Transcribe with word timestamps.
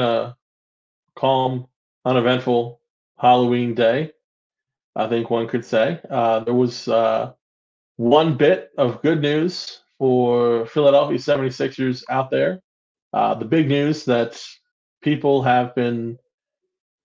a 0.00 0.36
calm, 1.16 1.66
uneventful 2.04 2.80
Halloween 3.18 3.74
day. 3.74 4.12
I 4.94 5.08
think 5.08 5.30
one 5.30 5.48
could 5.48 5.64
say 5.64 6.00
uh, 6.10 6.40
there 6.40 6.54
was 6.54 6.88
uh, 6.88 7.32
one 7.96 8.36
bit 8.36 8.70
of 8.78 9.02
good 9.02 9.20
news 9.20 9.80
for 9.98 10.66
Philadelphia 10.66 11.18
76ers 11.18 12.02
out 12.08 12.30
there. 12.30 12.60
Uh, 13.12 13.34
the 13.34 13.44
big 13.44 13.68
news 13.68 14.04
that 14.04 14.40
people 15.02 15.42
have 15.42 15.74
been 15.74 16.18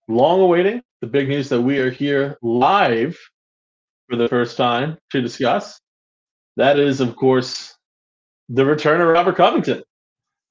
long 0.07 0.39
awaiting, 0.41 0.81
the 1.01 1.07
big 1.07 1.27
news 1.27 1.49
that 1.49 1.61
we 1.61 1.79
are 1.79 1.91
here 1.91 2.37
live 2.41 3.17
for 4.09 4.15
the 4.15 4.27
first 4.27 4.57
time 4.57 4.97
to 5.11 5.21
discuss. 5.21 5.79
That 6.57 6.77
is, 6.79 7.01
of 7.01 7.15
course, 7.15 7.75
the 8.49 8.65
return 8.65 9.01
of 9.01 9.07
Robert 9.07 9.35
Covington, 9.35 9.83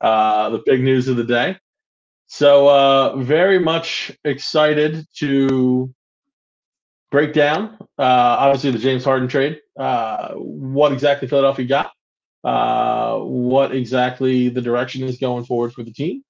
uh, 0.01 0.51
the 0.51 0.63
big 0.65 0.83
news 0.83 1.09
of 1.09 1.17
the 1.17 1.25
day. 1.25 1.57
So, 2.35 2.67
uh, 2.67 3.17
very 3.17 3.59
much 3.59 4.11
excited 4.25 5.07
to 5.17 5.95
break 7.11 7.35
down, 7.35 7.77
uh, 7.99 8.37
obviously, 8.41 8.71
the 8.71 8.79
James 8.79 9.05
Harden 9.05 9.29
trade, 9.29 9.61
uh, 9.79 10.33
what 10.37 10.95
exactly 10.95 11.29
Philadelphia 11.29 11.67
got, 11.67 11.93
uh, 12.43 13.19
what 13.19 13.75
exactly 13.75 14.49
the 14.49 14.63
direction 14.63 15.03
is 15.03 15.19
going 15.19 15.45
forward 15.45 15.75
for 15.75 15.83
the 15.83 15.93
team, 15.93 16.25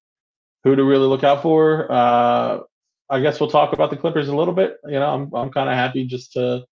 who 0.64 0.74
to 0.74 0.82
really 0.82 1.06
look 1.06 1.22
out 1.22 1.40
for. 1.40 1.86
Uh, 1.88 2.62
I 3.08 3.20
guess 3.20 3.38
we'll 3.38 3.50
talk 3.50 3.72
about 3.72 3.90
the 3.90 3.96
Clippers 3.96 4.26
a 4.26 4.34
little 4.34 4.54
bit. 4.54 4.78
You 4.84 4.98
know, 4.98 5.08
I'm, 5.08 5.32
I'm 5.32 5.52
kind 5.52 5.68
of 5.68 5.76
happy 5.76 6.04
just 6.04 6.32
to 6.32 6.64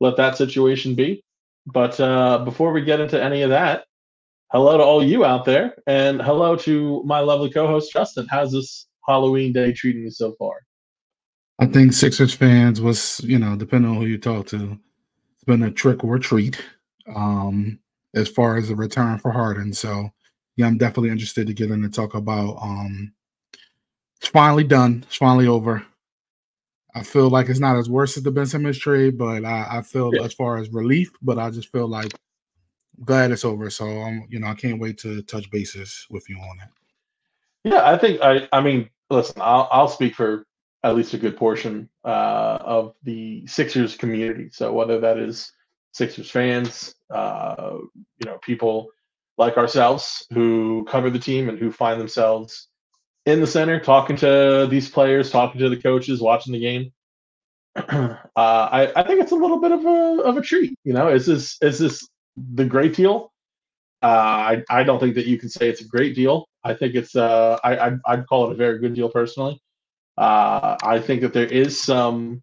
let 0.00 0.16
that 0.16 0.36
situation 0.36 0.96
be. 0.96 1.22
But 1.64 2.00
uh, 2.00 2.38
before 2.38 2.72
we 2.72 2.82
get 2.82 2.98
into 2.98 3.22
any 3.22 3.42
of 3.42 3.50
that, 3.50 3.84
hello 4.50 4.76
to 4.76 4.82
all 4.82 5.02
you 5.02 5.24
out 5.24 5.44
there, 5.44 5.74
and 5.86 6.20
hello 6.20 6.56
to 6.56 7.02
my 7.04 7.20
lovely 7.20 7.50
co-host 7.50 7.92
Justin. 7.92 8.26
How's 8.30 8.52
this 8.52 8.86
Halloween 9.06 9.52
day 9.52 9.72
treating 9.72 10.02
you 10.02 10.10
so 10.10 10.32
far? 10.38 10.54
I 11.58 11.66
think 11.66 11.92
Sixers 11.92 12.34
fans 12.34 12.80
was, 12.80 13.20
you 13.24 13.38
know, 13.38 13.56
depending 13.56 13.90
on 13.90 13.96
who 13.96 14.06
you 14.06 14.18
talk 14.18 14.46
to, 14.48 14.78
it's 15.34 15.44
been 15.44 15.62
a 15.62 15.70
trick 15.70 16.02
or 16.04 16.18
treat 16.18 16.60
um, 17.14 17.78
as 18.14 18.28
far 18.28 18.56
as 18.56 18.68
the 18.68 18.76
return 18.76 19.18
for 19.18 19.30
Harden. 19.30 19.72
So, 19.72 20.10
yeah, 20.56 20.66
I'm 20.66 20.78
definitely 20.78 21.10
interested 21.10 21.46
to 21.46 21.54
get 21.54 21.70
in 21.70 21.84
and 21.84 21.94
talk 21.94 22.14
about. 22.14 22.56
Um, 22.60 23.12
it's 24.20 24.28
finally 24.28 24.64
done. 24.64 25.04
It's 25.06 25.16
finally 25.16 25.46
over. 25.46 25.84
I 26.94 27.02
feel 27.02 27.28
like 27.28 27.48
it's 27.48 27.60
not 27.60 27.76
as 27.76 27.90
worse 27.90 28.16
as 28.16 28.22
the 28.22 28.30
Ben 28.30 28.46
Simmons 28.46 28.78
trade, 28.78 29.18
but 29.18 29.44
I, 29.44 29.78
I 29.78 29.82
feel 29.82 30.14
yeah. 30.14 30.22
as 30.22 30.32
far 30.32 30.58
as 30.58 30.70
relief, 30.70 31.10
but 31.22 31.38
I 31.38 31.50
just 31.50 31.70
feel 31.70 31.88
like 31.88 32.12
glad 33.04 33.30
it's 33.30 33.44
over. 33.44 33.70
So 33.70 33.86
I'm, 33.86 34.26
you 34.28 34.38
know, 34.38 34.46
I 34.46 34.54
can't 34.54 34.80
wait 34.80 34.98
to 34.98 35.22
touch 35.22 35.50
bases 35.50 36.06
with 36.10 36.28
you 36.28 36.36
on 36.38 36.58
it. 36.60 36.68
Yeah, 37.70 37.90
I 37.90 37.96
think 37.96 38.20
I, 38.20 38.48
I 38.52 38.60
mean, 38.60 38.90
listen, 39.10 39.40
I'll, 39.40 39.68
I'll 39.72 39.88
speak 39.88 40.14
for 40.14 40.46
at 40.82 40.94
least 40.94 41.14
a 41.14 41.18
good 41.18 41.36
portion 41.36 41.88
uh, 42.04 42.58
of 42.60 42.94
the 43.04 43.46
Sixers 43.46 43.96
community. 43.96 44.50
So 44.52 44.72
whether 44.72 45.00
that 45.00 45.18
is 45.18 45.50
Sixers 45.92 46.30
fans, 46.30 46.94
uh, 47.10 47.78
you 48.18 48.26
know, 48.26 48.38
people 48.42 48.88
like 49.38 49.56
ourselves 49.56 50.26
who 50.32 50.86
cover 50.88 51.10
the 51.10 51.18
team 51.18 51.48
and 51.48 51.58
who 51.58 51.72
find 51.72 52.00
themselves 52.00 52.68
in 53.26 53.40
the 53.40 53.46
center, 53.46 53.80
talking 53.80 54.16
to 54.16 54.66
these 54.70 54.88
players, 54.90 55.30
talking 55.30 55.58
to 55.60 55.70
the 55.70 55.80
coaches, 55.80 56.20
watching 56.20 56.52
the 56.52 56.60
game. 56.60 56.92
uh, 57.76 58.16
I, 58.36 58.92
I 58.94 59.02
think 59.02 59.22
it's 59.22 59.32
a 59.32 59.36
little 59.36 59.60
bit 59.60 59.72
of 59.72 59.84
a 59.84 60.22
of 60.22 60.36
a 60.36 60.42
treat. 60.42 60.78
You 60.84 60.92
know, 60.92 61.08
is 61.08 61.26
this 61.26 61.56
is 61.62 61.78
this 61.78 62.06
the 62.36 62.64
great 62.64 62.94
deal? 62.94 63.32
Uh, 64.02 64.06
I 64.06 64.64
I 64.68 64.82
don't 64.82 64.98
think 64.98 65.14
that 65.14 65.26
you 65.26 65.38
can 65.38 65.48
say 65.48 65.68
it's 65.68 65.80
a 65.80 65.88
great 65.88 66.14
deal. 66.14 66.46
I 66.62 66.74
think 66.74 66.94
it's 66.94 67.16
uh 67.16 67.58
I 67.64 67.78
I'd, 67.78 67.98
I'd 68.06 68.26
call 68.26 68.48
it 68.48 68.52
a 68.52 68.56
very 68.56 68.78
good 68.78 68.94
deal 68.94 69.08
personally. 69.08 69.60
Uh, 70.16 70.76
I 70.82 71.00
think 71.00 71.22
that 71.22 71.32
there 71.32 71.46
is 71.46 71.80
some 71.80 72.42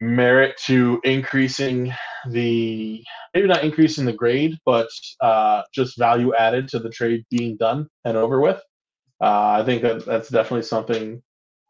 merit 0.00 0.56
to 0.66 1.00
increasing 1.04 1.92
the 2.28 3.02
maybe 3.34 3.48
not 3.48 3.64
increasing 3.64 4.04
the 4.04 4.12
grade, 4.12 4.56
but 4.64 4.88
uh, 5.20 5.62
just 5.74 5.98
value 5.98 6.34
added 6.34 6.68
to 6.68 6.78
the 6.78 6.90
trade 6.90 7.24
being 7.30 7.56
done 7.56 7.88
and 8.04 8.16
over 8.16 8.40
with. 8.40 8.60
Uh, 9.20 9.60
I 9.60 9.64
think 9.64 9.82
that 9.82 10.06
that's 10.06 10.28
definitely 10.30 10.62
something 10.62 11.22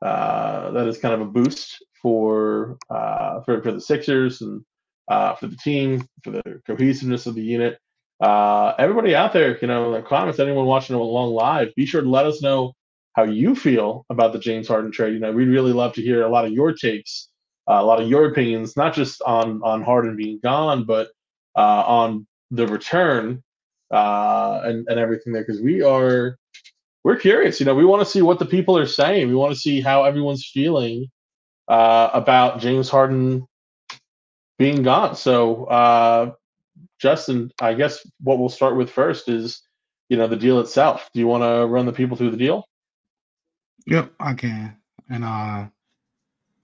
uh, 0.03 0.71
that 0.71 0.87
is 0.87 0.99
kind 0.99 1.15
of 1.15 1.21
a 1.21 1.31
boost 1.31 1.85
for 2.01 2.79
uh, 2.91 3.41
for 3.43 3.63
for 3.63 3.73
the 3.73 3.81
Sixers 3.81 4.41
and 4.41 4.65
uh, 5.11 5.35
for 5.35 5.49
the 5.49 5.57
team, 5.57 6.07
for 6.25 6.31
the 6.31 6.63
cohesiveness 6.67 7.27
of 7.27 7.35
the 7.35 7.43
unit. 7.43 7.79
Uh, 8.23 8.75
everybody 8.79 9.15
out 9.15 9.33
there, 9.33 9.59
you 9.61 9.67
know, 9.67 9.87
in 9.89 10.01
the 10.01 10.09
comments, 10.09 10.39
anyone 10.39 10.67
watching 10.67 10.95
along 10.97 11.33
live, 11.33 11.75
be 11.75 11.85
sure 11.87 12.03
to 12.03 12.09
let 12.09 12.27
us 12.27 12.43
know 12.43 12.73
how 13.15 13.25
you 13.25 13.55
feel 13.57 14.07
about 14.11 14.33
the 14.33 14.39
James 14.39 14.69
Harden 14.69 14.93
trade. 14.93 15.15
You 15.15 15.21
know, 15.21 15.33
we'd 15.33 15.49
really 15.49 15.73
love 15.73 15.95
to 15.95 16.03
hear 16.03 16.23
a 16.23 16.29
lot 16.29 16.45
of 16.45 16.53
your 16.53 16.73
takes, 16.73 17.29
uh, 17.69 17.75
a 17.81 17.85
lot 17.85 18.01
of 18.01 18.09
your 18.09 18.27
opinions, 18.31 18.77
not 18.77 18.95
just 18.95 19.21
on 19.23 19.61
on 19.65 19.83
Harden 19.83 20.17
being 20.17 20.39
gone, 20.43 20.85
but 20.85 21.09
uh, 21.57 21.85
on 21.87 22.27
the 22.53 22.67
return 22.69 23.43
uh, 23.91 24.61
and 24.65 24.87
and 24.89 25.01
everything 25.01 25.33
there, 25.33 25.43
because 25.43 25.61
we 25.61 25.83
are 25.83 26.37
we're 27.05 27.17
curious. 27.17 27.59
You 27.59 27.67
know, 27.67 27.75
we 27.75 27.85
want 27.85 28.01
to 28.03 28.11
see 28.11 28.23
what 28.23 28.39
the 28.39 28.47
people 28.47 28.79
are 28.79 28.87
saying. 28.87 29.29
We 29.29 29.35
want 29.35 29.53
to 29.55 29.59
see 29.61 29.81
how 29.81 30.05
everyone's 30.05 30.49
feeling 30.53 31.07
uh, 31.69 32.11
about 32.13 32.61
James 32.61 32.89
Harden 32.91 33.47
being 34.61 34.83
gone. 34.83 35.17
So, 35.17 35.65
uh, 35.65 36.33
Justin, 37.01 37.51
I 37.63 37.73
guess 37.73 38.07
what 38.21 38.39
we'll 38.39 38.51
start 38.51 38.77
with 38.77 38.91
first 38.91 39.31
is, 39.31 39.63
you 40.11 40.19
know, 40.19 40.27
the 40.27 40.37
deal 40.37 40.61
itself. 40.61 41.09
Do 41.15 41.21
you 41.21 41.27
want 41.27 41.43
to 41.45 41.67
run 41.67 41.87
the 41.87 41.95
people 41.95 42.19
through 42.19 42.33
the 42.33 42.37
deal? 42.37 42.67
Yep, 43.87 44.13
I 44.21 44.35
can. 44.35 44.77
And 45.09 45.25
uh 45.25 45.67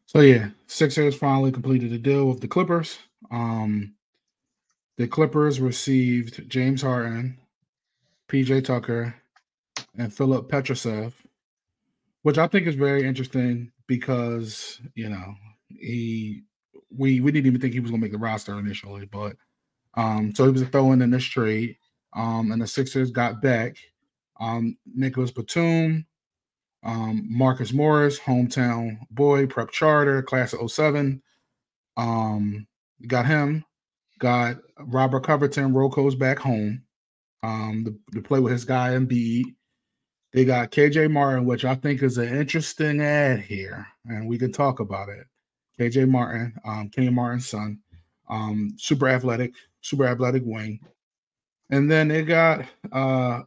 so 0.07 0.21
yeah, 0.21 0.51
Sixers 0.67 1.17
finally 1.17 1.51
completed 1.51 1.91
the 1.91 1.99
deal 1.99 2.27
with 2.29 2.41
the 2.41 2.49
Clippers. 2.49 2.99
Um 3.31 3.95
the 4.99 5.09
Clippers 5.09 5.61
received 5.61 6.49
James 6.51 6.83
Harden, 6.83 7.39
PJ 8.29 8.65
Tucker, 8.65 9.15
and 9.99 10.13
Filip 10.13 10.51
Petrusev, 10.51 11.13
which 12.23 12.39
I 12.39 12.47
think 12.47 12.67
is 12.67 12.77
very 12.77 13.07
interesting 13.07 13.73
because 13.87 14.81
you 14.95 15.09
know 15.09 15.35
he 15.71 16.43
we 16.97 17.21
we 17.21 17.33
didn't 17.33 17.47
even 17.47 17.61
think 17.61 17.75
he 17.75 17.81
was 17.81 17.91
gonna 17.91 18.01
make 18.01 18.13
the 18.13 18.19
roster 18.19 18.59
initially, 18.59 19.07
but 19.07 19.37
um 19.95 20.35
so 20.35 20.45
he 20.45 20.51
was 20.51 20.63
throwing 20.65 20.95
in 20.95 21.03
in 21.03 21.11
this 21.11 21.25
trade. 21.25 21.77
Um 22.15 22.53
and 22.53 22.61
the 22.63 22.67
Sixers 22.67 23.11
got 23.11 23.43
back 23.43 23.77
um 24.41 24.77
Nicolas 24.95 25.31
Batum, 25.31 26.07
um, 26.87 27.27
Marcus 27.29 27.73
Morris, 27.73 28.19
hometown 28.19 28.99
boy, 29.11 29.47
prep 29.47 29.71
charter, 29.71 30.23
class 30.23 30.53
of 30.53 30.71
07. 30.71 31.21
Um, 31.97 32.67
got 33.07 33.27
him. 33.27 33.65
Got 34.19 34.59
Robert 34.79 35.25
Covington, 35.25 35.75
Rocco's 35.75 36.15
back 36.15 36.39
home. 36.39 36.83
Um, 37.43 37.85
to, 37.85 38.15
to 38.15 38.23
play 38.23 38.41
with 38.41 38.53
his 38.53 38.65
guy 38.65 38.93
and 38.93 39.09
Embiid. 39.09 39.45
They 40.33 40.45
got 40.45 40.71
KJ 40.71 41.11
Martin, 41.11 41.45
which 41.45 41.65
I 41.65 41.75
think 41.75 42.03
is 42.03 42.19
an 42.19 42.35
interesting 42.37 43.01
ad 43.01 43.41
here, 43.41 43.87
and 44.07 44.29
we 44.29 44.39
can 44.39 44.53
talk 44.53 44.81
about 44.81 45.09
it. 45.09 45.27
KJ 45.79 46.09
Martin, 46.09 46.55
um, 46.65 46.89
Kenny 46.89 47.11
Martin's 47.11 47.49
son, 47.49 47.79
um, 48.29 48.75
super 48.79 49.09
athletic, 49.09 49.53
super 49.81 50.07
athletic 50.07 50.43
wing. 50.45 50.81
And 51.71 51.91
then 51.91 52.09
they 52.09 52.23
got 52.23 52.65
uh 52.93 53.43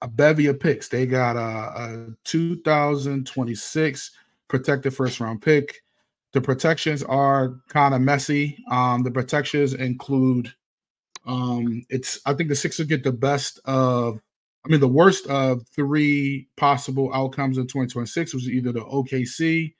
a 0.00 0.08
bevy 0.08 0.46
of 0.46 0.60
picks. 0.60 0.88
They 0.88 1.06
got 1.06 1.36
a, 1.36 1.82
a 1.82 2.06
2026 2.24 4.10
protected 4.48 4.94
first 4.94 5.20
round 5.20 5.42
pick. 5.42 5.82
The 6.32 6.40
protections 6.40 7.02
are 7.02 7.56
kind 7.68 7.94
of 7.94 8.00
messy. 8.00 8.58
Um, 8.70 9.02
the 9.02 9.10
protections 9.10 9.74
include 9.74 10.52
um, 11.26 11.84
it's 11.90 12.20
I 12.26 12.34
think 12.34 12.48
the 12.48 12.56
Sixers 12.56 12.86
get 12.86 13.04
the 13.04 13.12
best 13.12 13.60
of 13.64 14.20
I 14.64 14.68
mean 14.68 14.80
the 14.80 14.88
worst 14.88 15.26
of 15.26 15.66
three 15.74 16.48
possible 16.56 17.12
outcomes 17.14 17.58
in 17.58 17.64
2026 17.64 18.34
was 18.34 18.48
either 18.48 18.72
the 18.72 18.80
OKC 18.80 19.74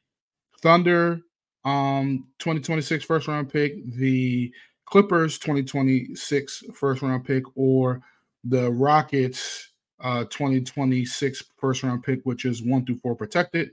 Thunder 0.63 1.21
um 1.65 2.27
2026 2.39 3.05
first 3.05 3.29
round 3.29 3.53
pick, 3.53 3.75
the 3.95 4.53
Clippers 4.87 5.39
2026 5.39 6.65
first 6.75 7.03
round 7.03 7.25
pick, 7.25 7.45
or 7.55 8.01
the 8.45 8.71
Rockets 8.71 9.71
uh 10.01 10.25
2026 10.25 11.45
first 11.59 11.83
round 11.83 12.03
pick, 12.03 12.21
which 12.25 12.45
is 12.45 12.63
one 12.63 12.85
through 12.85 12.99
four 12.99 13.15
protected. 13.15 13.71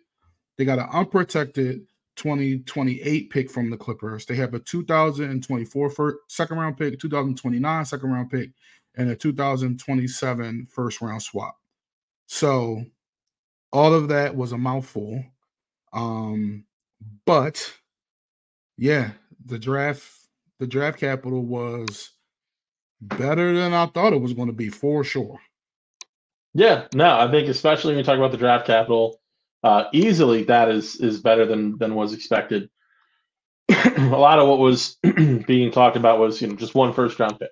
They 0.57 0.65
got 0.65 0.79
an 0.79 0.87
unprotected 0.91 1.81
2028 2.15 3.29
pick 3.29 3.51
from 3.51 3.69
the 3.69 3.77
Clippers. 3.77 4.25
They 4.25 4.35
have 4.35 4.53
a 4.53 4.59
2024 4.59 5.89
first, 5.89 6.17
second 6.27 6.57
round 6.57 6.77
pick, 6.77 6.99
2029 6.99 7.85
second 7.85 8.11
round 8.11 8.29
pick, 8.29 8.51
and 8.95 9.09
a 9.09 9.15
2027 9.15 10.67
first 10.71 11.01
round 11.01 11.21
swap. 11.21 11.57
So 12.27 12.83
all 13.71 13.93
of 13.93 14.07
that 14.07 14.35
was 14.35 14.51
a 14.51 14.57
mouthful. 14.57 15.23
Um, 15.93 16.65
but 17.25 17.73
yeah, 18.77 19.11
the 19.45 19.59
draft, 19.59 20.05
the 20.59 20.67
draft 20.67 20.99
capital 20.99 21.43
was 21.45 22.11
better 23.01 23.53
than 23.55 23.73
I 23.73 23.87
thought 23.87 24.13
it 24.13 24.21
was 24.21 24.33
going 24.33 24.47
to 24.47 24.53
be 24.53 24.69
for 24.69 25.03
sure. 25.03 25.39
Yeah, 26.53 26.87
no, 26.93 27.19
I 27.19 27.31
think 27.31 27.49
especially 27.49 27.91
when 27.93 27.99
you 27.99 28.05
talk 28.05 28.17
about 28.17 28.33
the 28.33 28.37
draft 28.39 28.67
capital, 28.67 29.21
uh, 29.63 29.85
easily 29.93 30.45
that 30.45 30.69
is 30.69 30.97
is 30.97 31.21
better 31.21 31.47
than 31.47 31.77
than 31.79 31.95
was 31.95 32.13
expected. 32.13 32.69
a 33.69 34.01
lot 34.09 34.39
of 34.39 34.47
what 34.49 34.59
was 34.59 34.97
being 35.47 35.71
talked 35.71 35.97
about 35.97 36.19
was 36.19 36.41
you 36.41 36.49
know 36.49 36.55
just 36.55 36.75
one 36.75 36.93
first 36.93 37.19
round 37.19 37.39
pick, 37.39 37.51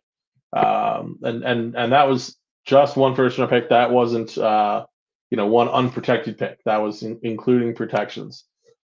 um, 0.55 1.19
and 1.23 1.43
and 1.43 1.75
and 1.75 1.93
that 1.93 2.09
was 2.09 2.37
just 2.65 2.97
one 2.97 3.15
first 3.15 3.37
round 3.37 3.51
pick. 3.51 3.69
That 3.69 3.91
wasn't 3.91 4.37
uh, 4.37 4.85
you 5.31 5.37
know 5.37 5.47
one 5.47 5.69
unprotected 5.69 6.37
pick. 6.37 6.59
That 6.65 6.77
was 6.81 7.03
in, 7.03 7.19
including 7.23 7.75
protections. 7.75 8.45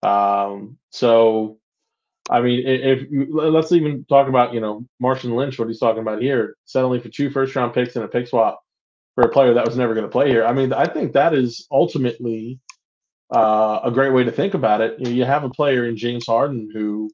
Um, 0.04 0.78
so, 0.90 1.60
I 2.30 2.42
mean, 2.42 2.66
if, 2.66 3.08
if 3.12 3.28
let's 3.32 3.72
even 3.72 4.06
talk 4.06 4.28
about 4.28 4.54
you 4.54 4.60
know 4.60 4.86
Marshawn 5.02 5.36
Lynch, 5.36 5.60
what 5.60 5.68
he's 5.68 5.80
talking 5.80 6.02
about 6.02 6.22
here, 6.22 6.56
settling 6.66 7.02
for 7.02 7.10
two 7.10 7.30
first 7.30 7.56
round 7.56 7.74
picks 7.74 7.96
and 7.96 8.06
a 8.06 8.08
pick 8.08 8.28
swap 8.28 8.62
for 9.16 9.24
a 9.24 9.30
player 9.30 9.54
that 9.54 9.66
was 9.66 9.78
never 9.78 9.94
going 9.94 10.06
to 10.06 10.12
play 10.12 10.30
here. 10.30 10.46
I 10.46 10.54
mean, 10.54 10.74
I 10.74 10.86
think 10.86 11.14
that 11.14 11.34
is 11.34 11.68
ultimately 11.72 12.60
uh, 13.34 13.80
a 13.84 13.92
great 13.92 14.14
way 14.14 14.24
to 14.24 14.32
think 14.32 14.54
about 14.54 14.82
it. 14.82 15.00
You, 15.00 15.06
know, 15.06 15.12
you 15.12 15.26
have 15.26 15.44
a 15.44 15.50
player 15.50 15.86
in 15.86 15.98
James 15.98 16.26
Harden 16.26 16.70
who 16.74 17.10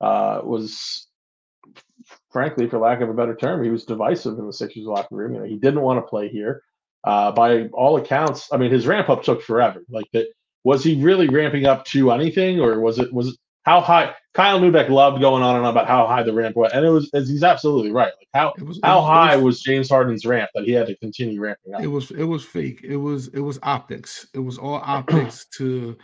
uh, 0.00 0.40
was, 0.42 1.06
frankly, 2.30 2.68
for 2.68 2.78
lack 2.78 3.00
of 3.00 3.08
a 3.08 3.14
better 3.14 3.34
term, 3.34 3.62
he 3.62 3.70
was 3.70 3.84
divisive 3.84 4.38
in 4.38 4.46
the 4.46 4.52
Sixers 4.52 4.84
locker 4.84 5.14
room. 5.14 5.34
You 5.34 5.40
know, 5.40 5.46
he 5.46 5.56
didn't 5.56 5.82
want 5.82 5.98
to 5.98 6.08
play 6.08 6.28
here. 6.28 6.62
Uh, 7.04 7.32
by 7.32 7.66
all 7.72 7.96
accounts, 7.96 8.48
I 8.52 8.56
mean, 8.56 8.70
his 8.70 8.86
ramp 8.86 9.08
up 9.08 9.22
took 9.22 9.42
forever. 9.42 9.82
Like 9.90 10.06
that, 10.12 10.28
was 10.64 10.84
he 10.84 11.02
really 11.02 11.28
ramping 11.28 11.66
up 11.66 11.84
to 11.86 12.12
anything, 12.12 12.60
or 12.60 12.80
was 12.80 12.98
it 12.98 13.12
was 13.12 13.28
it, 13.28 13.36
how 13.64 13.80
high? 13.80 14.14
Kyle 14.34 14.58
Neubeck 14.58 14.88
loved 14.88 15.20
going 15.20 15.42
on 15.42 15.56
and 15.56 15.66
on 15.66 15.70
about 15.70 15.86
how 15.86 16.06
high 16.06 16.22
the 16.22 16.32
ramp 16.32 16.56
was, 16.56 16.72
and 16.72 16.84
it 16.84 16.90
was 16.90 17.10
he's 17.12 17.42
absolutely 17.42 17.92
right. 17.92 18.12
Like 18.18 18.28
how 18.32 18.54
was, 18.64 18.80
how 18.82 19.00
was, 19.00 19.08
high 19.08 19.36
was, 19.36 19.44
was, 19.44 19.62
James 19.62 19.90
Harden's 19.90 20.24
ramp 20.24 20.50
that 20.54 20.64
he 20.64 20.72
had 20.72 20.86
to 20.86 20.96
continue 20.96 21.40
ramping 21.40 21.74
up? 21.74 21.82
It 21.82 21.88
was 21.88 22.10
it 22.12 22.24
was 22.24 22.44
fake. 22.44 22.80
It 22.82 22.96
was 22.96 23.28
it 23.28 23.40
was 23.40 23.58
optics. 23.62 24.26
It 24.34 24.38
was 24.38 24.58
all 24.58 24.80
optics 24.84 25.46
to 25.58 25.96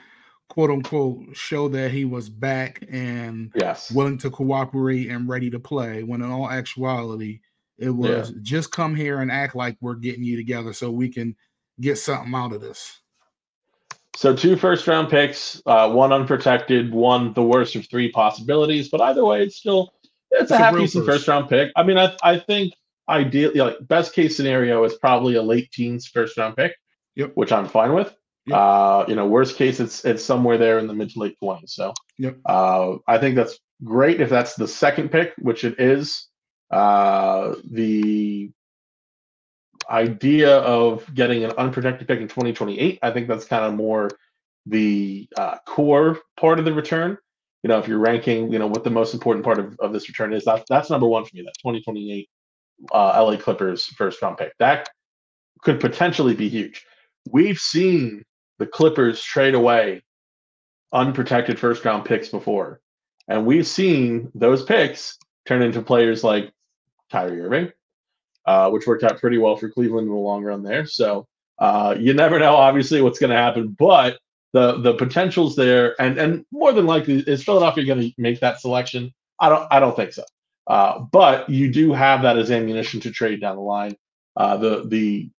quote 0.49 0.71
unquote 0.71 1.25
show 1.35 1.69
that 1.69 1.91
he 1.91 2.05
was 2.05 2.29
back 2.29 2.83
and 2.91 3.53
yes 3.55 3.91
willing 3.91 4.19
to 4.19 4.31
cooperate 4.31 5.09
and 5.09 5.29
ready 5.29 5.51
to 5.51 5.59
play. 5.59 6.03
When 6.03 6.21
in 6.21 6.31
all 6.31 6.51
actuality, 6.51 7.41
it 7.79 7.91
was 7.91 8.31
yeah. 8.31 8.37
just 8.43 8.73
come 8.73 8.95
here 8.95 9.21
and 9.21 9.31
act 9.31 9.55
like 9.55 9.77
we're 9.81 9.95
getting 9.95 10.25
you 10.25 10.37
together 10.37 10.73
so 10.73 10.91
we 10.91 11.09
can 11.09 11.35
get 11.81 11.97
something 11.97 12.35
out 12.35 12.53
of 12.53 12.61
this. 12.61 13.01
So 14.19 14.35
two 14.35 14.57
first 14.57 14.85
round 14.89 15.11
picks, 15.11 15.63
uh, 15.65 15.89
one 15.93 16.13
unprotected, 16.13 16.93
one 16.93 17.33
the 17.35 17.43
worst 17.45 17.77
of 17.77 17.89
three 17.89 18.11
possibilities. 18.11 18.89
But 18.89 19.01
either 19.01 19.25
way, 19.25 19.45
it's 19.45 19.55
still 19.55 19.93
it's, 20.33 20.43
it's 20.43 20.51
a 20.51 20.59
half 20.59 20.77
decent 20.77 21.07
first 21.07 21.29
round 21.29 21.49
pick. 21.49 21.71
I 21.77 21.85
mean, 21.85 21.99
I 21.99 22.17
I 22.25 22.41
think 22.41 22.75
ideally, 23.09 23.61
like 23.61 23.77
best 23.87 24.13
case 24.13 24.37
scenario 24.37 24.83
is 24.83 24.95
probably 24.97 25.37
a 25.37 25.43
late 25.43 25.71
teens 25.71 26.09
first 26.09 26.37
round 26.37 26.57
pick. 26.57 26.75
Yep. 27.15 27.31
Which 27.37 27.53
I'm 27.53 27.69
fine 27.69 27.95
with. 27.95 28.13
Yep. 28.47 28.59
Uh, 28.59 29.05
you 29.07 29.15
know, 29.15 29.29
worst 29.29 29.57
case, 29.57 29.79
it's 29.79 30.05
it's 30.05 30.25
somewhere 30.25 30.59
there 30.59 30.81
in 30.81 30.89
the 30.89 30.95
mid 30.95 31.11
to 31.11 31.21
late 31.21 31.37
twenties. 31.39 31.75
So, 31.75 31.95
yep. 32.19 32.39
uh, 32.45 32.97
I 33.07 33.19
think 33.19 33.37
that's 33.37 33.61
great 33.85 34.21
if 34.21 34.29
that's 34.29 34.57
the 34.57 34.67
second 34.67 35.13
pick, 35.13 35.35
which 35.39 35.63
it 35.63 35.79
is. 35.79 36.27
Uh, 36.73 37.55
the 37.71 38.51
idea 39.91 40.59
of 40.59 41.13
getting 41.15 41.45
an 41.45 41.53
unprotected 41.59 42.07
pick 42.07 42.21
in 42.21 42.29
2028, 42.29 42.99
I 43.03 43.11
think 43.11 43.29
that's 43.29 43.45
kind 43.45 43.65
of 43.65 43.75
more 43.75 44.11
the 44.67 45.29
uh, 45.37 45.57
core 45.67 46.19
part 46.39 46.59
of 46.59 46.65
the 46.65 46.73
return. 46.73 47.17
You 47.63 47.69
know, 47.69 47.79
if 47.79 47.89
you're 47.89 47.99
ranking, 47.99 48.53
you 48.53 48.59
know, 48.59 48.67
what 48.67 48.85
the 48.85 48.91
most 48.91 49.15
important 49.15 49.45
part 49.45 49.59
of, 49.59 49.79
of 49.81 49.93
this 49.93 50.09
return 50.09 50.33
is, 50.33 50.45
that, 50.45 50.65
that's 50.69 50.91
number 50.91 51.07
one 51.07 51.25
for 51.25 51.35
me, 51.35 51.43
that 51.43 51.55
2028 51.59 52.29
uh, 52.93 53.25
LA 53.25 53.37
Clippers 53.37 53.87
first 53.87 54.23
round 54.23 54.37
pick. 54.37 54.53
That 54.59 54.89
could 55.63 55.81
potentially 55.81 56.35
be 56.35 56.49
huge. 56.49 56.85
We've 57.31 57.59
seen 57.59 58.25
the 58.59 58.67
Clippers 58.67 59.23
trade 59.23 59.55
away 59.55 60.03
unprotected 60.93 61.59
first 61.59 61.85
round 61.85 62.05
picks 62.05 62.29
before. 62.29 62.81
And 63.29 63.45
we've 63.45 63.67
seen 63.67 64.31
those 64.35 64.65
picks 64.65 65.19
turn 65.47 65.63
into 65.63 65.83
players 65.83 66.25
like 66.25 66.53
Kyrie 67.11 67.41
Irving, 67.41 67.73
uh, 68.49 68.71
which 68.71 68.87
worked 68.87 69.05
out 69.05 69.21
pretty 69.21 69.37
well 69.37 69.57
for 69.57 69.69
Cleveland 69.69 70.07
in 70.07 70.15
the 70.15 70.19
long 70.19 70.43
run 70.43 70.63
there. 70.63 70.87
So 70.87 71.27
uh, 71.59 71.95
you 71.99 72.15
never 72.15 72.39
know, 72.39 72.55
obviously, 72.55 73.03
what's 73.03 73.19
going 73.19 73.31
to 73.31 73.37
happen, 73.37 73.77
but 73.79 74.19
the 74.55 74.81
the 74.81 74.95
potential's 74.95 75.55
there, 75.55 76.01
and 76.01 76.17
and 76.17 76.47
more 76.51 76.73
than 76.73 76.87
likely, 76.87 77.19
is 77.19 77.45
Philadelphia 77.45 77.85
going 77.85 78.01
to 78.01 78.13
make 78.17 78.41
that 78.41 78.59
selection? 78.59 79.13
I 79.39 79.51
don't 79.51 79.69
I 79.71 79.81
don't 79.81 79.95
think 79.95 80.15
so. 80.15 80.25
Uh, 80.67 81.01
but 81.01 81.51
you 81.51 81.71
do 81.71 81.93
have 81.93 82.23
that 82.23 82.39
as 82.39 82.51
ammunition 82.51 83.01
to 83.01 83.11
trade 83.11 83.43
down 83.43 83.57
the 83.57 83.63
line. 83.63 83.95
Uh, 84.35 84.57
the 84.57 84.85
the 84.87 85.31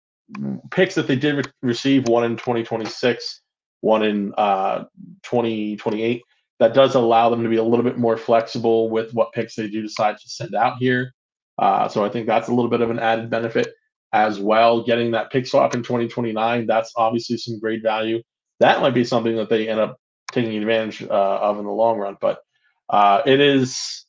picks 0.71 0.95
that 0.95 1.07
they 1.07 1.17
did 1.17 1.37
re- 1.37 1.53
receive, 1.63 2.09
one 2.09 2.25
in 2.25 2.37
2026, 2.37 3.41
one 3.81 4.03
in 4.03 4.35
uh, 4.37 4.85
2028, 5.23 6.23
that 6.61 6.75
does 6.75 6.95
allow 6.95 7.31
them 7.31 7.43
to 7.43 7.49
be 7.49 7.57
a 7.57 7.63
little 7.63 7.85
bit 7.85 7.97
more 7.97 8.19
flexible 8.19 8.91
with 8.91 9.15
what 9.15 9.33
picks 9.33 9.55
they 9.55 9.67
do 9.67 9.81
decide 9.81 10.19
to 10.19 10.29
send 10.29 10.55
out 10.55 10.77
here. 10.79 11.15
Uh, 11.59 11.89
so 11.89 12.05
I 12.05 12.09
think 12.09 12.27
that's 12.27 12.49
a 12.49 12.55
little 12.55 12.71
bit 12.71 12.81
of 12.81 12.91
an 12.91 12.99
added 12.99 13.31
benefit 13.31 13.75
as 14.13 14.39
well. 14.39 14.83
Getting 14.85 15.11
that 15.13 15.31
pick 15.31 15.47
swap 15.47 15.75
in 15.75 15.83
2029, 15.83 16.67
that's 16.67 16.93
obviously 16.97 17.37
some 17.37 17.59
great 17.59 17.83
value. 17.83 18.23
That 18.61 18.81
might 18.81 18.95
be 18.95 19.05
something 19.05 19.37
that 19.37 19.49
they 19.49 19.69
end 19.69 19.81
up 19.81 19.99
taking 20.33 20.57
advantage 20.57 21.03
uh, 21.03 21.39
of 21.41 21.59
in 21.59 21.65
the 21.65 21.71
long 21.71 21.99
run. 21.99 22.17
But 22.21 22.41
uh, 22.89 23.23
it 23.27 23.41
is, 23.41 24.05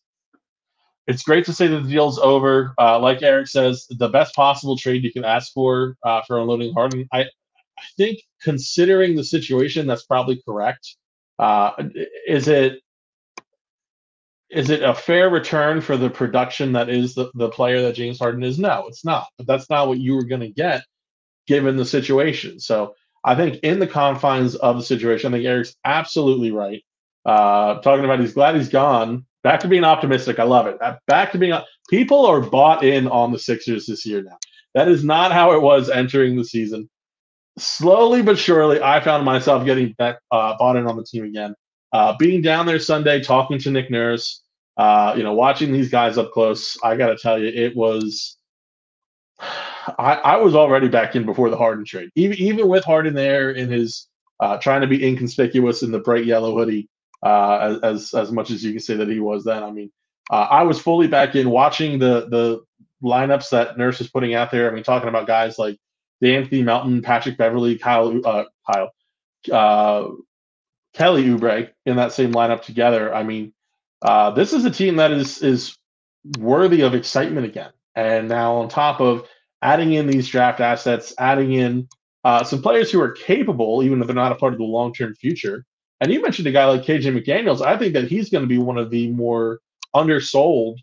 it's 1.07 1.23
great 1.23 1.45
to 1.45 1.53
say 1.53 1.67
that 1.67 1.83
the 1.83 1.89
deal's 1.89 2.19
over. 2.19 2.73
Uh, 2.77 2.99
like 2.99 3.21
Eric 3.21 3.47
says, 3.47 3.87
the 3.89 4.09
best 4.09 4.35
possible 4.35 4.77
trade 4.77 5.03
you 5.03 5.11
can 5.11 5.25
ask 5.25 5.51
for 5.53 5.97
uh, 6.03 6.21
for 6.27 6.39
unloading 6.39 6.73
Harden. 6.73 7.07
I, 7.11 7.21
I 7.21 7.83
think 7.97 8.19
considering 8.41 9.15
the 9.15 9.23
situation, 9.23 9.87
that's 9.87 10.05
probably 10.05 10.41
correct. 10.45 10.95
Uh, 11.39 11.71
is 12.27 12.47
it 12.47 12.81
is 14.49 14.69
it 14.69 14.81
a 14.81 14.93
fair 14.93 15.29
return 15.29 15.81
for 15.81 15.97
the 15.97 16.09
production 16.09 16.73
that 16.73 16.89
is 16.89 17.13
the, 17.13 17.29
the 17.35 17.49
player 17.49 17.81
that 17.83 17.95
James 17.95 18.19
Harden 18.19 18.43
is? 18.43 18.57
No, 18.57 18.85
it's 18.87 19.05
not. 19.05 19.27
But 19.37 19.47
that's 19.47 19.69
not 19.69 19.87
what 19.87 19.99
you 19.99 20.15
were 20.15 20.25
going 20.25 20.41
to 20.41 20.49
get 20.49 20.83
given 21.47 21.77
the 21.77 21.85
situation. 21.85 22.59
So 22.59 22.95
I 23.23 23.35
think 23.35 23.59
in 23.63 23.79
the 23.79 23.87
confines 23.87 24.55
of 24.55 24.77
the 24.77 24.83
situation, 24.83 25.33
I 25.33 25.37
think 25.37 25.47
Eric's 25.47 25.75
absolutely 25.85 26.51
right. 26.51 26.83
Uh, 27.25 27.79
talking 27.81 28.05
about 28.05 28.19
he's 28.19 28.33
glad 28.33 28.55
he's 28.55 28.69
gone. 28.69 29.25
Back 29.43 29.61
to 29.61 29.67
being 29.67 29.83
optimistic. 29.83 30.39
I 30.39 30.43
love 30.43 30.67
it. 30.67 30.77
Back 31.07 31.31
to 31.31 31.37
being 31.37 31.57
people 31.89 32.25
are 32.25 32.41
bought 32.41 32.83
in 32.83 33.07
on 33.07 33.31
the 33.31 33.39
Sixers 33.39 33.85
this 33.85 34.05
year 34.05 34.21
now. 34.23 34.37
That 34.73 34.87
is 34.87 35.03
not 35.03 35.31
how 35.31 35.53
it 35.53 35.61
was 35.61 35.89
entering 35.89 36.35
the 36.35 36.43
season. 36.43 36.89
Slowly 37.57 38.21
but 38.21 38.37
surely, 38.37 38.81
I 38.81 38.99
found 39.01 39.25
myself 39.25 39.65
getting 39.65 39.93
back, 39.97 40.19
uh, 40.31 40.55
bought 40.57 40.77
in 40.77 40.87
on 40.87 40.97
the 40.97 41.03
team 41.03 41.23
again. 41.25 41.55
Uh, 41.91 42.15
being 42.17 42.41
down 42.41 42.65
there 42.65 42.79
Sunday, 42.79 43.21
talking 43.21 43.57
to 43.59 43.71
Nick 43.71 43.89
Nurse, 43.89 44.43
uh, 44.77 45.13
you 45.17 45.23
know, 45.23 45.33
watching 45.33 45.71
these 45.71 45.89
guys 45.89 46.17
up 46.17 46.31
close, 46.31 46.77
I 46.83 46.95
got 46.95 47.07
to 47.07 47.17
tell 47.17 47.39
you, 47.39 47.47
it 47.47 47.75
was. 47.75 48.37
I, 49.97 50.13
I 50.13 50.35
was 50.37 50.53
already 50.53 50.87
back 50.87 51.15
in 51.15 51.25
before 51.25 51.49
the 51.49 51.57
Harden 51.57 51.83
trade, 51.83 52.09
even 52.15 52.37
even 52.37 52.67
with 52.67 52.83
Harden 52.83 53.15
there 53.15 53.51
in 53.51 53.71
his 53.71 54.07
uh, 54.39 54.57
trying 54.57 54.81
to 54.81 54.87
be 54.87 55.05
inconspicuous 55.05 55.83
in 55.83 55.91
the 55.91 55.99
bright 55.99 56.25
yellow 56.25 56.55
hoodie, 56.55 56.87
uh, 57.23 57.79
as 57.83 58.13
as 58.13 58.31
much 58.31 58.51
as 58.51 58.63
you 58.63 58.71
can 58.71 58.79
say 58.79 58.95
that 58.95 59.09
he 59.09 59.19
was 59.19 59.43
then. 59.43 59.63
I 59.63 59.71
mean, 59.71 59.91
uh, 60.29 60.47
I 60.49 60.63
was 60.63 60.79
fully 60.79 61.07
back 61.07 61.35
in 61.35 61.49
watching 61.49 61.99
the 61.99 62.27
the 62.29 62.61
lineups 63.03 63.49
that 63.49 63.77
Nurse 63.77 63.99
is 64.01 64.09
putting 64.09 64.35
out 64.35 64.51
there. 64.51 64.69
I 64.69 64.73
mean, 64.73 64.83
talking 64.83 65.09
about 65.09 65.27
guys 65.27 65.57
like 65.57 65.77
Anthony 66.21 66.63
Melton, 66.63 67.01
Patrick 67.01 67.37
Beverly, 67.37 67.77
Kyle, 67.77 68.19
uh, 68.25 68.43
Kyle, 68.71 68.91
uh, 69.51 70.11
Kelly 70.93 71.25
Oubre 71.25 71.69
in 71.85 71.95
that 71.97 72.13
same 72.13 72.33
lineup 72.33 72.61
together. 72.61 73.13
I 73.13 73.23
mean, 73.23 73.53
uh, 74.01 74.31
this 74.31 74.53
is 74.53 74.65
a 74.65 74.71
team 74.71 74.95
that 74.97 75.11
is 75.11 75.41
is 75.41 75.77
worthy 76.37 76.81
of 76.81 76.93
excitement 76.93 77.45
again. 77.45 77.71
And 77.95 78.29
now 78.29 78.55
on 78.55 78.69
top 78.69 78.99
of 79.01 79.27
adding 79.61 79.93
in 79.93 80.07
these 80.07 80.27
draft 80.27 80.59
assets, 80.59 81.13
adding 81.17 81.53
in 81.53 81.87
uh, 82.23 82.43
some 82.43 82.61
players 82.61 82.91
who 82.91 83.01
are 83.01 83.11
capable, 83.11 83.83
even 83.83 84.01
if 84.01 84.07
they're 84.07 84.15
not 84.15 84.31
a 84.31 84.35
part 84.35 84.53
of 84.53 84.59
the 84.59 84.65
long 84.65 84.93
term 84.93 85.15
future. 85.15 85.65
And 86.01 86.11
you 86.11 86.21
mentioned 86.21 86.47
a 86.47 86.51
guy 86.51 86.65
like 86.65 86.83
KJ 86.83 87.17
McDaniels. 87.17 87.65
I 87.65 87.77
think 87.77 87.93
that 87.93 88.07
he's 88.07 88.29
going 88.29 88.43
to 88.43 88.47
be 88.47 88.57
one 88.57 88.77
of 88.77 88.89
the 88.89 89.09
more 89.11 89.59
undersold 89.93 90.79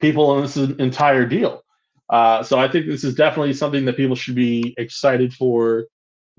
people 0.00 0.36
in 0.36 0.42
this 0.42 0.56
entire 0.56 1.26
deal. 1.26 1.62
Uh, 2.08 2.42
so 2.42 2.58
I 2.58 2.68
think 2.68 2.86
this 2.86 3.04
is 3.04 3.14
definitely 3.14 3.52
something 3.52 3.84
that 3.84 3.96
people 3.96 4.16
should 4.16 4.34
be 4.34 4.74
excited 4.78 5.32
for 5.32 5.86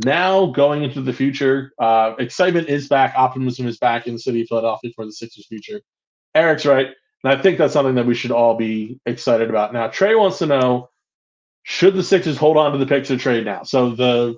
now 0.06 0.48
going 0.48 0.84
into 0.84 1.02
the 1.02 1.14
future, 1.14 1.72
uh, 1.80 2.14
excitement 2.20 2.70
is 2.70 2.88
back, 2.88 3.14
optimism 3.16 3.68
is 3.68 3.78
back 3.78 4.08
in 4.08 4.14
the 4.14 4.20
city 4.20 4.42
of 4.42 4.48
Philadelphia 4.48 4.92
for 4.96 5.06
the 5.06 5.12
Sixers' 5.12 5.48
future. 5.48 5.82
Eric's 6.36 6.66
right, 6.66 6.88
and 7.24 7.34
I 7.34 7.42
think 7.42 7.58
that's 7.58 7.74
something 7.74 7.96
that 7.96 8.06
we 8.06 8.16
should 8.16 8.32
all 8.32 8.56
be 8.56 9.00
excited 9.06 9.50
about. 9.50 9.74
Now, 9.74 9.88
Trey 9.88 10.16
wants 10.16 10.40
to 10.40 10.46
know: 10.46 10.90
Should 11.64 11.96
the 11.96 12.04
Sixers 12.04 12.38
hold 12.38 12.58
on 12.58 12.72
to 12.72 12.78
the 12.78 12.86
picks 12.86 13.12
or 13.12 13.18
trade 13.18 13.46
now? 13.46 13.64
So 13.64 13.92
the, 13.92 14.38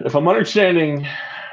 if 0.00 0.14
I'm 0.14 0.28
understanding 0.28 1.06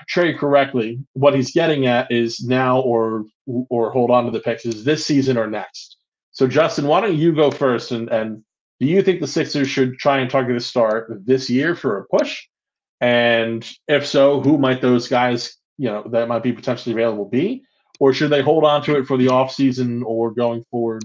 Trey 0.08 0.34
correctly, 0.34 1.00
what 1.14 1.36
he's 1.36 1.52
getting 1.52 1.88
at 1.88 2.12
is 2.12 2.42
now 2.42 2.80
or 2.80 3.26
or 3.70 3.92
hold 3.92 4.12
on 4.12 4.26
to 4.26 4.32
the 4.32 4.40
picks 4.40 4.66
is 4.66 4.84
this 4.84 5.06
season 5.06 5.38
or 5.38 5.48
next. 5.48 5.98
So 6.32 6.48
Justin, 6.48 6.88
why 6.88 7.02
don't 7.02 7.18
you 7.18 7.34
go 7.34 7.52
first 7.52 7.92
and 7.92 8.10
and 8.10 8.44
Do 8.80 8.88
you 8.88 9.02
think 9.02 9.20
the 9.20 9.28
Sixers 9.28 9.70
should 9.70 9.98
try 9.98 10.20
and 10.20 10.30
target 10.30 10.56
a 10.56 10.60
star 10.60 11.08
this 11.26 11.50
year 11.50 11.76
for 11.76 11.98
a 11.98 12.06
push? 12.06 12.46
And 13.02 13.70
if 13.88 14.06
so, 14.06 14.42
who 14.42 14.58
might 14.58 14.82
those 14.82 15.08
guys, 15.08 15.58
you 15.78 15.90
know, 15.90 16.04
that 16.12 16.28
might 16.28 16.44
be 16.44 16.54
potentially 16.54 16.94
available 16.94 17.26
be? 17.26 17.64
Or 18.00 18.14
should 18.14 18.32
they 18.32 18.42
hold 18.42 18.64
on 18.64 18.82
to 18.84 18.98
it 18.98 19.06
for 19.06 19.18
the 19.18 19.28
offseason 19.28 20.04
or 20.06 20.32
going 20.32 20.64
forward 20.72 21.04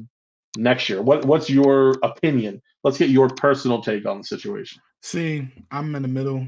next 0.57 0.88
year? 0.88 1.02
What 1.02 1.25
what's 1.25 1.50
your 1.50 1.97
opinion? 2.02 2.62
Let's 2.85 2.99
get 2.99 3.11
your 3.11 3.28
personal 3.28 3.83
take 3.83 4.07
on 4.07 4.19
the 4.19 4.25
situation. 4.25 4.81
See, 5.02 5.49
I'm 5.71 5.95
in 5.97 6.02
the 6.02 6.09
middle. 6.09 6.47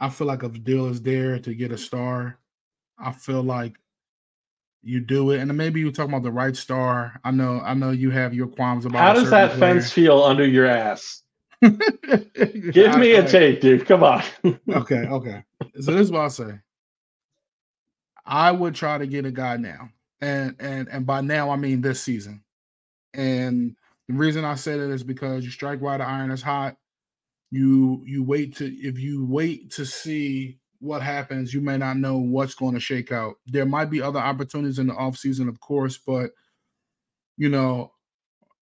I 0.00 0.08
feel 0.08 0.28
like 0.28 0.40
the 0.40 0.48
deal 0.48 0.86
is 0.86 1.02
there 1.02 1.38
to 1.40 1.54
get 1.54 1.72
a 1.72 1.78
star, 1.78 2.38
I 2.98 3.12
feel 3.12 3.42
like 3.42 3.74
you 4.88 5.00
do 5.00 5.30
it, 5.32 5.40
and 5.40 5.54
maybe 5.56 5.80
you're 5.80 5.92
talking 5.92 6.12
about 6.12 6.22
the 6.22 6.32
right 6.32 6.56
star. 6.56 7.20
I 7.22 7.30
know, 7.30 7.60
I 7.60 7.74
know 7.74 7.90
you 7.90 8.10
have 8.10 8.32
your 8.32 8.46
qualms 8.46 8.86
about. 8.86 9.00
How 9.00 9.12
does 9.12 9.30
that 9.30 9.52
player. 9.52 9.74
fence 9.74 9.92
feel 9.92 10.22
under 10.22 10.46
your 10.46 10.66
ass? 10.66 11.22
Give 11.62 12.96
me 12.96 13.12
a 13.12 13.28
take, 13.28 13.60
dude. 13.60 13.86
Come 13.86 14.02
on. 14.02 14.22
okay, 14.70 15.06
okay. 15.06 15.44
So 15.80 15.92
this 15.92 16.02
is 16.02 16.10
what 16.10 16.22
I'll 16.22 16.30
say. 16.30 16.58
I 18.24 18.50
would 18.50 18.74
try 18.74 18.96
to 18.96 19.06
get 19.06 19.26
a 19.26 19.30
guy 19.30 19.58
now, 19.58 19.90
and 20.20 20.56
and 20.58 20.88
and 20.88 21.06
by 21.06 21.20
now 21.20 21.50
I 21.50 21.56
mean 21.56 21.82
this 21.82 22.00
season. 22.00 22.42
And 23.12 23.76
the 24.08 24.14
reason 24.14 24.44
I 24.44 24.54
say 24.54 24.78
that 24.78 24.90
is 24.90 25.02
because 25.02 25.44
you 25.44 25.50
strike 25.50 25.80
while 25.80 25.98
the 25.98 26.04
iron 26.04 26.30
is 26.30 26.42
hot. 26.42 26.76
You 27.50 28.02
you 28.06 28.24
wait 28.24 28.56
to 28.56 28.66
if 28.66 28.98
you 28.98 29.26
wait 29.26 29.72
to 29.72 29.84
see 29.84 30.57
what 30.80 31.02
happens, 31.02 31.52
you 31.52 31.60
may 31.60 31.76
not 31.76 31.96
know 31.96 32.18
what's 32.18 32.54
going 32.54 32.74
to 32.74 32.80
shake 32.80 33.10
out. 33.10 33.36
There 33.46 33.66
might 33.66 33.90
be 33.90 34.00
other 34.00 34.20
opportunities 34.20 34.78
in 34.78 34.86
the 34.86 34.94
offseason, 34.94 35.48
of 35.48 35.60
course, 35.60 35.98
but 35.98 36.30
you 37.36 37.48
know, 37.48 37.92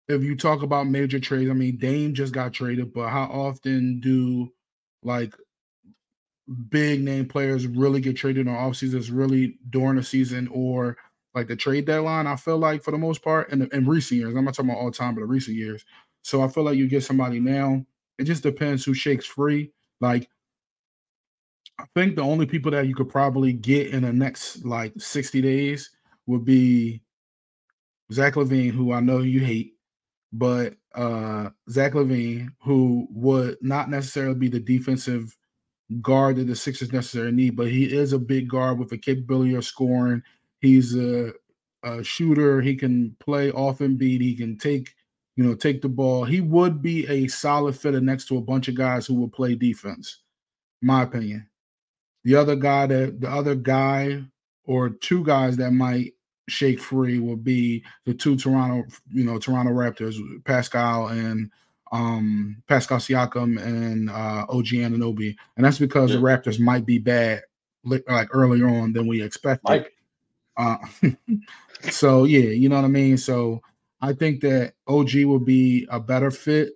if 0.07 0.24
you 0.24 0.36
talk 0.36 0.62
about 0.62 0.88
major 0.88 1.19
trades, 1.19 1.50
I 1.50 1.53
mean, 1.53 1.77
Dame 1.77 2.13
just 2.13 2.34
got 2.34 2.53
traded, 2.53 2.93
but 2.93 3.10
how 3.10 3.24
often 3.24 4.00
do 4.00 4.51
like 5.01 5.34
big 6.69 7.01
name 7.01 7.27
players 7.27 7.65
really 7.65 8.01
get 8.01 8.15
traded 8.15 8.48
on 8.48 8.55
off 8.55 8.75
seasons 8.75 9.10
really 9.10 9.57
during 9.69 9.95
the 9.95 10.03
season 10.03 10.48
or 10.51 10.98
like 11.34 11.48
the 11.48 11.55
trade 11.55 11.86
deadline? 11.86 12.27
I 12.27 12.36
feel 12.36 12.57
like 12.57 12.84
for 12.84 12.91
the 12.91 12.98
most 12.98 13.24
part, 13.24 13.51
in, 13.51 13.67
in 13.74 13.88
recent 13.88 14.19
years, 14.19 14.36
I'm 14.36 14.45
not 14.45 14.53
talking 14.53 14.69
about 14.69 14.81
all 14.81 14.91
time, 14.91 15.15
but 15.15 15.22
the 15.22 15.27
recent 15.27 15.57
years. 15.57 15.84
So 16.22 16.41
I 16.41 16.48
feel 16.48 16.63
like 16.63 16.77
you 16.77 16.88
get 16.88 17.03
somebody 17.03 17.39
now. 17.39 17.84
It 18.19 18.25
just 18.25 18.43
depends 18.43 18.86
who 18.86 18.93
shakes 18.93 19.25
free. 19.25 19.72
Like 20.01 20.29
I 21.77 21.86
think 21.94 22.15
the 22.15 22.22
only 22.22 22.46
people 22.46 22.72
that 22.72 22.88
you 22.88 22.96
could 22.96 23.10
probably 23.10 23.53
get 23.53 23.88
in 23.88 24.03
the 24.03 24.13
next 24.13 24.65
like 24.65 24.94
60 24.98 25.41
days 25.41 25.91
would 26.25 26.46
be 26.46 27.01
Zach 28.12 28.36
LaVine, 28.36 28.72
who 28.72 28.94
I 28.94 29.00
know 29.00 29.20
you 29.20 29.41
hate, 29.41 29.74
but 30.32 30.75
uh 30.94 31.50
Zach 31.70 31.94
LaVine, 31.94 32.50
who 32.63 33.08
would 33.12 33.58
not 33.62 33.89
necessarily 33.89 34.36
be 34.36 34.48
the 34.48 34.60
defensive 34.60 35.36
guard 36.01 36.38
that 36.38 36.48
the 36.48 36.55
Sixers 36.55 36.91
necessarily 36.91 37.32
need, 37.32 37.55
but 37.55 37.67
he 37.67 37.86
is 37.86 38.13
a 38.13 38.20
big 38.20 38.50
guard 38.50 38.79
with 38.79 38.91
a 38.91 38.98
capability 38.98 39.55
of 39.55 39.65
scoring. 39.65 40.22
He's 40.60 40.96
a, 40.96 41.32
a 41.84 42.03
shooter. 42.03 42.62
He 42.62 42.75
can 42.75 43.15
play 43.20 43.51
off 43.51 43.79
Embiid. 43.79 44.22
He 44.22 44.36
can 44.36 44.58
take, 44.58 44.96
you 45.36 45.44
know, 45.44 45.53
take 45.53 45.82
the 45.82 45.89
ball. 45.89 46.25
He 46.25 46.41
would 46.41 46.82
be 46.82 47.08
a 47.08 47.27
solid 47.27 47.75
fitter 47.75 48.01
next 48.01 48.25
to 48.27 48.38
a 48.38 48.41
bunch 48.41 48.67
of 48.67 48.75
guys 48.75 49.05
who 49.05 49.15
will 49.15 49.29
play 49.29 49.55
defense. 49.55 50.22
My 50.82 51.03
opinion. 51.03 51.48
The 52.25 52.36
other 52.36 52.55
guy 52.55 52.88
that 52.88 53.22
the 53.22 53.29
other 53.29 53.55
guy 53.55 54.24
or 54.65 54.89
two 54.89 55.24
guys 55.24 55.58
that 55.58 55.72
might 55.72 56.13
shake 56.50 56.79
free 56.79 57.20
will 57.20 57.38
be 57.38 57.84
the 58.05 58.13
two 58.13 58.36
Toronto, 58.36 58.88
you 59.12 59.24
know, 59.24 59.39
Toronto 59.39 59.72
Raptors, 59.72 60.17
Pascal 60.44 61.08
and 61.08 61.50
um 61.91 62.62
Pascal 62.67 62.98
Siakam 62.98 63.63
and 63.63 64.10
uh 64.10 64.46
OG 64.50 64.65
Anunoby. 64.65 65.36
And 65.55 65.65
that's 65.65 65.79
because 65.79 66.12
yeah. 66.12 66.17
the 66.17 66.24
Raptors 66.24 66.60
might 66.60 66.86
be 66.86 66.98
bad 66.98 67.44
like 67.84 68.27
earlier 68.32 68.67
on 68.67 68.94
than 68.94 69.08
we 69.08 69.22
expected. 69.22 69.86
Uh, 70.58 70.77
so 71.89 72.24
yeah, 72.24 72.50
you 72.50 72.70
know 72.70 72.77
what 72.77 72.86
I 72.86 72.89
mean? 72.89 73.17
So 73.17 73.62
I 74.01 74.13
think 74.13 74.41
that 74.41 74.74
OG 74.88 75.15
will 75.25 75.39
be 75.39 75.88
a 75.89 76.00
better 76.00 76.32
fit 76.32 76.74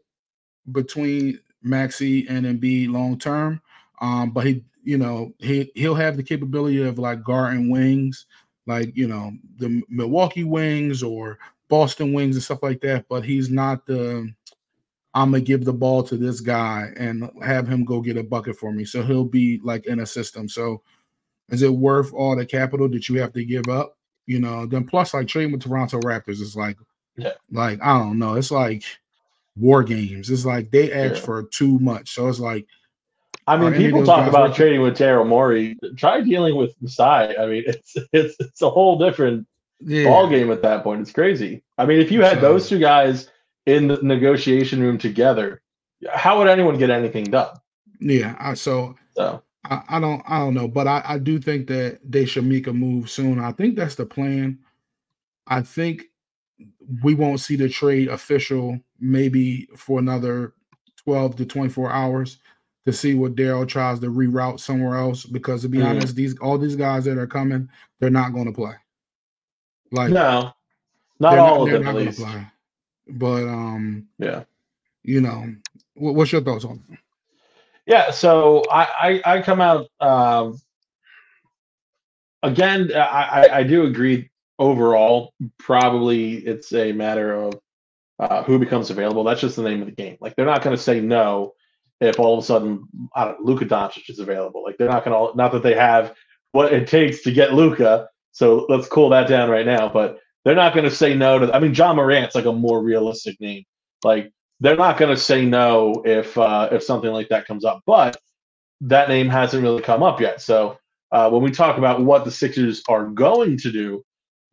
between 0.72 1.39
Maxey 1.62 2.27
and 2.27 2.46
Embiid 2.46 2.91
long 2.91 3.18
term. 3.18 3.62
Um, 4.01 4.32
but 4.32 4.46
he 4.46 4.63
you 4.83 4.98
know, 4.98 5.33
he 5.39 5.71
he'll 5.75 5.95
have 5.95 6.17
the 6.17 6.24
capability 6.24 6.83
of 6.83 7.00
like 7.00 7.24
guarding 7.24 7.69
wings, 7.69 8.25
like 8.65 8.95
you 8.95 9.07
know, 9.07 9.31
the 9.57 9.81
Milwaukee 9.89 10.43
wings 10.43 11.03
or 11.03 11.38
Boston 11.69 12.13
wings 12.13 12.36
and 12.36 12.43
stuff 12.43 12.63
like 12.63 12.81
that. 12.81 13.05
But 13.09 13.25
he's 13.25 13.50
not 13.50 13.86
the 13.86 14.33
I'm 15.13 15.31
gonna 15.31 15.41
give 15.41 15.65
the 15.65 15.74
ball 15.74 16.03
to 16.03 16.17
this 16.17 16.39
guy 16.39 16.91
and 16.98 17.29
have 17.43 17.67
him 17.67 17.83
go 17.83 18.01
get 18.01 18.17
a 18.17 18.24
bucket 18.24 18.55
for 18.55 18.71
me. 18.71 18.86
So 18.86 19.01
he'll 19.01 19.25
be 19.25 19.59
like 19.63 19.86
in 19.88 20.00
a 20.00 20.05
system. 20.05 20.48
So 20.48 20.81
is 21.50 21.63
it 21.63 21.74
worth 21.74 22.13
all 22.13 22.36
the 22.36 22.45
capital 22.45 22.88
that 22.89 23.09
you 23.09 23.19
have 23.19 23.33
to 23.33 23.43
give 23.43 23.67
up? 23.67 23.98
You 24.27 24.39
know, 24.39 24.65
then 24.65 24.86
plus 24.86 25.13
like 25.13 25.27
trading 25.27 25.51
with 25.51 25.63
Toronto 25.63 26.00
Raptors 26.01 26.41
is 26.41 26.55
like, 26.55 26.77
yeah. 27.17 27.33
like 27.51 27.79
I 27.81 27.98
don't 27.98 28.19
know, 28.19 28.36
it's 28.36 28.51
like 28.51 28.83
war 29.57 29.83
games. 29.83 30.29
It's 30.29 30.45
like 30.45 30.69
they 30.71 30.91
ask 30.93 31.15
yeah. 31.15 31.21
for 31.21 31.43
too 31.43 31.79
much. 31.79 32.13
So 32.13 32.27
it's 32.27 32.39
like 32.39 32.67
I 33.50 33.58
mean, 33.58 33.74
people 33.74 34.06
talk 34.06 34.27
about 34.27 34.56
trading 34.56 34.82
with 34.82 34.96
Daryl 34.96 35.27
Morey. 35.27 35.75
Try 35.98 36.22
dealing 36.22 36.56
with 36.56 36.75
Masai. 36.82 37.36
I 37.36 37.48
mean, 37.48 37.63
it's 37.68 37.98
it's 38.13 38.36
it's 38.39 38.62
a 38.62 38.70
whole 38.70 39.00
different 39.00 39.48
yeah. 39.79 40.06
ball 40.06 40.29
game 40.29 40.51
at 40.51 40.62
that 40.62 40.84
point. 40.84 41.01
It's 41.01 41.12
crazy. 41.12 41.63
I 41.77 41.86
mean, 41.86 42.00
if 42.00 42.12
you 42.12 42.22
had 42.22 42.36
so, 42.36 42.41
those 42.41 42.70
two 42.70 42.79
guys 42.79 43.27
in 43.65 43.88
the 43.88 43.98
negotiation 44.03 44.82
room 44.82 45.00
together, 45.00 45.62
how 46.13 46.38
would 46.38 46.48
anyone 46.48 46.77
get 46.77 46.91
anything 46.91 47.25
done? 47.25 47.56
Yeah. 48.00 48.53
So, 48.53 48.96
so. 49.15 49.41
I, 49.65 49.82
I 49.89 50.00
don't 50.00 50.22
I 50.27 50.39
don't 50.39 50.53
know, 50.53 50.68
but 50.68 50.88
I, 50.88 51.01
I 51.03 51.18
do 51.18 51.39
think 51.39 51.68
that 51.68 52.00
they 52.03 52.25
should 52.25 52.46
make 52.46 52.68
a 52.68 52.74
move 52.74 53.10
soon. 53.10 53.39
I 53.39 53.51
think 53.51 53.75
that's 53.75 53.96
the 53.96 54.06
plan. 54.06 54.60
I 55.48 55.62
think 55.62 56.03
we 57.01 57.15
won't 57.15 57.39
see 57.39 57.56
the 57.56 57.68
trade 57.68 58.10
official 58.10 58.79
maybe 59.00 59.68
for 59.75 59.98
another 59.98 60.53
12 61.03 61.38
to 61.38 61.46
24 61.46 61.91
hours 61.91 62.38
to 62.89 62.98
see 62.98 63.13
what 63.13 63.36
Daryl 63.36 63.67
tries 63.67 64.00
to 64.00 64.08
reroute 64.08 64.60
somewhere 64.60 64.98
else. 64.98 65.25
Because 65.25 65.62
to 65.62 65.69
be 65.69 65.79
mm. 65.79 65.86
honest, 65.86 66.15
these 66.15 66.38
all 66.39 66.58
these 66.58 66.75
guys 66.75 67.05
that 67.05 67.17
are 67.17 67.27
coming, 67.27 67.69
they're 68.00 68.10
not 68.10 68.34
going 68.34 68.46
to 68.46 68.51
play. 68.51 68.74
Like 69.91 70.12
no, 70.12 70.51
not 71.19 71.38
all 71.38 71.65
not, 71.65 71.74
of 71.74 71.84
them 71.84 71.88
at 71.88 71.96
least. 71.96 72.19
Play. 72.19 72.48
But 73.08 73.43
um, 73.48 74.08
yeah, 74.17 74.43
you 75.03 75.22
know, 75.22 75.53
what, 75.96 76.15
what's 76.15 76.31
your 76.31 76.41
thoughts 76.41 76.65
on? 76.65 76.81
Yeah, 77.86 78.12
so 78.12 78.63
I 78.72 79.22
I, 79.25 79.36
I 79.36 79.41
come 79.41 79.62
out 79.62 79.88
um, 80.00 80.60
again. 82.43 82.91
I 82.96 83.48
I 83.51 83.63
do 83.63 83.86
agree 83.86 84.29
overall. 84.58 85.34
Probably 85.58 86.36
it's 86.36 86.74
a 86.74 86.91
matter 86.91 87.34
of 87.34 87.60
uh, 88.19 88.43
who 88.43 88.60
becomes 88.60 88.89
available. 88.89 89.24
That's 89.24 89.41
just 89.41 89.55
the 89.55 89.63
name 89.63 89.81
of 89.81 89.88
the 89.88 89.93
game. 89.93 90.17
Like 90.19 90.36
they're 90.36 90.46
not 90.46 90.62
going 90.62 90.75
to 90.75 90.81
say 90.81 91.00
no 91.01 91.53
if 92.01 92.20
all 92.20 92.38
of 92.38 92.44
a 92.44 92.46
sudden 92.46 92.88
I 93.15 93.25
don't 93.25 93.41
Luka 93.41 93.65
Doncic 93.65 94.10
is 94.10 94.20
available. 94.20 94.63
Like 94.63 94.77
they're 94.77 94.89
not 94.89 95.03
gonna 95.03 95.36
not 95.36 95.51
that 95.51 95.63
they 95.63 95.75
have 95.75 96.13
what 96.51 96.74
it 96.74 96.88
takes 96.88 97.22
to 97.24 97.32
get 97.32 97.53
Luka. 97.53 98.08
So 98.32 98.65
let's 98.70 98.88
cool 98.88 99.10
that 99.10 99.27
down 99.27 99.50
right 99.50 99.65
now. 99.65 99.89
But 99.89 100.20
they're 100.46 100.56
not 100.56 100.74
gonna 100.75 100.91
say 100.91 101.13
no 101.15 101.39
to 101.39 101.53
I 101.53 101.60
mean 101.60 101.74
Ja 101.74 101.94
Morant's 101.94 102.36
like 102.36 102.46
a 102.46 102.53
more 102.53 102.82
realistic 102.82 103.39
name. 103.39 103.63
Like 104.03 104.32
they're 104.60 104.75
not 104.75 104.98
gonna 104.98 105.18
say 105.18 105.46
no 105.46 106.01
if 106.06 106.38
uh 106.38 106.70
if 106.72 106.84
something 106.84 107.12
like 107.12 107.29
that 107.29 107.46
comes 107.46 107.65
up. 107.65 107.82
But 107.86 108.18
that 108.82 109.10
name 109.10 109.29
hasn't 109.29 109.63
really 109.63 109.82
come 109.82 110.03
up 110.03 110.22
yet. 110.22 110.41
So 110.41 110.77
uh, 111.12 111.29
when 111.29 111.41
we 111.41 111.51
talk 111.51 111.77
about 111.77 112.01
what 112.01 112.24
the 112.24 112.32
Sixers 112.32 112.84
are 112.88 113.06
going 113.06 113.58
to 113.58 113.72
do, 113.72 114.03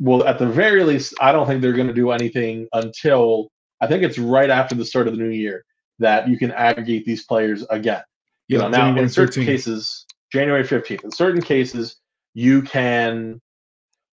well, 0.01 0.27
at 0.27 0.39
the 0.39 0.47
very 0.47 0.85
least, 0.85 1.15
I 1.21 1.33
don't 1.33 1.47
think 1.47 1.63
they're 1.63 1.73
going 1.73 1.89
to 1.89 1.95
do 1.95 2.11
anything 2.11 2.67
until 2.73 3.51
I 3.81 3.87
think 3.87 4.03
it's 4.03 4.19
right 4.19 4.51
after 4.51 4.75
the 4.75 4.85
start 4.85 5.07
of 5.07 5.17
the 5.17 5.23
new 5.23 5.31
year 5.31 5.65
that 5.99 6.29
you 6.29 6.39
can 6.39 6.53
aggregate 6.53 7.05
these 7.05 7.25
players 7.25 7.65
again. 7.71 8.03
You 8.49 8.59
yeah, 8.59 8.69
know, 8.69 8.93
now 8.93 8.97
in 8.97 9.09
certain 9.09 9.43
15th. 9.43 9.47
cases, 9.47 10.07
January 10.33 10.65
15th, 10.65 11.05
in 11.05 11.11
certain 11.11 11.43
cases, 11.43 11.97
you 12.35 12.63
can 12.63 13.41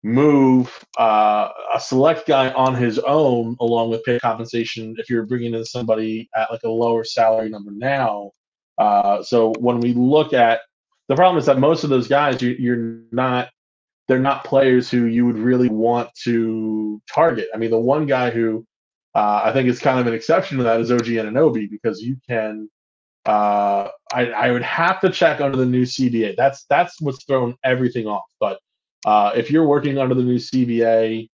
move 0.02 0.84
uh, 0.98 1.48
a 1.74 1.80
select 1.80 2.26
guy 2.26 2.50
on 2.52 2.74
his 2.74 2.98
own 3.00 3.56
along 3.60 3.90
with 3.90 4.04
pay 4.04 4.18
compensation 4.18 4.94
if 4.98 5.10
you're 5.10 5.26
bringing 5.26 5.54
in 5.54 5.64
somebody 5.64 6.28
at 6.36 6.50
like 6.50 6.62
a 6.64 6.68
lower 6.68 7.04
salary 7.04 7.48
number 7.48 7.70
now. 7.72 8.30
Uh, 8.78 9.22
so 9.22 9.52
when 9.58 9.80
we 9.80 9.92
look 9.94 10.32
at 10.32 10.60
the 11.08 11.16
problem 11.16 11.38
is 11.38 11.46
that 11.46 11.58
most 11.58 11.84
of 11.84 11.90
those 11.90 12.06
guys 12.06 12.40
you, 12.40 12.50
you're 12.58 13.00
not 13.10 13.48
they're 14.06 14.18
not 14.18 14.44
players 14.44 14.90
who 14.90 15.04
you 15.04 15.26
would 15.26 15.38
really 15.38 15.68
want 15.68 16.08
to 16.24 17.00
target. 17.12 17.48
I 17.54 17.58
mean, 17.58 17.70
the 17.70 17.78
one 17.78 18.06
guy 18.06 18.30
who 18.30 18.66
uh, 19.18 19.40
I 19.42 19.52
think 19.52 19.68
it's 19.68 19.80
kind 19.80 19.98
of 19.98 20.06
an 20.06 20.14
exception 20.14 20.58
to 20.58 20.62
that 20.62 20.80
is 20.80 20.92
OG 20.92 21.06
Anunoby 21.06 21.68
because 21.68 22.00
you 22.00 22.18
can. 22.28 22.70
Uh, 23.26 23.88
I, 24.12 24.26
I 24.26 24.50
would 24.52 24.62
have 24.62 25.00
to 25.00 25.10
check 25.10 25.40
under 25.40 25.56
the 25.56 25.66
new 25.66 25.82
CBA. 25.82 26.36
That's 26.36 26.66
that's 26.70 27.00
what's 27.00 27.24
thrown 27.24 27.56
everything 27.64 28.06
off. 28.06 28.30
But 28.38 28.60
uh, 29.04 29.32
if 29.34 29.50
you're 29.50 29.66
working 29.66 29.98
under 29.98 30.14
the 30.14 30.22
new 30.22 30.36
CBA, 30.36 31.28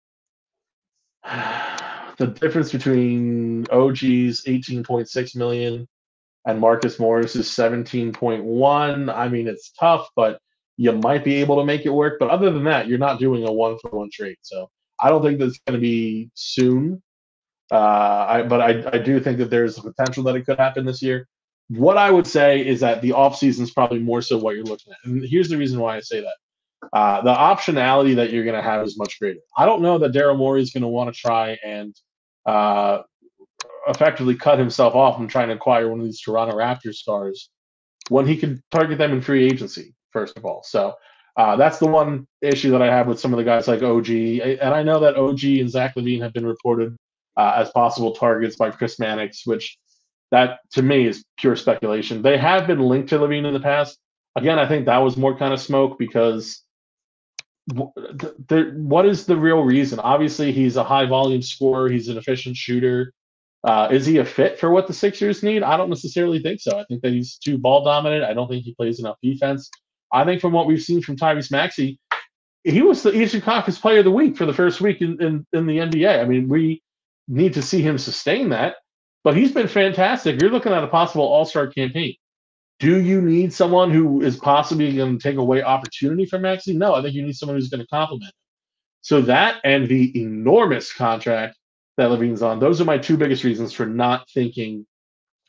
the 1.25 2.15
the 2.19 2.27
difference 2.29 2.71
between 2.71 3.67
OG's 3.73 4.45
18.6 4.45 5.37
million 5.37 5.89
and 6.47 6.61
Marcus 6.61 7.01
Morris 7.01 7.35
is 7.35 7.49
17.1. 7.49 9.13
I 9.13 9.29
mean, 9.29 9.49
it's 9.49 9.73
tough, 9.73 10.09
but 10.15 10.39
you 10.77 10.93
might 10.93 11.25
be 11.25 11.35
able 11.35 11.57
to 11.57 11.65
make 11.65 11.85
it 11.85 11.91
work. 11.91 12.21
But 12.21 12.31
other 12.31 12.53
than 12.53 12.63
that, 12.63 12.87
you're 12.87 12.99
not 12.99 13.19
doing 13.19 13.45
a 13.45 13.51
one 13.51 13.77
for 13.79 13.91
one 13.91 14.09
trade. 14.13 14.37
So 14.43 14.71
I 15.01 15.09
don't 15.09 15.21
think 15.21 15.41
that's 15.41 15.59
going 15.67 15.81
to 15.81 15.83
be 15.83 16.31
soon. 16.35 17.03
Uh, 17.73 18.27
I, 18.29 18.43
but 18.43 18.61
I, 18.61 18.85
I 18.93 18.99
do 18.99 19.19
think 19.19 19.39
that 19.39 19.49
there's 19.49 19.79
a 19.79 19.83
potential 19.83 20.23
that 20.25 20.37
it 20.37 20.45
could 20.45 20.59
happen 20.59 20.85
this 20.85 21.01
year. 21.01 21.27
What 21.69 21.97
I 21.97 22.11
would 22.11 22.27
say 22.27 22.67
is 22.67 22.81
that 22.81 23.01
the 23.01 23.11
offseason 23.11 23.63
is 23.63 23.71
probably 23.71 23.99
more 23.99 24.21
so 24.21 24.37
what 24.37 24.55
you're 24.55 24.65
looking 24.65 24.93
at. 24.93 24.99
And 25.05 25.25
here's 25.27 25.49
the 25.49 25.57
reason 25.57 25.81
why 25.81 25.97
I 25.97 26.01
say 26.01 26.21
that. 26.21 26.35
Uh, 26.93 27.23
the 27.23 27.33
optionality 27.33 28.15
that 28.17 28.31
you're 28.31 28.45
going 28.45 28.57
to 28.57 28.63
have 28.63 28.85
is 28.85 28.99
much 28.99 29.19
greater. 29.19 29.41
I 29.57 29.65
don't 29.65 29.81
know 29.81 29.99
that 29.99 30.13
Daryl 30.13 30.37
Morey 30.37 30.61
is 30.61 30.71
going 30.71 30.83
to 30.83 30.89
want 30.89 31.15
to 31.15 31.19
try 31.19 31.57
and 31.65 31.95
uh, 32.45 33.03
effectively 33.87 34.35
cut 34.35 34.59
himself 34.59 34.95
off 34.95 35.17
from 35.17 35.29
trying 35.29 35.49
to 35.49 35.55
acquire 35.55 35.89
one 35.89 36.01
of 36.01 36.05
these 36.05 36.21
Toronto 36.21 36.55
Raptors 36.55 36.97
stars 36.97 37.49
when 38.09 38.27
he 38.27 38.37
could 38.37 38.61
target 38.71 38.99
them 38.99 39.13
in 39.13 39.23
free 39.23 39.47
agency, 39.47 39.95
first 40.11 40.37
of 40.37 40.45
all. 40.45 40.63
So 40.65 40.95
uh, 41.37 41.57
that's 41.57 41.79
the 41.79 41.87
one 41.87 42.27
issue 42.43 42.73
that 42.73 42.83
I 42.83 42.87
have 42.87 43.07
with 43.07 43.21
some 43.21 43.33
of 43.33 43.39
the 43.39 43.45
guys 43.45 43.69
like 43.69 43.83
OG. 43.83 44.11
And 44.11 44.75
I 44.75 44.83
know 44.83 45.01
that 45.01 45.17
OG 45.17 45.45
and 45.45 45.71
Zach 45.71 45.95
LaVine 45.95 46.21
have 46.21 46.35
been 46.35 46.47
reported 46.47 46.97
uh, 47.37 47.55
as 47.57 47.71
possible 47.71 48.13
targets 48.13 48.57
by 48.57 48.71
Chris 48.71 48.99
Mannix, 48.99 49.47
which 49.47 49.79
that 50.31 50.61
to 50.73 50.83
me 50.83 51.07
is 51.07 51.25
pure 51.39 51.57
speculation. 51.57 52.23
They 52.23 52.39
have 52.39 52.67
been 52.67 52.81
linked 52.81 53.11
to 53.11 53.19
LaVine 53.19 53.47
in 53.47 53.55
the 53.55 53.61
past. 53.61 53.99
Again, 54.37 54.59
I 54.59 54.67
think 54.67 54.87
that 54.87 54.99
was 54.99 55.17
more 55.17 55.37
kind 55.37 55.53
of 55.53 55.61
smoke 55.61 55.99
because 55.99 56.63
what 57.69 59.07
is 59.07 59.27
the 59.27 59.37
real 59.37 59.63
reason? 59.63 60.01
Obviously, 60.01 60.53
he's 60.53 60.77
a 60.77 60.85
high 60.85 61.07
volume 61.07 61.43
scorer. 61.43 61.89
He's 61.89 62.09
an 62.09 62.19
efficient 62.19 62.57
shooter. 62.57 63.13
Uh, 63.65 63.89
is 63.93 64.05
he 64.05 64.19
a 64.19 64.25
fit 64.25 64.59
for 64.59 64.71
what 64.71 64.89
the 64.89 64.93
Sixers 64.93 65.43
need? 65.43 65.63
I 65.63 65.77
don't 65.77 65.91
necessarily 65.91 66.41
think 66.41 66.61
so. 66.61 66.79
I 66.79 66.85
think 66.85 67.03
that 67.03 67.13
he's 67.13 67.37
too 67.37 67.59
ball 67.59 67.85
dominant. 67.85 68.25
I 68.25 68.35
don't 68.35 68.49
think 68.49 68.65
he 68.65 68.75
plays 68.75 68.99
enough 68.99 69.17
defense. 69.23 69.71
I 70.13 70.25
think 70.25 70.41
from 70.41 70.53
what 70.53 70.67
we've 70.67 70.83
seen 70.83 71.01
from 71.01 71.17
Tyrese 71.17 71.51
Maxey, 71.51 72.01
he 72.65 72.83
was 72.83 73.03
the 73.03 73.13
Eastern 73.13 73.41
Conference 73.41 73.79
Player 73.79 74.01
of 74.01 74.05
the 74.05 74.11
Week 74.11 74.37
for 74.37 74.47
the 74.47 74.53
first 74.53 74.81
week 74.81 75.01
in, 75.01 75.23
in, 75.23 75.47
in 75.53 75.67
the 75.67 75.79
NBA. 75.79 76.21
I 76.21 76.25
mean, 76.25 76.49
we 76.49 76.83
need 77.33 77.55
to 77.55 77.63
see 77.63 77.83
him 77.83 77.99
sustain 77.99 78.51
that, 78.51 78.77
but 79.25 79.37
he's 79.37 79.53
been 79.53 79.69
fantastic. 79.69 80.41
You're 80.41 80.51
looking 80.51 80.73
at 80.73 80.85
a 80.85 80.89
possible 80.89 81.25
All 81.25 81.45
Star 81.45 81.67
campaign. 81.67 82.15
Do 82.79 83.01
you 83.01 83.21
need 83.23 83.53
someone 83.53 83.91
who 83.91 84.23
is 84.23 84.37
possibly 84.37 84.95
going 84.97 85.19
to 85.19 85.23
take 85.23 85.37
away 85.37 85.63
opportunity 85.63 86.27
from 86.27 86.43
Maxey? 86.43 86.75
No, 86.75 86.95
I 86.95 87.03
think 87.03 87.15
you 87.15 87.23
need 87.23 87.37
someone 87.37 87.57
who's 87.57 87.69
going 87.69 87.81
to 87.81 87.87
complement. 87.87 88.33
So 89.03 89.21
that 89.23 89.61
and 89.65 89.89
the 89.89 90.21
enormous 90.21 90.93
contract 90.93 91.57
that 91.97 92.11
LaVine's 92.11 92.43
on, 92.43 92.59
those 92.59 92.81
are 92.81 92.85
my 92.85 92.99
two 92.99 93.17
biggest 93.17 93.45
reasons 93.45 93.73
for 93.73 93.87
not 93.87 94.29
thinking 94.31 94.87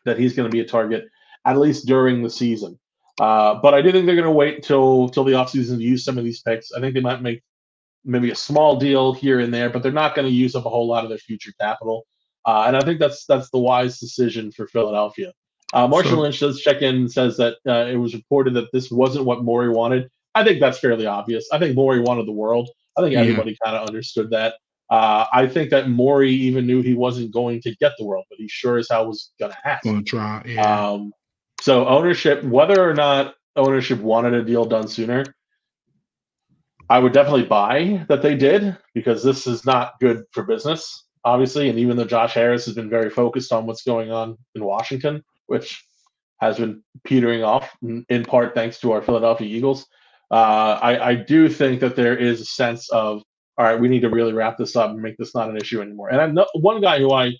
that 0.06 0.20
he's 0.20 0.36
going 0.36 0.50
to 0.50 0.56
be 0.56 0.62
a 0.62 0.66
target, 0.66 1.06
at 1.46 1.58
least 1.58 1.88
during 1.88 2.24
the 2.24 2.30
season. 2.30 2.80
Uh, 3.20 3.56
but 3.56 3.74
I 3.74 3.82
do 3.82 3.92
think 3.92 4.06
they're 4.06 4.16
going 4.16 4.26
to 4.26 4.32
wait 4.32 4.56
until 4.56 5.10
till 5.10 5.24
the 5.24 5.34
offseason 5.34 5.78
to 5.78 5.84
use 5.84 6.04
some 6.04 6.18
of 6.18 6.24
these 6.24 6.42
picks. 6.42 6.72
I 6.72 6.80
think 6.80 6.94
they 6.94 7.02
might 7.02 7.22
make 7.22 7.44
maybe 8.06 8.32
a 8.32 8.36
small 8.36 8.78
deal 8.78 9.14
here 9.14 9.40
and 9.40 9.54
there, 9.54 9.70
but 9.70 9.84
they're 9.84 9.92
not 9.92 10.16
going 10.16 10.28
to 10.28 10.34
use 10.34 10.56
up 10.56 10.66
a 10.66 10.70
whole 10.70 10.88
lot 10.88 11.04
of 11.04 11.10
their 11.10 11.18
future 11.18 11.54
capital. 11.60 12.06
Uh, 12.46 12.66
and 12.68 12.76
I 12.76 12.82
think 12.82 13.00
that's 13.00 13.26
that's 13.26 13.50
the 13.52 13.60
wise 13.60 14.00
decision 14.00 14.52
for 14.52 14.68
Philadelphia. 14.68 15.32
Uh, 15.74 15.88
Marshall 15.88 16.12
so, 16.12 16.20
Lynch 16.20 16.40
does 16.40 16.62
check 16.62 16.82
in 16.82 16.96
and 16.96 17.12
says 17.12 17.38
that 17.38 17.58
uh, 17.68 17.86
it 17.90 17.96
was 17.96 18.14
reported 18.14 18.54
that 18.56 18.72
this 18.74 18.92
wasn't 18.92 19.26
what 19.26 19.44
Morey 19.44 19.70
wanted. 19.70 20.10
I 20.36 20.44
think 20.44 20.60
that's 20.60 20.80
fairly 20.80 21.06
obvious. 21.06 21.48
I 21.52 21.60
think 21.60 21.76
Morey 21.76 22.00
wanted 22.00 22.28
the 22.28 22.34
world. 22.34 22.70
I 22.98 23.02
think 23.02 23.16
everybody 23.16 23.52
yeah. 23.52 23.58
kind 23.64 23.78
of 23.78 23.88
understood 23.88 24.30
that. 24.32 24.56
Uh, 24.90 25.26
I 25.34 25.48
think 25.48 25.72
that 25.72 25.90
Morey 25.90 26.32
even 26.32 26.68
knew 26.68 26.82
he 26.82 26.94
wasn't 26.94 27.32
going 27.32 27.62
to 27.62 27.76
get 27.78 27.94
the 27.98 28.06
world, 28.06 28.26
but 28.30 28.38
he 28.38 28.48
sure 28.48 28.78
as 28.78 28.90
hell 28.92 29.08
was 29.08 29.32
going 29.40 29.52
to 29.52 29.68
ask. 29.68 29.84
Going 29.84 30.04
to 30.04 30.04
try, 30.04 30.44
yeah. 30.46 30.90
Um, 30.90 31.12
so 31.62 31.88
ownership, 31.88 32.44
whether 32.44 32.88
or 32.88 32.94
not 32.94 33.36
ownership 33.56 34.00
wanted 34.00 34.34
a 34.34 34.44
deal 34.44 34.66
done 34.66 34.88
sooner, 34.88 35.24
I 36.94 37.00
would 37.00 37.12
definitely 37.12 37.46
buy 37.46 38.06
that 38.08 38.22
they 38.22 38.36
did 38.36 38.78
because 38.94 39.24
this 39.24 39.48
is 39.48 39.66
not 39.66 40.00
good 40.00 40.26
for 40.30 40.44
business, 40.44 41.06
obviously. 41.26 41.68
And 41.68 41.80
even 41.80 41.98
though 41.98 42.06
Josh 42.06 42.36
Harris 42.36 42.66
has 42.66 42.76
been 42.76 42.88
very 42.88 43.10
focused 43.10 43.52
on 43.52 43.66
what's 43.66 43.82
going 43.82 44.12
on 44.12 44.38
in 44.54 44.64
Washington, 44.64 45.24
which 45.48 45.84
has 46.40 46.60
been 46.60 46.84
petering 47.04 47.44
off 47.44 47.76
in 47.82 48.24
part 48.26 48.54
thanks 48.54 48.80
to 48.82 48.92
our 48.92 49.02
Philadelphia 49.02 49.48
Eagles. 49.48 49.88
Uh, 50.30 50.78
I, 50.84 51.10
I, 51.10 51.16
do 51.16 51.50
think 51.50 51.80
that 51.80 51.96
there 51.96 52.16
is 52.16 52.42
a 52.42 52.46
sense 52.46 52.88
of, 52.92 53.24
all 53.58 53.66
right, 53.66 53.80
we 53.80 53.88
need 53.88 54.02
to 54.02 54.10
really 54.10 54.34
wrap 54.34 54.60
this 54.60 54.76
up 54.76 54.92
and 54.92 55.02
make 55.02 55.18
this 55.18 55.34
not 55.34 55.50
an 55.50 55.58
issue 55.58 55.82
anymore. 55.82 56.10
And 56.10 56.22
I 56.22 56.28
know 56.28 56.46
one 56.54 56.80
guy 56.80 57.00
who 57.00 57.12
I 57.12 57.32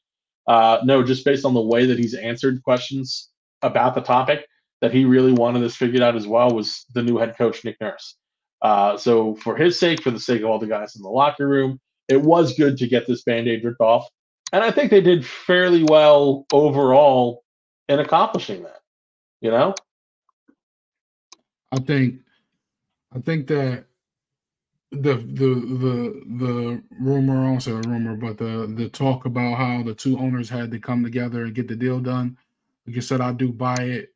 uh, 0.48 0.80
know 0.84 1.04
just 1.04 1.26
based 1.26 1.46
on 1.46 1.54
the 1.54 1.62
way 1.62 1.86
that 1.86 2.00
he's 2.00 2.16
answered 2.16 2.64
questions 2.64 3.30
about 3.62 3.94
the 3.94 4.02
topic 4.02 4.48
that 4.82 4.92
he 4.92 5.06
really 5.06 5.32
wanted 5.32 5.60
this 5.60 5.76
figured 5.76 6.02
out 6.02 6.16
as 6.16 6.26
well 6.26 6.50
was 6.50 6.88
the 6.96 7.04
new 7.04 7.18
head 7.18 7.38
coach, 7.38 7.64
Nick 7.64 7.80
Nurse. 7.80 8.18
Uh, 8.64 8.98
so 8.98 9.36
for 9.36 9.56
his 9.56 9.78
sake, 9.78 10.02
for 10.02 10.12
the 10.12 10.20
sake 10.20 10.42
of 10.42 10.48
all 10.48 10.58
the 10.58 10.66
guys 10.66 10.96
in 10.96 11.04
the 11.04 11.10
locker 11.10 11.48
room, 11.48 11.80
it 12.08 12.22
was 12.22 12.58
good 12.58 12.78
to 12.78 12.88
get 12.88 13.06
this 13.06 13.24
band-aid 13.24 13.64
ripped 13.64 13.82
off. 13.82 14.08
And 14.54 14.64
I 14.64 14.72
think 14.72 14.90
they 14.90 15.02
did 15.02 15.26
fairly 15.26 15.84
well 15.84 16.46
overall 16.54 17.44
in 17.90 18.00
accomplishing 18.00 18.64
that. 18.64 18.80
You 19.42 19.52
know, 19.52 19.76
I 21.72 21.80
think, 21.80 22.22
I 23.14 23.20
think 23.20 23.48
that 23.48 23.86
the 24.92 25.16
the 25.16 25.56
the 25.56 26.24
the 26.38 26.84
rumor, 27.00 27.52
also 27.52 27.78
a 27.78 27.82
rumor, 27.82 28.16
but 28.16 28.38
the 28.38 28.72
the 28.74 28.88
talk 28.90 29.26
about 29.26 29.58
how 29.58 29.84
the 29.84 29.94
two 29.94 30.18
owners 30.20 30.50
had 30.50 30.72
to 30.72 30.80
come 30.80 31.04
together 31.04 31.44
and 31.44 31.56
get 31.56 31.68
the 31.68 31.76
deal 31.76 32.00
done. 32.00 32.38
Like 32.86 32.96
you 32.96 33.02
said, 33.02 33.20
I 33.22 33.34
do 33.34 33.52
buy 33.52 33.76
it, 33.76 34.14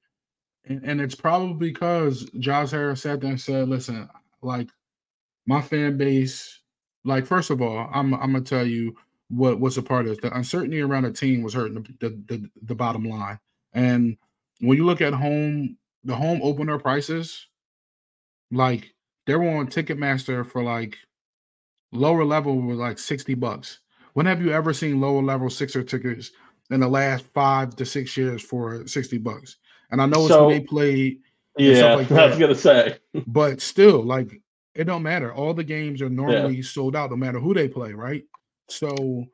and, 0.66 0.84
and 0.84 1.02
it's 1.02 1.16
probably 1.16 1.72
because 1.72 2.30
Josh 2.40 2.72
Harris 2.72 3.02
sat 3.02 3.22
there 3.22 3.32
and 3.32 3.42
said, 3.42 3.68
"Listen, 3.68 4.08
like 4.42 4.70
my 5.46 5.62
fan 5.62 5.98
base, 5.98 6.62
like 7.04 7.26
first 7.26 7.50
of 7.50 7.62
all, 7.62 7.90
I'm 7.94 8.14
I'm 8.14 8.34
gonna 8.34 8.42
tell 8.42 8.66
you 8.66 8.96
what 9.30 9.60
what's 9.60 9.78
a 9.78 9.84
part 9.84 10.06
of 10.06 10.10
this. 10.10 10.20
The 10.22 10.36
uncertainty 10.36 10.82
around 10.82 11.04
the 11.04 11.12
team 11.12 11.42
was 11.42 11.54
hurting 11.54 11.84
the 12.00 12.10
the, 12.10 12.24
the, 12.28 12.50
the 12.64 12.76
bottom 12.76 13.06
line. 13.06 13.40
And 13.74 14.18
when 14.60 14.78
you 14.78 14.86
look 14.86 15.02
at 15.02 15.14
home, 15.14 15.78
the 16.04 16.16
home 16.16 16.40
opener 16.42 16.80
prices, 16.80 17.48
like 18.52 18.94
they 19.26 19.36
were 19.36 19.50
on 19.50 19.68
Ticketmaster 19.68 20.46
for 20.50 20.64
like 20.64 20.98
lower 21.92 22.24
level 22.24 22.60
was 22.60 22.78
like 22.78 23.00
60 23.00 23.34
bucks. 23.36 23.80
When 24.14 24.26
have 24.26 24.42
you 24.42 24.52
ever 24.52 24.74
seen 24.74 25.00
lower 25.00 25.22
level 25.22 25.50
Sixer 25.50 25.84
tickets 25.84 26.32
in 26.72 26.80
the 26.80 26.88
last 26.88 27.26
five 27.34 27.76
to 27.76 27.86
six 27.86 28.18
years 28.18 28.42
for 28.42 28.88
60 28.88 29.18
bucks? 29.20 29.58
And 29.92 30.02
I 30.02 30.06
know 30.06 30.22
it's 30.22 30.30
so, 30.30 30.48
when 30.48 30.58
they 30.58 30.66
played. 30.66 31.20
Yeah, 31.58 31.96
like 31.96 32.12
I 32.12 32.28
was 32.28 32.38
gonna 32.38 32.56
say. 32.56 32.98
but 33.26 33.62
still, 33.62 34.04
like 34.04 34.42
it 34.76 34.86
don't 34.86 35.04
matter. 35.04 35.34
All 35.34 35.54
the 35.54 35.64
games 35.64 36.02
are 36.02 36.10
normally 36.10 36.58
yeah. 36.58 36.64
sold 36.64 36.96
out, 36.96 37.10
no 37.10 37.16
matter 37.16 37.40
who 37.40 37.54
they 37.54 37.68
play, 37.68 37.94
right? 37.94 38.24
So 38.70 39.26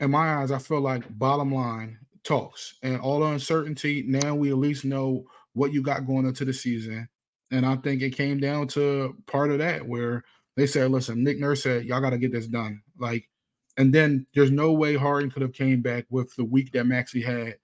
in 0.00 0.10
my 0.10 0.36
eyes, 0.36 0.52
I 0.52 0.58
feel 0.58 0.80
like 0.80 1.02
bottom 1.18 1.52
line, 1.52 1.98
talks 2.26 2.74
and 2.82 3.00
all 3.00 3.20
the 3.20 3.26
uncertainty. 3.26 4.04
Now 4.06 4.34
we 4.34 4.50
at 4.50 4.58
least 4.58 4.84
know 4.84 5.24
what 5.54 5.72
you 5.72 5.82
got 5.82 6.06
going 6.06 6.26
into 6.26 6.44
the 6.44 6.52
season. 6.52 7.08
And 7.52 7.64
I 7.64 7.76
think 7.76 8.02
it 8.02 8.16
came 8.16 8.40
down 8.40 8.66
to 8.68 9.16
part 9.26 9.50
of 9.50 9.58
that 9.58 9.86
where 9.86 10.24
they 10.56 10.66
said, 10.66 10.90
listen, 10.90 11.22
Nick 11.22 11.38
Nurse 11.38 11.62
said, 11.62 11.84
y'all 11.84 12.00
got 12.00 12.10
to 12.10 12.18
get 12.18 12.32
this 12.32 12.48
done. 12.48 12.82
Like, 12.98 13.28
and 13.76 13.94
then 13.94 14.26
there's 14.34 14.50
no 14.50 14.72
way 14.72 14.96
Harden 14.96 15.30
could 15.30 15.42
have 15.42 15.52
came 15.52 15.82
back 15.82 16.06
with 16.10 16.34
the 16.34 16.44
week 16.44 16.72
that 16.72 16.86
Maxey 16.86 17.22
had. 17.22 17.56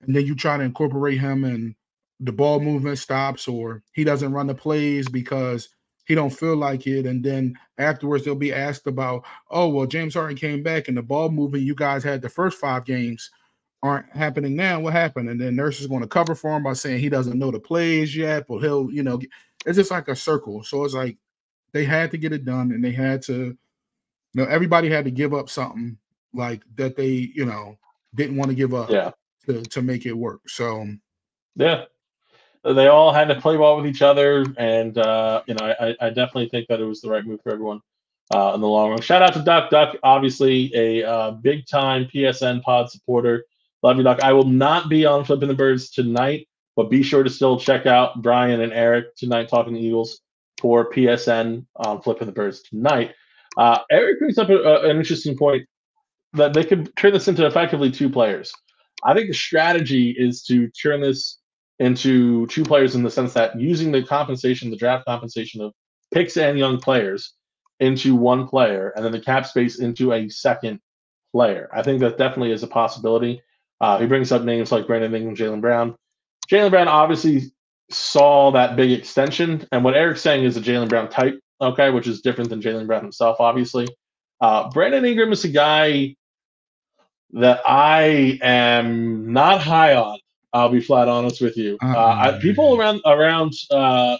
And 0.00 0.16
then 0.16 0.24
you 0.24 0.34
try 0.34 0.56
to 0.56 0.64
incorporate 0.64 1.20
him 1.20 1.44
and 1.44 1.74
the 2.20 2.32
ball 2.32 2.60
movement 2.60 2.98
stops 2.98 3.48
or 3.48 3.82
he 3.92 4.04
doesn't 4.04 4.32
run 4.32 4.46
the 4.46 4.54
plays 4.54 5.08
because 5.08 5.70
he 6.04 6.14
don't 6.14 6.30
feel 6.30 6.56
like 6.56 6.86
it. 6.86 7.06
And 7.06 7.24
then 7.24 7.56
afterwards 7.78 8.24
they'll 8.24 8.34
be 8.34 8.52
asked 8.52 8.86
about, 8.86 9.24
oh, 9.50 9.68
well, 9.68 9.86
James 9.86 10.14
Harden 10.14 10.36
came 10.36 10.62
back 10.62 10.88
and 10.88 10.96
the 10.96 11.02
ball 11.02 11.30
movement 11.30 11.64
you 11.64 11.74
guys 11.74 12.04
had 12.04 12.20
the 12.20 12.28
first 12.28 12.58
five 12.58 12.84
games 12.84 13.30
aren't 13.82 14.10
happening 14.14 14.54
now. 14.54 14.80
What 14.80 14.92
happened? 14.92 15.30
And 15.30 15.40
then 15.40 15.56
nurse 15.56 15.80
is 15.80 15.86
going 15.86 16.02
to 16.02 16.08
cover 16.08 16.34
for 16.34 16.56
him 16.56 16.62
by 16.62 16.74
saying 16.74 17.00
he 17.00 17.08
doesn't 17.08 17.38
know 17.38 17.50
the 17.50 17.60
plays 17.60 18.14
yet, 18.14 18.46
but 18.46 18.58
he'll, 18.58 18.90
you 18.90 19.02
know, 19.02 19.20
it's 19.64 19.76
just 19.76 19.90
like 19.90 20.08
a 20.08 20.16
circle. 20.16 20.62
So 20.62 20.84
it's 20.84 20.94
like 20.94 21.16
they 21.72 21.84
had 21.84 22.10
to 22.10 22.18
get 22.18 22.32
it 22.32 22.44
done 22.44 22.72
and 22.72 22.84
they 22.84 22.92
had 22.92 23.22
to, 23.22 23.32
you 23.34 23.56
know, 24.34 24.44
everybody 24.44 24.90
had 24.90 25.04
to 25.06 25.10
give 25.10 25.32
up 25.32 25.48
something 25.48 25.96
like 26.34 26.62
that 26.74 26.96
they, 26.96 27.30
you 27.34 27.46
know, 27.46 27.78
didn't 28.14 28.36
want 28.36 28.50
to 28.50 28.54
give 28.56 28.74
up 28.74 28.90
yeah. 28.90 29.12
to, 29.46 29.62
to 29.62 29.80
make 29.80 30.04
it 30.04 30.12
work. 30.12 30.40
So 30.48 30.86
yeah. 31.56 31.84
They 32.62 32.88
all 32.88 33.12
had 33.12 33.28
to 33.28 33.40
play 33.40 33.56
well 33.56 33.76
with 33.76 33.86
each 33.86 34.02
other, 34.02 34.44
and 34.58 34.96
uh, 34.98 35.42
you 35.46 35.54
know, 35.54 35.66
I, 35.80 35.96
I 36.00 36.08
definitely 36.10 36.48
think 36.50 36.68
that 36.68 36.80
it 36.80 36.84
was 36.84 37.00
the 37.00 37.10
right 37.10 37.24
move 37.24 37.40
for 37.42 37.52
everyone 37.52 37.80
uh, 38.34 38.52
in 38.54 38.60
the 38.60 38.68
long 38.68 38.90
run. 38.90 39.00
Shout 39.00 39.22
out 39.22 39.32
to 39.34 39.40
Duck 39.42 39.70
Duck, 39.70 39.96
obviously 40.02 40.70
a 40.74 41.04
uh, 41.08 41.30
big 41.32 41.66
time 41.66 42.06
PSN 42.14 42.62
pod 42.62 42.90
supporter. 42.90 43.44
Love 43.82 43.96
you, 43.96 44.02
Doc. 44.02 44.20
I 44.22 44.34
will 44.34 44.44
not 44.44 44.90
be 44.90 45.06
on 45.06 45.24
Flipping 45.24 45.48
the 45.48 45.54
Birds 45.54 45.90
tonight, 45.90 46.48
but 46.76 46.90
be 46.90 47.02
sure 47.02 47.22
to 47.22 47.30
still 47.30 47.58
check 47.58 47.86
out 47.86 48.20
Brian 48.22 48.60
and 48.60 48.72
Eric 48.74 49.16
tonight 49.16 49.48
talking 49.48 49.72
the 49.72 49.80
Eagles 49.80 50.20
for 50.60 50.90
PSN 50.90 51.64
on 51.76 52.02
Flipping 52.02 52.26
the 52.26 52.32
Birds 52.32 52.62
tonight. 52.62 53.14
Uh, 53.56 53.78
Eric 53.90 54.18
brings 54.18 54.36
up 54.38 54.50
a, 54.50 54.56
a, 54.56 54.90
an 54.90 54.98
interesting 54.98 55.36
point. 55.36 55.66
that 56.34 56.52
they 56.52 56.62
could 56.64 56.94
turn 56.96 57.12
this 57.12 57.26
into 57.28 57.46
effectively 57.46 57.90
two 57.90 58.10
players. 58.10 58.52
I 59.02 59.14
think 59.14 59.28
the 59.28 59.34
strategy 59.34 60.14
is 60.16 60.42
to 60.44 60.68
turn 60.68 61.00
this 61.00 61.39
into 61.80 62.46
two 62.48 62.62
players 62.62 62.94
in 62.94 63.02
the 63.02 63.10
sense 63.10 63.32
that 63.32 63.58
using 63.58 63.90
the 63.90 64.02
compensation, 64.02 64.70
the 64.70 64.76
draft 64.76 65.06
compensation 65.06 65.62
of 65.62 65.72
picks 66.12 66.36
and 66.36 66.58
young 66.58 66.78
players 66.78 67.32
into 67.80 68.14
one 68.14 68.46
player, 68.46 68.92
and 68.94 69.04
then 69.04 69.12
the 69.12 69.20
cap 69.20 69.46
space 69.46 69.80
into 69.80 70.12
a 70.12 70.28
second 70.28 70.78
player. 71.32 71.70
I 71.72 71.82
think 71.82 72.00
that 72.00 72.18
definitely 72.18 72.52
is 72.52 72.62
a 72.62 72.68
possibility. 72.68 73.42
Uh, 73.80 73.98
he 73.98 74.06
brings 74.06 74.30
up 74.30 74.42
names 74.42 74.70
like 74.70 74.86
Brandon 74.86 75.14
Ingram, 75.14 75.34
Jaylen 75.34 75.62
Brown. 75.62 75.96
Jaylen 76.50 76.70
Brown 76.70 76.86
obviously 76.86 77.50
saw 77.90 78.50
that 78.52 78.76
big 78.76 78.92
extension, 78.92 79.66
and 79.72 79.82
what 79.82 79.96
Eric's 79.96 80.20
saying 80.20 80.44
is 80.44 80.58
a 80.58 80.60
Jaylen 80.60 80.88
Brown 80.90 81.08
type, 81.08 81.40
okay, 81.62 81.88
which 81.88 82.06
is 82.06 82.20
different 82.20 82.50
than 82.50 82.60
Jaylen 82.60 82.86
Brown 82.86 83.02
himself, 83.02 83.38
obviously. 83.40 83.88
Uh, 84.42 84.68
Brandon 84.68 85.04
Ingram 85.04 85.32
is 85.32 85.44
a 85.44 85.48
guy 85.48 86.14
that 87.32 87.62
I 87.66 88.38
am 88.42 89.32
not 89.32 89.62
high 89.62 89.94
on. 89.94 90.18
I'll 90.52 90.68
be 90.68 90.80
flat 90.80 91.08
honest 91.08 91.40
with 91.40 91.56
you. 91.56 91.78
Uh, 91.82 91.96
I, 91.96 92.38
people 92.40 92.76
around 92.78 93.00
around 93.06 93.52
uh, 93.70 94.16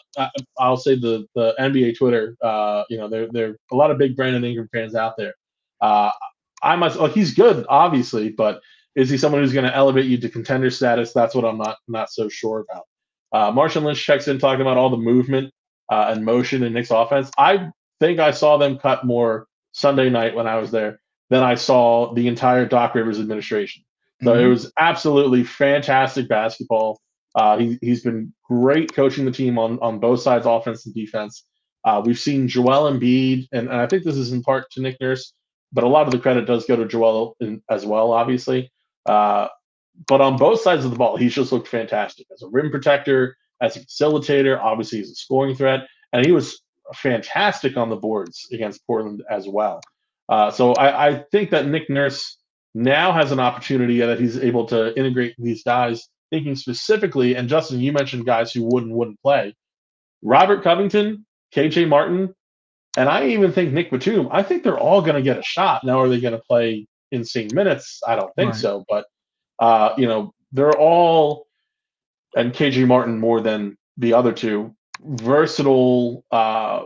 I'll 0.59 0.77
say 0.77 0.95
the 0.95 1.27
the 1.35 1.55
NBA 1.59 1.99
Twitter, 1.99 2.37
uh, 2.43 2.85
you 2.89 2.99
know, 2.99 3.09
there 3.09 3.29
there 3.33 3.57
a 3.73 3.77
lot 3.77 3.91
of 3.91 3.99
big 3.99 4.17
Brandon 4.17 4.45
Ingram 4.45 4.69
fans 4.73 4.95
out 4.95 5.17
there. 5.17 5.35
Uh, 5.81 6.11
I 6.63 6.77
must 6.77 6.99
like 6.99 7.13
he's 7.13 7.35
good, 7.35 7.67
obviously, 7.69 8.29
but 8.29 8.61
is 8.95 9.11
he 9.11 9.17
someone 9.17 9.41
who's 9.41 9.53
going 9.53 9.67
to 9.67 9.75
elevate 9.75 10.07
you 10.07 10.19
to 10.19 10.29
contender 10.29 10.71
status? 10.71 11.13
That's 11.13 11.35
what 11.35 11.45
I'm 11.45 11.59
not 11.59 11.79
not 11.89 12.11
so 12.11 12.29
sure 12.29 12.65
about. 12.71 12.85
Uh, 13.33 13.53
Marshawn 13.53 13.83
Lynch 13.83 14.05
checks 14.05 14.29
in 14.29 14.39
talking 14.39 14.61
about 14.61 14.77
all 14.77 14.91
the 14.91 14.97
movement 14.97 15.53
uh, 15.91 16.07
and 16.09 16.25
motion 16.25 16.63
in 16.63 16.73
Nick's 16.73 16.91
offense. 16.91 17.31
I 17.39 17.71
think 18.01 18.19
I 18.19 18.31
saw 18.31 18.57
them 18.57 18.79
cut 18.79 19.05
more 19.05 19.47
Sunday 19.73 20.11
night 20.11 20.35
when 20.35 20.47
I 20.47 20.57
was 20.57 20.71
there 20.71 21.01
than 21.29 21.43
I 21.43 21.55
saw 21.55 22.13
the 22.13 22.27
entire 22.29 22.67
Doc 22.67 22.95
Rivers 22.95 23.21
administration. 23.21 23.85
So 24.23 24.33
mm-hmm. 24.33 24.45
it 24.45 24.49
was 24.49 24.73
absolutely 24.79 25.45
fantastic 25.45 26.29
basketball. 26.29 27.01
Uh, 27.35 27.59
he, 27.59 27.79
he's 27.81 28.03
been 28.03 28.33
great 28.45 28.93
coaching 28.93 29.25
the 29.25 29.31
team 29.31 29.59
on, 29.59 29.79
on 29.81 29.99
both 29.99 30.21
sides, 30.21 30.47
offense 30.47 30.85
and 30.87 30.95
defense. 30.95 31.45
Uh, 31.85 32.03
we've 32.05 32.19
seen 32.19 32.49
Joel 32.49 32.91
Embiid, 32.91 33.49
and, 33.53 33.69
and 33.69 33.81
I 33.81 33.87
think 33.87 34.05
this 34.05 34.17
is 34.17 34.33
in 34.33 34.43
part 34.43 34.71
to 34.73 34.83
Nick 34.83 34.97
Nurse, 35.01 35.33
but 35.73 35.85
a 35.85 35.89
lot 35.89 36.07
of 36.07 36.13
the 36.13 36.19
credit 36.19 36.47
does 36.47 36.67
go 36.67 36.77
to 36.77 36.87
Joel 36.87 37.37
in, 37.41 37.63
as 37.71 37.87
well, 37.87 38.13
obviously. 38.13 38.71
Uh, 39.07 39.49
but 40.07 40.21
on 40.21 40.37
both 40.37 40.61
sides 40.61 40.85
of 40.85 40.91
the 40.91 40.97
ball, 40.97 41.17
he's 41.17 41.35
just 41.35 41.53
looked 41.53 41.69
fantastic 41.69 42.27
as 42.33 42.43
a 42.43 42.49
rim 42.49 42.71
protector, 42.71 43.37
as 43.61 43.77
a 43.77 43.81
facilitator. 43.81 44.59
Obviously, 44.59 44.99
he's 44.99 45.11
a 45.11 45.15
scoring 45.15 45.55
threat, 45.55 45.81
and 46.13 46.25
he 46.25 46.33
was 46.33 46.61
fantastic 46.95 47.77
on 47.77 47.89
the 47.89 47.97
boards 47.97 48.49
against 48.53 48.87
Portland 48.87 49.23
as 49.31 49.49
well. 49.49 49.81
Uh, 50.29 50.51
so 50.51 50.73
I, 50.75 51.09
I, 51.09 51.25
think 51.33 51.51
that 51.51 51.67
Nick 51.67 51.91
Nurse 51.91 52.39
now 52.75 53.13
has 53.13 53.33
an 53.33 53.41
opportunity 53.41 53.99
that 54.01 54.21
he's 54.21 54.39
able 54.39 54.67
to 54.67 54.97
integrate 54.99 55.35
these 55.39 55.63
guys, 55.63 56.09
thinking 56.31 56.57
specifically. 56.57 57.37
And 57.37 57.49
Justin, 57.49 57.81
you 57.81 57.93
mentioned 57.93 58.27
guys 58.27 58.53
who 58.53 58.65
wouldn't 58.65 58.93
wouldn't 58.93 59.21
play. 59.23 59.55
Robert 60.23 60.63
Covington, 60.63 61.27
KJ 61.55 61.89
Martin, 61.89 62.35
and 62.97 63.09
I 63.09 63.29
even 63.29 63.53
think 63.53 63.73
Nick 63.73 63.91
Batum. 63.91 64.29
I 64.31 64.43
think 64.43 64.63
they're 64.63 64.79
all 64.79 65.01
going 65.01 65.17
to 65.17 65.23
get 65.23 65.39
a 65.39 65.43
shot. 65.43 65.85
Now, 65.85 66.01
are 66.01 66.09
they 66.09 66.21
going 66.21 66.35
to 66.35 66.43
play 66.43 66.87
insane 67.11 67.51
minutes? 67.53 68.01
I 68.07 68.17
don't 68.17 68.35
think 68.35 68.53
right. 68.53 68.61
so. 68.61 68.85
But 68.89 69.07
uh, 69.59 69.95
you 69.97 70.07
know, 70.07 70.33
they're 70.53 70.77
all 70.77 71.47
and 72.37 72.53
KJ 72.53 72.87
Martin 72.87 73.19
more 73.19 73.41
than 73.41 73.77
the 73.97 74.15
other 74.15 74.33
two 74.33 74.75
versatile 75.01 76.25
uh, 76.31 76.83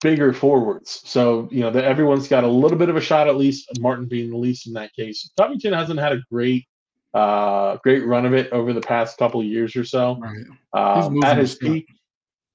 bigger 0.00 0.32
forwards. 0.32 1.02
So 1.04 1.48
you 1.50 1.60
know 1.60 1.70
that 1.70 1.84
everyone's 1.84 2.28
got 2.28 2.44
a 2.44 2.48
little 2.48 2.78
bit 2.78 2.88
of 2.88 2.96
a 2.96 3.00
shot 3.00 3.28
at 3.28 3.36
least. 3.36 3.68
Martin 3.80 4.06
being 4.06 4.30
the 4.30 4.36
least 4.36 4.66
in 4.66 4.72
that 4.74 4.92
case. 4.94 5.30
Covington 5.36 5.72
hasn't 5.72 6.00
had 6.00 6.12
a 6.12 6.20
great 6.30 6.66
uh, 7.14 7.76
great 7.78 8.06
run 8.06 8.26
of 8.26 8.34
it 8.34 8.52
over 8.52 8.72
the 8.72 8.80
past 8.80 9.18
couple 9.18 9.40
of 9.40 9.46
years 9.46 9.74
or 9.76 9.84
so. 9.84 10.18
Right. 10.20 11.04
Um, 11.04 11.22
at 11.24 11.38
his 11.38 11.54
peak, 11.56 11.86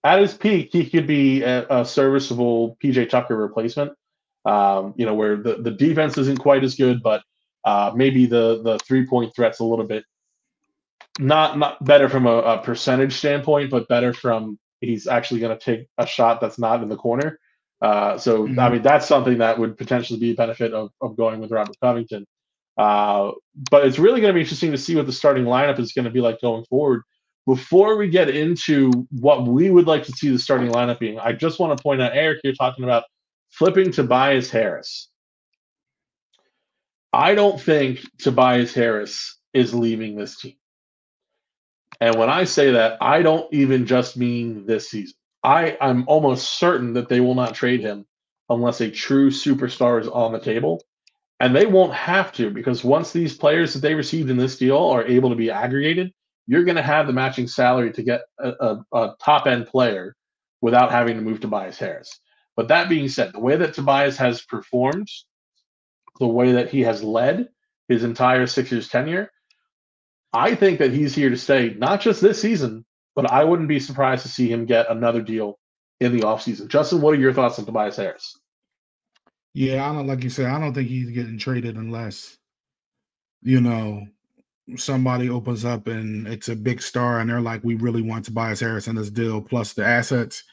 at 0.04 0.20
his 0.20 0.34
peak, 0.34 0.70
he 0.72 0.90
could 0.90 1.08
be 1.08 1.44
a, 1.44 1.66
a 1.70 1.86
serviceable 1.86 2.78
PJ 2.84 3.10
Tucker 3.10 3.36
replacement. 3.36 3.94
Um, 4.46 4.94
you 4.96 5.06
know 5.06 5.16
where 5.16 5.38
the, 5.38 5.56
the 5.56 5.72
defense 5.72 6.18
isn't 6.18 6.40
quite 6.40 6.64
as 6.64 6.76
good, 6.76 7.02
but 7.02 7.24
uh, 7.66 7.92
maybe 7.96 8.26
the 8.26 8.62
the 8.64 8.80
three 8.80 9.06
point 9.06 9.36
threat's 9.36 9.60
a 9.60 9.66
little 9.66 9.86
bit 9.86 10.06
not 11.20 11.58
not 11.58 11.84
better 11.84 12.10
from 12.10 12.26
a, 12.26 12.38
a 12.38 12.58
percentage 12.60 13.14
standpoint, 13.14 13.70
but 13.70 13.88
better 13.88 14.14
from 14.14 14.60
he's 14.86 15.08
actually 15.08 15.40
going 15.40 15.58
to 15.58 15.64
take 15.64 15.88
a 15.98 16.06
shot 16.06 16.42
that's 16.42 16.60
not 16.60 16.82
in 16.84 16.90
the 16.90 16.96
corner. 16.96 17.40
Uh, 17.82 18.18
so 18.18 18.44
mm-hmm. 18.44 18.60
I 18.60 18.70
mean 18.70 18.82
that's 18.82 19.08
something 19.08 19.40
that 19.40 19.60
would 19.60 19.78
potentially 19.78 20.20
be 20.20 20.32
a 20.32 20.36
benefit 20.36 20.74
of, 20.74 20.92
of 21.02 21.18
going 21.18 21.40
with 21.40 21.52
Robert 21.52 21.76
Covington. 21.82 22.26
Uh, 22.78 23.32
but 23.72 23.86
it's 23.86 24.00
really 24.00 24.22
going 24.22 24.32
to 24.32 24.34
be 24.34 24.42
interesting 24.42 24.72
to 24.72 24.78
see 24.78 24.96
what 24.96 25.06
the 25.06 25.12
starting 25.12 25.46
lineup 25.46 25.80
is 25.80 25.94
going 25.94 26.06
to 26.06 26.12
be 26.12 26.22
like 26.22 26.42
going 26.42 26.66
forward. 26.66 27.04
Before 27.46 27.96
we 27.96 28.10
get 28.10 28.30
into 28.30 28.92
what 29.12 29.46
we 29.46 29.70
would 29.70 29.86
like 29.86 30.04
to 30.06 30.12
see 30.12 30.30
the 30.30 30.40
starting 30.40 30.72
lineup 30.72 31.00
being, 31.00 31.20
I 31.20 31.32
just 31.32 31.60
want 31.60 31.78
to 31.78 31.82
point 31.82 32.02
out, 32.02 32.16
Eric, 32.16 32.40
you're 32.44 32.54
talking 32.54 32.84
about 32.84 33.04
flipping 33.52 33.92
Tobias 33.92 34.50
Harris. 34.50 35.10
I 37.14 37.36
don't 37.36 37.62
think 37.62 38.02
Tobias 38.20 38.74
Harris 38.74 39.38
is 39.54 39.74
leaving 39.74 40.18
this 40.18 40.40
team. 40.40 40.56
And 42.02 42.16
when 42.16 42.30
I 42.30 42.44
say 42.44 42.72
that, 42.72 42.98
I 43.02 43.22
don't 43.22 43.52
even 43.54 43.86
just 43.86 44.18
mean 44.18 44.66
this 44.66 44.90
season. 44.90 45.16
I, 45.44 45.78
I'm 45.80 46.04
almost 46.08 46.58
certain 46.60 46.94
that 46.94 47.08
they 47.08 47.20
will 47.20 47.36
not 47.36 47.56
trade 47.56 47.82
him 47.82 48.06
unless 48.50 48.82
a 48.82 48.90
true 48.90 49.30
superstar 49.30 50.02
is 50.02 50.08
on 50.08 50.32
the 50.32 50.40
table. 50.40 50.84
And 51.40 51.56
they 51.56 51.66
won't 51.66 51.94
have 51.94 52.32
to 52.34 52.50
because 52.50 52.84
once 52.84 53.12
these 53.12 53.38
players 53.38 53.74
that 53.74 53.82
they 53.82 53.94
received 53.94 54.30
in 54.30 54.38
this 54.38 54.58
deal 54.58 54.78
are 54.78 55.06
able 55.06 55.30
to 55.30 55.36
be 55.36 55.52
aggregated, 55.52 56.14
you're 56.48 56.64
going 56.64 56.78
to 56.78 56.82
have 56.82 57.08
the 57.08 57.14
matching 57.14 57.48
salary 57.48 57.92
to 57.92 58.04
get 58.04 58.22
a, 58.40 58.50
a, 58.50 58.86
a 58.94 59.16
top 59.22 59.48
end 59.48 59.68
player 59.68 60.16
without 60.62 60.92
having 60.92 61.16
to 61.16 61.22
move 61.22 61.40
Tobias 61.40 61.78
Harris. 61.78 62.20
But 62.56 62.70
that 62.70 62.90
being 62.90 63.10
said, 63.10 63.34
the 63.34 63.40
way 63.40 63.56
that 63.58 63.74
Tobias 63.74 64.18
has 64.18 64.42
performed, 64.44 65.10
the 66.20 66.28
way 66.28 66.54
that 66.54 66.70
he 66.70 66.82
has 66.82 67.04
led 67.04 67.50
his 67.90 68.04
entire 68.04 68.48
Sixers 68.48 68.88
tenure, 68.88 69.30
I 70.36 70.54
think 70.54 70.80
that 70.80 70.92
he's 70.92 71.16
here 71.16 71.30
to 71.30 71.38
stay, 71.38 71.74
not 71.78 72.02
just 72.02 72.22
this 72.22 72.42
season, 72.42 72.86
but 73.16 73.32
I 73.32 73.44
wouldn't 73.44 73.70
be 73.70 73.80
surprised 73.80 74.24
to 74.24 74.30
see 74.30 74.52
him 74.52 74.66
get 74.66 74.90
another 74.90 75.22
deal 75.22 75.58
in 76.02 76.16
the 76.16 76.24
offseason. 76.24 76.68
Justin, 76.68 77.02
what 77.02 77.14
are 77.14 77.20
your 77.20 77.34
thoughts 77.34 77.58
on 77.58 77.66
Tobias 77.66 77.96
Harris? 77.96 78.38
Yeah, 79.54 79.90
I 79.90 79.94
don't 79.94 80.08
like 80.08 80.24
you 80.24 80.30
said, 80.30 80.48
I 80.48 80.60
don't 80.60 80.74
think 80.74 80.90
he's 80.90 81.12
getting 81.12 81.38
traded 81.38 81.78
unless, 81.78 82.38
you 83.42 83.62
know, 83.62 84.06
somebody 84.76 85.30
opens 85.30 85.64
up 85.64 85.88
and 85.88 86.28
it's 86.28 86.50
a 86.50 86.56
big 86.56 86.82
star 86.82 87.20
and 87.22 87.30
they're 87.30 87.40
like, 87.40 87.64
we 87.64 87.76
really 87.76 88.02
want 88.02 88.26
Tobias 88.26 88.60
Harris 88.60 88.88
in 88.88 88.96
this 88.96 89.10
deal 89.10 89.42
plus 89.42 89.72
the 89.72 89.86
assets. 89.86 90.44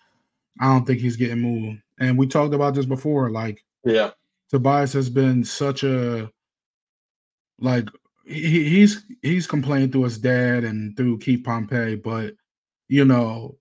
I 0.61 0.67
don't 0.67 0.87
think 0.87 1.01
he's 1.01 1.17
getting 1.17 1.41
moved. 1.41 1.81
And 1.99 2.17
we 2.17 2.29
talked 2.29 2.55
about 2.55 2.75
this 2.75 2.87
before. 2.87 3.31
Like, 3.31 3.65
yeah, 3.85 4.11
Tobias 4.51 4.93
has 4.93 5.11
been 5.11 5.43
such 5.43 5.83
a 5.83 6.31
like 7.59 7.89
he, 8.25 8.69
he's 8.69 9.05
he's 9.23 9.47
complained 9.47 9.93
through 9.93 10.05
his 10.05 10.19
dad 10.19 10.65
and 10.65 10.97
through 10.97 11.19
Keith 11.19 11.45
Pompey, 11.45 11.97
but 11.97 12.35
you 12.89 13.05
know, 13.05 13.59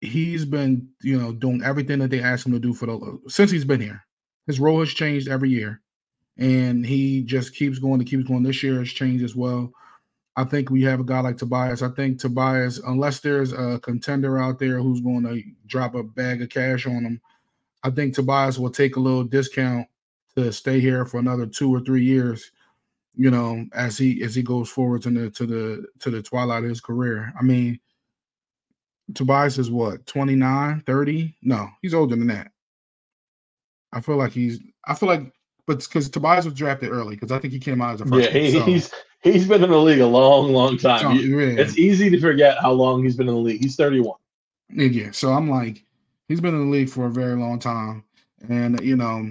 he's 0.00 0.44
been 0.44 0.88
you 1.02 1.18
know 1.18 1.32
doing 1.32 1.62
everything 1.62 1.98
that 2.00 2.10
they 2.10 2.20
asked 2.20 2.46
him 2.46 2.52
to 2.52 2.58
do 2.58 2.74
for 2.74 2.86
the 2.86 3.20
since 3.28 3.50
he's 3.50 3.64
been 3.64 3.80
here. 3.80 4.04
His 4.46 4.60
role 4.60 4.80
has 4.80 4.90
changed 4.90 5.28
every 5.28 5.50
year, 5.50 5.80
and 6.36 6.84
he 6.84 7.22
just 7.22 7.54
keeps 7.54 7.78
going 7.78 7.98
to 8.00 8.04
keeps 8.04 8.26
going. 8.26 8.42
This 8.42 8.62
year 8.62 8.78
has 8.78 8.88
changed 8.88 9.24
as 9.24 9.36
well. 9.36 9.72
I 10.36 10.44
think 10.44 10.70
we 10.70 10.82
have 10.82 11.00
a 11.00 11.04
guy 11.04 11.20
like 11.20 11.36
Tobias. 11.36 11.82
I 11.82 11.88
think 11.90 12.18
Tobias, 12.18 12.78
unless 12.78 13.20
there's 13.20 13.52
a 13.52 13.78
contender 13.82 14.38
out 14.38 14.58
there 14.58 14.78
who's 14.78 15.00
going 15.00 15.24
to 15.24 15.42
drop 15.66 15.94
a 15.94 16.02
bag 16.02 16.40
of 16.40 16.48
cash 16.48 16.86
on 16.86 17.04
him, 17.04 17.20
I 17.82 17.90
think 17.90 18.14
Tobias 18.14 18.58
will 18.58 18.70
take 18.70 18.96
a 18.96 19.00
little 19.00 19.24
discount 19.24 19.86
to 20.36 20.52
stay 20.52 20.80
here 20.80 21.04
for 21.04 21.18
another 21.18 21.46
two 21.46 21.74
or 21.74 21.80
three 21.80 22.04
years 22.04 22.52
you 23.14 23.30
know, 23.30 23.66
as 23.74 23.98
he 23.98 24.22
as 24.22 24.34
he 24.34 24.42
goes 24.42 24.68
forward 24.68 25.02
to 25.02 25.10
the 25.10 25.30
to 25.30 25.46
the 25.46 25.86
to 26.00 26.10
the 26.10 26.22
twilight 26.22 26.64
of 26.64 26.68
his 26.68 26.80
career. 26.80 27.32
I 27.38 27.42
mean, 27.42 27.80
Tobias 29.14 29.58
is 29.58 29.70
what 29.70 30.06
29, 30.06 30.82
30? 30.86 31.36
No, 31.42 31.68
he's 31.82 31.94
older 31.94 32.16
than 32.16 32.28
that. 32.28 32.50
I 33.92 34.00
feel 34.00 34.16
like 34.16 34.32
he's 34.32 34.60
I 34.84 34.94
feel 34.94 35.08
like 35.08 35.32
but 35.66 35.78
because 35.78 36.08
Tobias 36.08 36.44
was 36.44 36.54
drafted 36.54 36.90
early 36.90 37.14
because 37.14 37.32
I 37.32 37.38
think 37.38 37.52
he 37.52 37.60
came 37.60 37.80
out 37.80 37.94
as 37.94 38.00
a 38.00 38.06
freshman. 38.06 38.34
Yeah, 38.34 38.50
he, 38.50 38.52
so. 38.52 38.64
he's 38.64 38.90
he's 39.22 39.46
been 39.46 39.62
in 39.62 39.70
the 39.70 39.78
league 39.78 40.00
a 40.00 40.06
long, 40.06 40.52
long 40.52 40.76
time. 40.76 41.00
So, 41.00 41.10
yeah. 41.12 41.60
It's 41.60 41.78
easy 41.78 42.10
to 42.10 42.20
forget 42.20 42.58
how 42.58 42.72
long 42.72 43.04
he's 43.04 43.16
been 43.16 43.28
in 43.28 43.34
the 43.34 43.40
league. 43.40 43.60
He's 43.60 43.76
31. 43.76 44.18
Yeah, 44.72 45.10
so 45.12 45.32
I'm 45.32 45.50
like, 45.50 45.84
he's 46.28 46.40
been 46.40 46.54
in 46.54 46.70
the 46.70 46.76
league 46.76 46.88
for 46.88 47.06
a 47.06 47.10
very 47.10 47.36
long 47.36 47.58
time. 47.58 48.04
And 48.48 48.80
you 48.80 48.96
know, 48.96 49.30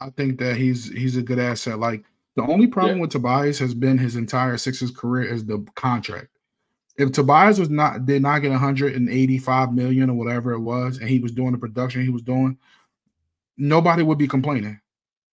I 0.00 0.10
think 0.10 0.38
that 0.38 0.56
he's 0.56 0.90
he's 0.90 1.16
a 1.16 1.22
good 1.22 1.38
asset. 1.38 1.78
Like 1.78 2.04
the 2.36 2.42
only 2.42 2.66
problem 2.66 2.96
yeah. 2.96 3.02
with 3.02 3.10
Tobias 3.10 3.58
has 3.58 3.74
been 3.74 3.98
his 3.98 4.16
entire 4.16 4.56
Sixers 4.56 4.90
career 4.90 5.24
is 5.24 5.44
the 5.44 5.64
contract. 5.74 6.28
If 6.96 7.12
Tobias 7.12 7.58
was 7.58 7.70
not 7.70 8.06
did 8.06 8.22
not 8.22 8.40
get 8.40 8.50
185 8.50 9.72
million 9.72 10.10
or 10.10 10.14
whatever 10.14 10.52
it 10.52 10.60
was, 10.60 10.98
and 10.98 11.08
he 11.08 11.18
was 11.18 11.32
doing 11.32 11.52
the 11.52 11.58
production 11.58 12.02
he 12.02 12.08
was 12.08 12.22
doing, 12.22 12.56
nobody 13.56 14.02
would 14.02 14.18
be 14.18 14.28
complaining. 14.28 14.80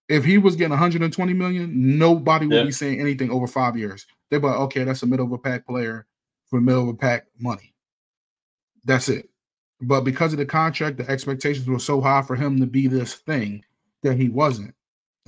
If 0.08 0.24
he 0.24 0.38
was 0.38 0.56
getting 0.56 0.70
120 0.70 1.34
million, 1.34 1.98
nobody 1.98 2.46
would 2.46 2.56
Yeah. 2.56 2.64
be 2.64 2.72
saying 2.72 3.00
anything 3.00 3.30
over 3.30 3.46
five 3.46 3.76
years. 3.76 4.06
They'd 4.30 4.38
be 4.38 4.46
like, 4.46 4.58
okay, 4.60 4.84
that's 4.84 5.02
a 5.02 5.06
middle 5.06 5.26
of 5.26 5.32
a 5.32 5.38
pack 5.38 5.66
player 5.66 6.06
for 6.46 6.60
middle 6.60 6.82
of 6.84 6.88
a 6.88 6.94
pack 6.94 7.26
money. 7.38 7.74
That's 8.84 9.08
it. 9.08 9.28
But 9.80 10.02
because 10.02 10.32
of 10.32 10.38
the 10.38 10.46
contract, 10.46 10.96
the 10.96 11.08
expectations 11.10 11.68
were 11.68 11.78
so 11.78 12.00
high 12.00 12.22
for 12.22 12.34
him 12.34 12.58
to 12.60 12.66
be 12.66 12.86
this 12.88 13.14
thing 13.14 13.64
that 14.02 14.16
he 14.16 14.28
wasn't. 14.28 14.74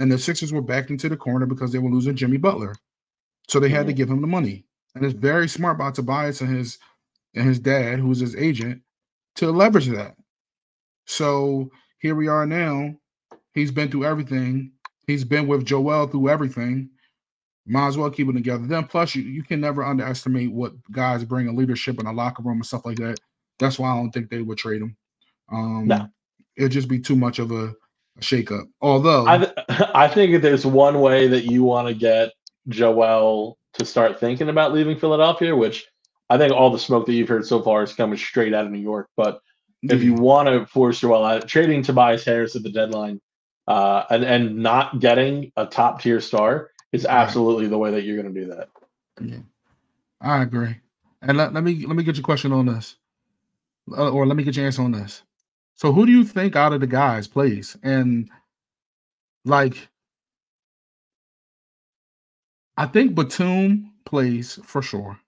And 0.01 0.11
the 0.11 0.19
Sixers 0.19 0.53
were 0.53 0.63
backed 0.63 0.91
into 0.91 1.09
the 1.09 1.17
corner 1.17 1.47
because 1.47 1.73
they 1.73 1.79
were 1.79 1.91
losing 1.91 2.17
Jimmy 2.17 2.39
Butler. 2.39 2.75
So 3.49 3.61
they 3.61 3.69
had 3.69 3.87
to 3.87 3.93
Mhm. 3.93 3.97
give 3.97 4.11
him 4.11 4.21
the 4.23 4.27
money. 4.27 4.67
And 4.95 5.05
it's 5.05 5.15
very 5.15 5.49
smart 5.49 5.79
by 5.79 5.93
Tobias 5.93 6.41
and 6.41 6.51
his 6.55 6.79
and 7.35 7.47
his 7.47 7.61
dad, 7.61 8.01
who's 8.01 8.19
his 8.19 8.35
agent, 8.35 8.83
to 9.37 9.53
leverage 9.53 9.87
that. 9.89 10.17
So 11.07 11.71
here 12.01 12.17
we 12.17 12.29
are 12.29 12.47
now. 12.47 12.97
He's 13.55 13.71
been 13.71 13.89
through 13.91 14.05
everything. 14.05 14.73
He's 15.07 15.25
been 15.25 15.47
with 15.47 15.65
Joel 15.65 16.09
through 16.09 16.29
everything. 16.29 16.91
Might 17.67 17.89
as 17.89 17.97
well 17.99 18.11
keep 18.11 18.29
it 18.29 18.33
together. 18.33 18.67
Then 18.67 18.85
plus 18.85 19.15
you, 19.15 19.23
you 19.23 19.45
can 19.45 19.61
never 19.61 19.85
underestimate 19.85 20.51
what 20.53 20.73
guys 20.91 21.25
bring 21.25 21.49
in 21.49 21.57
leadership 21.57 22.01
in 22.01 22.07
a 22.07 22.13
locker 22.13 22.43
room 22.43 22.57
and 22.59 22.67
stuff 22.67 22.85
like 22.85 22.97
that. 22.99 23.21
That's 23.61 23.79
why 23.79 23.93
I 23.93 23.97
don't 23.97 24.11
think 24.11 24.29
they 24.31 24.43
would 24.43 24.59
trade 24.59 24.83
him. 24.83 24.97
Um 25.53 25.87
No. 25.87 26.09
it'd 26.57 26.73
just 26.73 26.89
be 26.89 26.99
too 26.99 27.17
much 27.17 27.39
of 27.39 27.53
a 27.53 27.75
shakeup. 28.21 28.65
Although 28.81 29.27
I 29.27 29.39
th- 29.39 29.53
I 29.95 30.09
think 30.09 30.33
if 30.33 30.43
there's 30.43 30.67
one 30.67 31.01
way 31.01 31.29
that 31.29 31.45
you 31.45 31.65
want 31.65 31.89
to 31.89 31.95
get 31.95 32.31
Joel 32.69 33.59
to 33.75 33.85
start 33.85 34.21
thinking 34.21 34.49
about 34.49 34.73
leaving 34.73 34.99
Philadelphia, 34.99 35.55
which 35.57 35.87
I 36.29 36.39
think 36.39 36.53
all 36.53 36.71
the 36.71 36.79
smoke 36.79 37.07
that 37.07 37.13
you've 37.15 37.29
heard 37.29 37.47
so 37.47 37.63
far 37.63 37.83
is 37.83 37.93
coming 37.93 38.19
straight 38.19 38.55
out 38.55 38.65
of 38.67 38.73
New 38.73 38.79
York. 38.81 39.09
But 39.17 39.41
if 39.83 40.03
you 40.03 40.15
want 40.15 40.49
to 40.49 40.67
force 40.67 41.01
Joel 41.01 41.25
out, 41.25 41.49
trading 41.49 41.83
Tobias 41.83 42.25
Harris 42.25 42.57
at 42.57 42.63
the 42.63 42.71
deadline 42.71 43.21
uh, 43.67 44.05
and 44.11 44.25
and 44.25 44.57
not 44.59 45.01
getting 45.01 45.53
a 45.57 45.67
top 45.67 46.03
tier 46.03 46.21
star 46.21 46.71
is 46.93 47.05
Right. 47.05 47.13
absolutely 47.15 47.69
the 47.69 47.79
way 47.79 47.91
that 47.93 48.03
you're 48.05 48.21
going 48.21 48.33
to 48.35 48.41
do 48.41 48.49
that. 48.49 48.69
Yeah, 49.21 49.39
I 50.21 50.43
agree. 50.43 50.77
And 51.23 51.37
let, 51.39 51.53
let 51.55 51.65
me 51.65 51.87
let 51.87 51.97
me 51.97 52.05
get 52.05 52.17
your 52.17 52.25
question 52.25 52.53
on 52.53 52.67
this, 52.67 52.97
Uh, 53.97 54.11
or 54.11 54.27
let 54.27 54.37
me 54.37 54.43
get 54.45 54.57
your 54.57 54.67
answer 54.67 54.83
on 54.83 54.93
this. 54.93 55.23
So, 55.81 55.93
who 55.95 56.05
do 56.05 56.13
you 56.13 56.25
think 56.25 56.57
out 56.57 56.75
of 56.75 56.81
the 56.83 56.87
guys 56.87 57.27
plays? 57.27 57.75
And 57.83 58.29
like, 59.47 59.89
I 62.77 62.85
think 62.85 63.15
Batum 63.15 63.91
plays 64.05 64.59
for 64.63 64.83
sure 64.83 65.19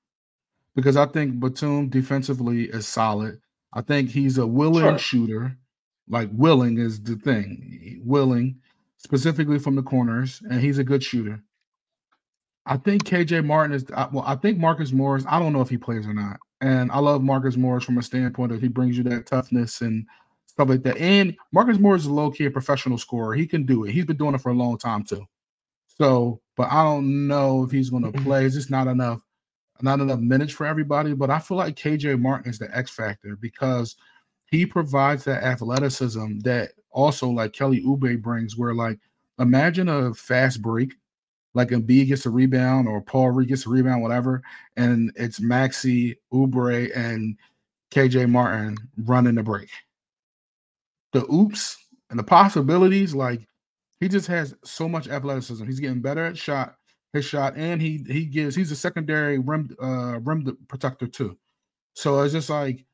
because 0.77 0.99
I 0.99 1.07
think 1.07 1.41
Batum 1.41 1.88
defensively 1.88 2.65
is 2.65 2.87
solid. 2.87 3.41
I 3.73 3.81
think 3.81 4.11
he's 4.11 4.37
a 4.37 4.47
willing 4.47 4.85
Sure. 4.85 4.99
shooter. 4.99 5.57
Like 6.07 6.29
willing 6.35 6.77
is 6.79 7.03
the 7.03 7.17
thing. 7.17 8.03
Willing, 8.05 8.61
specifically 8.99 9.59
from 9.59 9.75
the 9.77 9.83
corners, 9.83 10.43
and 10.51 10.61
he's 10.61 10.77
a 10.77 10.85
good 10.85 11.03
shooter. 11.03 11.43
I 12.67 12.77
think 12.77 13.05
KJ 13.05 13.41
Martin 13.47 13.75
is 13.75 13.87
I- 13.97 14.09
well. 14.12 14.25
I 14.27 14.35
think 14.37 14.59
Marcus 14.59 14.93
Morris. 14.93 15.25
I 15.27 15.38
don't 15.38 15.55
know 15.55 15.62
if 15.62 15.71
he 15.71 15.79
plays 15.79 16.07
or 16.07 16.12
not, 16.12 16.41
and 16.61 16.93
I 16.93 16.99
love 16.99 17.23
Marcus 17.23 17.57
Morris 17.57 17.85
from 17.85 17.97
a 17.97 18.03
standpoint 18.03 18.53
of 18.53 18.61
he 18.61 18.69
brings 18.69 18.99
you 18.99 19.03
that 19.05 19.25
toughness 19.25 19.81
and 19.81 20.07
stuff 20.53 20.69
like 20.69 20.83
that. 20.83 20.99
And 20.99 21.35
Marcus 21.51 21.79
Moore 21.79 21.97
is 21.97 22.07
a 22.07 22.12
low 22.12 22.31
key 22.31 22.49
professional 22.51 22.99
scorer. 22.99 23.35
He 23.35 23.47
can 23.47 23.65
do 23.65 23.85
it. 23.85 23.93
He's 23.93 24.05
been 24.05 24.19
doing 24.19 24.35
it 24.35 24.41
for 24.41 24.51
a 24.51 24.55
long 24.55 24.77
time 24.77 25.03
too. 25.03 25.27
So, 25.87 26.41
but 26.57 26.71
I 26.71 26.85
don't 26.85 27.27
know 27.27 27.65
if 27.65 27.71
he's 27.71 27.91
going 27.91 28.05
to 28.05 28.11
mm-hmm. 28.11 28.25
play. 28.25 28.45
It's 28.45 28.55
just 28.55 28.71
not 28.71 28.87
enough, 28.87 29.23
not 29.81 30.01
enough 30.01 30.21
minutes 30.21 30.53
for 30.53 30.67
everybody. 30.67 31.15
But 31.15 31.31
I 31.31 31.38
feel 31.38 31.57
like 31.57 31.77
KJ 31.77 32.21
Martin 32.21 32.51
is 32.51 32.59
the 32.59 32.75
X 32.77 32.91
factor 32.91 33.37
because 33.37 33.97
he 34.47 34.67
provides 34.67 35.25
that 35.25 35.43
athleticism 35.43 36.41
that 36.41 36.73
also 36.91 37.29
like 37.29 37.55
Kelly 37.55 37.83
Oubre 37.83 38.21
brings. 38.21 38.57
Where 38.57 38.75
like 38.75 38.99
imagine 39.38 39.88
a 39.88 40.12
fast 40.12 40.61
break 40.61 40.93
like 41.55 41.69
Embiid 41.69 42.09
gets 42.09 42.27
a 42.27 42.31
rebound 42.31 42.88
or 42.88 43.01
Paul 43.01 43.31
Reed 43.31 43.49
gets 43.49 43.67
a 43.67 43.71
rebound, 43.71 44.03
whatever, 44.03 44.43
and 44.77 45.12
it's 45.17 45.41
Maxey, 45.41 46.17
Oubre, 46.33 46.95
and 46.97 47.37
KJ 47.91 48.29
Martin 48.31 48.77
running 49.05 49.35
the 49.35 49.43
break. 49.43 49.69
The 51.12 51.25
oops 51.33 51.77
and 52.11 52.18
the 52.18 52.25
possibilities, 52.25 53.14
like 53.14 53.46
he 54.01 54.09
just 54.09 54.27
has 54.27 54.55
so 54.64 54.88
much 54.88 55.09
athleticism. 55.09 55.64
He's 55.64 55.81
getting 55.81 56.01
better 56.01 56.25
at 56.25 56.37
shot, 56.37 56.77
his 57.12 57.25
shot, 57.25 57.57
and 57.57 57.81
he 57.81 58.05
he 58.09 58.25
gives 58.25 58.55
he's 58.55 58.72
a 58.72 58.77
secondary 58.77 59.38
rim 59.38 59.75
uh 59.83 60.18
rim 60.20 60.57
protector 60.68 61.07
too. 61.07 61.38
So 61.94 62.20
it's 62.20 62.33
just 62.33 62.51
like 62.51 62.85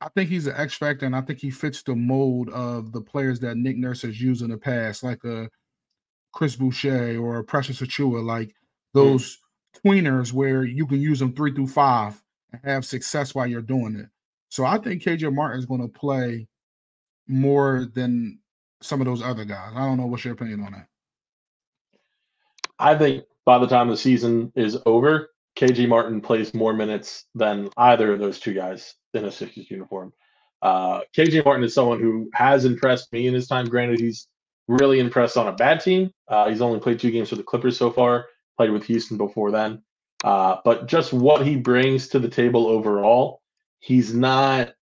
I 0.00 0.08
think 0.10 0.28
he's 0.28 0.46
an 0.46 0.56
X 0.56 0.74
factor, 0.74 1.06
and 1.06 1.16
I 1.16 1.22
think 1.22 1.38
he 1.38 1.50
fits 1.50 1.82
the 1.82 1.94
mold 1.94 2.50
of 2.50 2.92
the 2.92 3.00
players 3.00 3.40
that 3.40 3.56
Nick 3.56 3.76
Nurse 3.78 4.02
has 4.02 4.20
used 4.20 4.42
in 4.42 4.50
the 4.50 4.58
past, 4.58 5.02
like 5.02 5.24
a 5.24 5.48
Chris 6.32 6.56
Boucher 6.56 7.18
or 7.18 7.38
a 7.38 7.44
Precious 7.44 7.80
Achiuwa, 7.80 8.22
like 8.22 8.54
those 8.92 9.38
tweeners 9.84 10.32
where 10.32 10.64
you 10.64 10.86
can 10.86 11.00
use 11.00 11.18
them 11.18 11.32
three 11.34 11.52
through 11.52 11.68
five 11.68 12.20
and 12.52 12.60
have 12.64 12.84
success 12.84 13.34
while 13.34 13.46
you're 13.46 13.62
doing 13.62 13.96
it. 13.96 14.06
So 14.48 14.64
I 14.64 14.78
think 14.78 15.02
KJ 15.02 15.34
Martin 15.34 15.58
is 15.58 15.66
going 15.66 15.80
to 15.80 15.88
play 15.88 16.46
more 17.28 17.88
than 17.94 18.38
some 18.82 19.00
of 19.00 19.06
those 19.06 19.22
other 19.22 19.44
guys. 19.44 19.72
I 19.74 19.80
don't 19.86 19.96
know 19.96 20.06
what's 20.06 20.24
your 20.24 20.34
opinion 20.34 20.60
on 20.60 20.72
that. 20.72 20.86
I 22.78 22.96
think 22.96 23.24
by 23.44 23.58
the 23.58 23.66
time 23.66 23.88
the 23.88 23.96
season 23.96 24.52
is 24.54 24.78
over, 24.86 25.30
KJ 25.56 25.88
Martin 25.88 26.20
plays 26.20 26.52
more 26.52 26.74
minutes 26.74 27.24
than 27.34 27.70
either 27.76 28.12
of 28.12 28.18
those 28.18 28.38
two 28.38 28.52
guys 28.52 28.94
in 29.14 29.24
a 29.24 29.32
Sixers 29.32 29.70
uniform. 29.70 30.12
Uh, 30.62 31.00
KJ 31.16 31.44
Martin 31.44 31.64
is 31.64 31.74
someone 31.74 32.00
who 32.00 32.28
has 32.34 32.64
impressed 32.64 33.12
me 33.12 33.26
in 33.26 33.34
his 33.34 33.46
time. 33.46 33.66
Granted, 33.66 34.00
he's 34.00 34.28
really 34.68 35.00
impressed 35.00 35.36
on 35.36 35.48
a 35.48 35.52
bad 35.52 35.80
team. 35.80 36.10
Uh, 36.28 36.48
he's 36.48 36.60
only 36.60 36.80
played 36.80 36.98
two 36.98 37.10
games 37.10 37.30
for 37.30 37.36
the 37.36 37.42
Clippers 37.42 37.78
so 37.78 37.90
far. 37.90 38.26
Played 38.56 38.70
with 38.70 38.84
Houston 38.84 39.16
before 39.16 39.50
then. 39.50 39.82
Uh, 40.24 40.56
but 40.64 40.86
just 40.86 41.12
what 41.12 41.46
he 41.46 41.56
brings 41.56 42.08
to 42.08 42.18
the 42.18 42.28
table 42.28 42.66
overall, 42.66 43.42
he's 43.80 44.14
not 44.14 44.72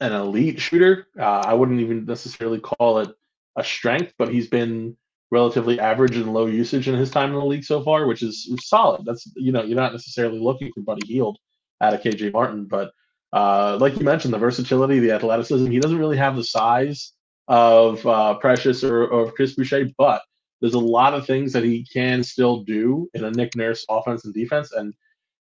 an 0.00 0.12
elite 0.12 0.60
shooter. 0.60 1.06
Uh, 1.18 1.42
I 1.46 1.54
wouldn't 1.54 1.80
even 1.80 2.04
necessarily 2.04 2.60
call 2.60 2.98
it 2.98 3.10
a 3.56 3.64
strength, 3.64 4.14
but 4.18 4.28
he's 4.28 4.48
been 4.48 4.96
relatively 5.30 5.80
average 5.80 6.16
and 6.16 6.32
low 6.32 6.46
usage 6.46 6.88
in 6.88 6.94
his 6.94 7.10
time 7.10 7.30
in 7.30 7.38
the 7.38 7.44
league 7.44 7.64
so 7.64 7.82
far, 7.82 8.06
which 8.06 8.22
is 8.22 8.48
solid. 8.62 9.04
That's 9.04 9.30
you 9.36 9.52
know 9.52 9.62
you're 9.62 9.76
not 9.76 9.92
necessarily 9.92 10.38
looking 10.38 10.72
for 10.72 10.80
Buddy 10.80 11.06
Hield 11.06 11.38
out 11.80 11.94
of 11.94 12.00
KJ 12.00 12.32
Martin, 12.32 12.64
but 12.64 12.92
uh, 13.32 13.76
like 13.80 13.96
you 13.98 14.04
mentioned, 14.04 14.32
the 14.32 14.38
versatility, 14.38 14.98
the 14.98 15.12
athleticism. 15.12 15.70
He 15.70 15.80
doesn't 15.80 15.98
really 15.98 16.16
have 16.16 16.36
the 16.36 16.44
size 16.44 17.12
of 17.48 18.04
uh, 18.06 18.34
Precious 18.34 18.82
or, 18.84 19.06
or 19.06 19.30
Chris 19.30 19.54
Boucher, 19.54 19.90
but 19.98 20.22
there's 20.60 20.74
a 20.74 20.78
lot 20.78 21.14
of 21.14 21.26
things 21.26 21.52
that 21.52 21.64
he 21.64 21.84
can 21.84 22.22
still 22.22 22.62
do 22.64 23.08
in 23.14 23.24
a 23.24 23.30
Nick 23.30 23.54
Nurse 23.56 23.84
offense 23.88 24.24
and 24.24 24.32
defense. 24.32 24.72
And 24.72 24.94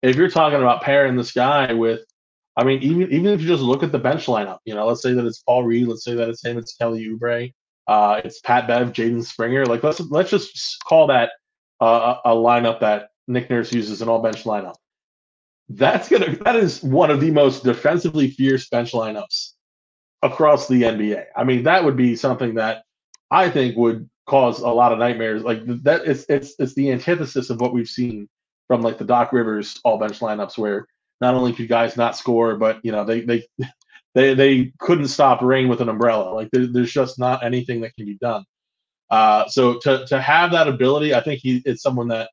if 0.01 0.15
you're 0.15 0.29
talking 0.29 0.59
about 0.59 0.81
pairing 0.81 1.15
this 1.15 1.31
guy 1.31 1.73
with, 1.73 2.01
I 2.55 2.63
mean, 2.63 2.83
even 2.83 3.11
even 3.11 3.27
if 3.27 3.41
you 3.41 3.47
just 3.47 3.63
look 3.63 3.83
at 3.83 3.91
the 3.91 3.99
bench 3.99 4.27
lineup, 4.27 4.59
you 4.65 4.75
know, 4.75 4.85
let's 4.85 5.01
say 5.01 5.13
that 5.13 5.25
it's 5.25 5.39
Paul 5.39 5.63
Reed, 5.63 5.87
let's 5.87 6.03
say 6.03 6.15
that 6.15 6.29
it's 6.29 6.45
him, 6.45 6.57
it's 6.57 6.75
Kelly 6.75 7.07
Oubre, 7.07 7.51
uh, 7.87 8.21
it's 8.23 8.39
Pat 8.41 8.67
Bev, 8.67 8.93
Jaden 8.93 9.25
Springer. 9.25 9.65
Like 9.65 9.83
let's 9.83 9.99
let's 9.99 10.29
just 10.29 10.77
call 10.83 11.07
that 11.07 11.31
uh, 11.81 12.17
a 12.25 12.31
lineup 12.31 12.79
that 12.81 13.09
Nick 13.27 13.49
Nurse 13.49 13.73
uses 13.73 14.01
an 14.01 14.09
all 14.09 14.21
bench 14.21 14.43
lineup. 14.43 14.75
That's 15.69 16.09
gonna 16.09 16.35
that 16.37 16.55
is 16.55 16.83
one 16.83 17.09
of 17.09 17.21
the 17.21 17.31
most 17.31 17.63
defensively 17.63 18.29
fierce 18.29 18.69
bench 18.69 18.91
lineups 18.91 19.53
across 20.21 20.67
the 20.67 20.83
NBA. 20.83 21.25
I 21.35 21.43
mean, 21.43 21.63
that 21.63 21.83
would 21.83 21.97
be 21.97 22.15
something 22.15 22.55
that 22.55 22.83
I 23.31 23.49
think 23.49 23.75
would 23.77 24.09
cause 24.27 24.59
a 24.59 24.69
lot 24.69 24.91
of 24.91 24.99
nightmares. 24.99 25.43
Like 25.43 25.65
that, 25.83 26.01
it's 26.05 26.25
it's 26.29 26.53
it's 26.59 26.75
the 26.75 26.91
antithesis 26.91 27.49
of 27.49 27.59
what 27.59 27.73
we've 27.73 27.89
seen 27.89 28.29
from 28.67 28.81
like 28.81 28.97
the 28.97 29.05
Doc 29.05 29.33
Rivers 29.33 29.79
all 29.83 29.97
bench 29.97 30.19
lineups, 30.19 30.57
where 30.57 30.87
not 31.21 31.35
only 31.35 31.53
could 31.53 31.67
guys 31.67 31.97
not 31.97 32.17
score, 32.17 32.55
but 32.55 32.79
you 32.83 32.91
know 32.91 33.03
they 33.05 33.21
they 33.21 33.45
they 34.15 34.33
they 34.33 34.73
couldn't 34.79 35.07
stop 35.07 35.41
rain 35.41 35.67
with 35.67 35.81
an 35.81 35.89
umbrella. 35.89 36.33
Like 36.33 36.49
there, 36.51 36.67
there's 36.67 36.93
just 36.93 37.19
not 37.19 37.43
anything 37.43 37.81
that 37.81 37.95
can 37.95 38.05
be 38.05 38.17
done. 38.19 38.43
Uh, 39.09 39.47
so 39.47 39.79
to 39.79 40.05
to 40.07 40.21
have 40.21 40.51
that 40.51 40.67
ability, 40.67 41.13
I 41.13 41.21
think 41.21 41.41
he 41.41 41.61
it's 41.65 41.81
someone 41.81 42.07
that 42.09 42.29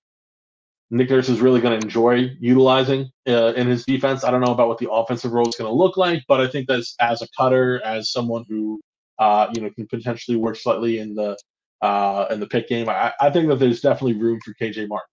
Nick 0.91 1.11
Nurse 1.11 1.29
is 1.29 1.41
really 1.41 1.61
going 1.61 1.79
to 1.79 1.85
enjoy 1.87 2.31
utilizing 2.41 3.11
uh, 3.29 3.53
in 3.55 3.67
his 3.69 3.85
defense. 3.85 4.25
I 4.25 4.31
don't 4.31 4.41
know 4.41 4.53
about 4.53 4.69
what 4.69 4.79
the 4.79 4.91
offensive 4.91 5.33
role 5.33 5.49
is 5.49 5.55
going 5.55 5.71
to 5.71 5.75
look 5.75 5.97
like, 5.97 6.25
but 6.27 6.41
I 6.41 6.49
think 6.49 6.67
that's 6.67 6.97
as 7.01 7.23
a 7.23 7.29
cutter, 7.37 7.81
as 7.85 8.11
someone 8.11 8.45
who 8.49 8.81
uh, 9.19 9.49
you 9.55 9.63
know 9.63 9.71
can 9.71 9.87
potentially 9.87 10.37
work 10.37 10.57
slightly 10.57 10.99
in 10.99 11.15
the 11.15 11.39
uh, 11.81 12.27
in 12.31 12.41
the 12.41 12.47
pick 12.47 12.69
game. 12.69 12.89
I, 12.89 13.13
I 13.21 13.31
think 13.31 13.49
that 13.49 13.59
there's 13.59 13.81
definitely 13.81 14.15
room 14.15 14.41
for 14.45 14.55
KJ 14.55 14.89
Martin. 14.89 15.09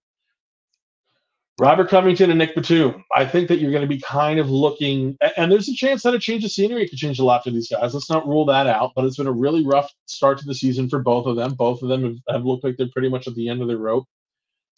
Robert 1.59 1.89
Covington 1.89 2.29
and 2.29 2.37
Nick 2.37 2.53
Batum. 2.53 3.03
I 3.15 3.25
think 3.25 3.47
that 3.47 3.59
you're 3.59 3.71
going 3.71 3.81
to 3.81 3.87
be 3.87 3.99
kind 3.99 4.39
of 4.39 4.49
looking, 4.49 5.17
and 5.37 5.51
there's 5.51 5.67
a 5.67 5.73
chance 5.73 6.03
that 6.03 6.13
a 6.13 6.19
change 6.19 6.45
of 6.45 6.51
scenery 6.51 6.87
could 6.87 6.99
change 6.99 7.17
a 7.17 7.23
lot 7.23 7.43
for 7.43 7.49
these 7.49 7.67
guys. 7.67 7.95
Let's 7.95 8.11
not 8.11 8.27
rule 8.27 8.45
that 8.45 8.67
out, 8.67 8.91
but 8.95 9.05
it's 9.05 9.17
been 9.17 9.25
a 9.25 9.31
really 9.31 9.65
rough 9.65 9.91
start 10.05 10.37
to 10.37 10.45
the 10.45 10.53
season 10.53 10.87
for 10.87 10.99
both 10.99 11.25
of 11.25 11.35
them. 11.35 11.55
Both 11.55 11.81
of 11.81 11.89
them 11.89 12.03
have, 12.03 12.35
have 12.35 12.45
looked 12.45 12.63
like 12.63 12.77
they're 12.77 12.89
pretty 12.93 13.09
much 13.09 13.27
at 13.27 13.33
the 13.33 13.49
end 13.49 13.63
of 13.63 13.67
their 13.67 13.77
rope. 13.77 14.05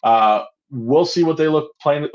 Uh, 0.02 0.44
we'll 0.70 1.04
see 1.04 1.22
what 1.22 1.36
they 1.36 1.48
look 1.48 1.72
playing. 1.82 2.08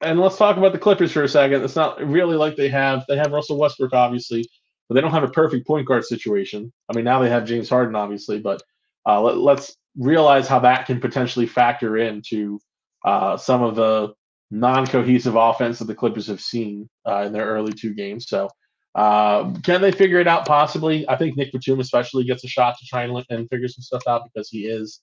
And 0.00 0.18
let's 0.18 0.38
talk 0.38 0.56
about 0.56 0.72
the 0.72 0.78
Clippers 0.78 1.12
for 1.12 1.22
a 1.22 1.28
second. 1.28 1.62
It's 1.62 1.76
not 1.76 2.02
really 2.02 2.36
like 2.36 2.56
they 2.56 2.70
have 2.70 3.04
they 3.06 3.16
have 3.16 3.32
Russell 3.32 3.58
Westbrook, 3.58 3.92
obviously, 3.92 4.48
but 4.88 4.94
they 4.94 5.02
don't 5.02 5.10
have 5.10 5.24
a 5.24 5.28
perfect 5.28 5.66
point 5.66 5.86
guard 5.86 6.04
situation. 6.04 6.72
I 6.88 6.96
mean, 6.96 7.04
now 7.04 7.20
they 7.20 7.28
have 7.28 7.44
James 7.44 7.68
Harden, 7.68 7.96
obviously, 7.96 8.40
but 8.40 8.62
uh, 9.06 9.20
let, 9.20 9.58
us 9.58 9.76
realize 9.98 10.48
how 10.48 10.60
that 10.60 10.86
can 10.86 11.00
potentially 11.00 11.46
factor 11.46 11.98
into 11.98 12.58
uh, 13.04 13.36
some 13.36 13.62
of 13.62 13.76
the 13.76 14.14
non-cohesive 14.50 15.34
offense 15.36 15.78
that 15.78 15.86
the 15.86 15.94
Clippers 15.94 16.26
have 16.28 16.40
seen 16.40 16.88
uh, 17.06 17.22
in 17.26 17.32
their 17.32 17.46
early 17.46 17.72
two 17.72 17.94
games. 17.94 18.28
So, 18.28 18.48
uh, 18.94 19.52
can 19.64 19.80
they 19.80 19.90
figure 19.90 20.20
it 20.20 20.28
out? 20.28 20.46
Possibly. 20.46 21.08
I 21.08 21.16
think 21.16 21.36
Nick 21.36 21.52
Batum 21.52 21.80
especially 21.80 22.24
gets 22.24 22.44
a 22.44 22.48
shot 22.48 22.78
to 22.78 22.86
try 22.86 23.04
and, 23.04 23.24
and 23.30 23.48
figure 23.50 23.68
some 23.68 23.82
stuff 23.82 24.02
out 24.06 24.22
because 24.32 24.48
he 24.48 24.66
is 24.66 25.00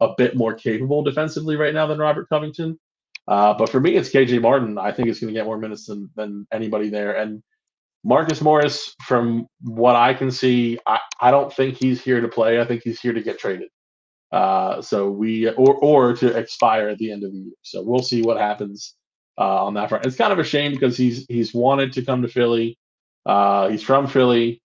a 0.00 0.10
bit 0.16 0.36
more 0.36 0.54
capable 0.54 1.02
defensively 1.02 1.56
right 1.56 1.74
now 1.74 1.86
than 1.86 1.98
Robert 1.98 2.28
Covington. 2.28 2.78
Uh, 3.28 3.54
but 3.54 3.68
for 3.70 3.80
me, 3.80 3.96
it's 3.96 4.10
KJ 4.10 4.40
Martin. 4.42 4.78
I 4.78 4.92
think 4.92 5.08
it's 5.08 5.20
going 5.20 5.32
to 5.32 5.38
get 5.38 5.46
more 5.46 5.58
minutes 5.58 5.86
than, 5.86 6.10
than 6.16 6.46
anybody 6.52 6.90
there. 6.90 7.16
And 7.16 7.42
Marcus 8.04 8.40
Morris, 8.40 8.94
from 9.06 9.46
what 9.62 9.96
I 9.96 10.14
can 10.14 10.30
see, 10.30 10.78
I, 10.86 10.98
I 11.20 11.30
don't 11.30 11.52
think 11.52 11.76
he's 11.76 12.02
here 12.02 12.20
to 12.20 12.28
play. 12.28 12.60
I 12.60 12.64
think 12.64 12.82
he's 12.82 13.00
here 13.00 13.12
to 13.12 13.22
get 13.22 13.38
traded. 13.38 13.68
Uh, 14.32 14.80
so 14.80 15.10
we 15.10 15.48
or 15.48 15.74
or 15.76 16.14
to 16.14 16.36
expire 16.36 16.88
at 16.88 16.98
the 16.98 17.10
end 17.10 17.24
of 17.24 17.32
the 17.32 17.38
year. 17.38 17.54
So 17.62 17.82
we'll 17.82 18.02
see 18.02 18.22
what 18.22 18.38
happens 18.38 18.94
uh, 19.38 19.64
on 19.64 19.74
that 19.74 19.88
front. 19.88 20.06
It's 20.06 20.16
kind 20.16 20.32
of 20.32 20.38
a 20.38 20.44
shame 20.44 20.72
because 20.72 20.96
he's 20.96 21.26
he's 21.28 21.52
wanted 21.52 21.92
to 21.94 22.04
come 22.04 22.22
to 22.22 22.28
Philly. 22.28 22.78
Uh, 23.26 23.68
he's 23.68 23.82
from 23.82 24.06
Philly. 24.06 24.62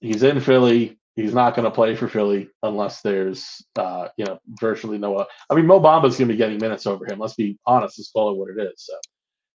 He's 0.00 0.22
in 0.22 0.40
Philly. 0.40 0.98
He's 1.14 1.34
not 1.34 1.54
going 1.54 1.66
to 1.66 1.70
play 1.70 1.94
for 1.94 2.08
Philly 2.08 2.48
unless 2.62 3.02
there's 3.02 3.62
uh, 3.76 4.08
you 4.16 4.24
know 4.24 4.40
virtually 4.60 4.98
no. 4.98 5.26
I 5.48 5.54
mean, 5.54 5.66
Mo 5.66 5.78
Bamba's 5.78 6.16
going 6.16 6.28
to 6.28 6.34
be 6.34 6.38
getting 6.38 6.58
minutes 6.58 6.86
over 6.86 7.04
him. 7.04 7.18
Let's 7.18 7.34
be 7.34 7.58
honest. 7.66 7.98
Let's 7.98 8.10
call 8.10 8.32
it 8.32 8.38
what 8.38 8.50
it 8.50 8.60
is. 8.60 8.72
So 8.76 8.94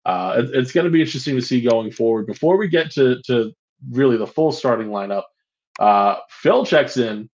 uh, 0.06 0.34
it, 0.38 0.50
it's 0.54 0.72
going 0.72 0.86
to 0.86 0.90
be 0.90 1.02
interesting 1.02 1.36
to 1.36 1.42
see 1.42 1.60
going 1.60 1.92
forward. 1.92 2.26
Before 2.26 2.56
we 2.56 2.68
get 2.68 2.90
to 2.92 3.20
to 3.26 3.52
really 3.90 4.16
the 4.16 4.26
full 4.26 4.50
starting 4.50 4.88
lineup, 4.88 5.24
uh, 5.78 6.16
Phil 6.30 6.64
checks 6.64 6.96
in 6.96 7.28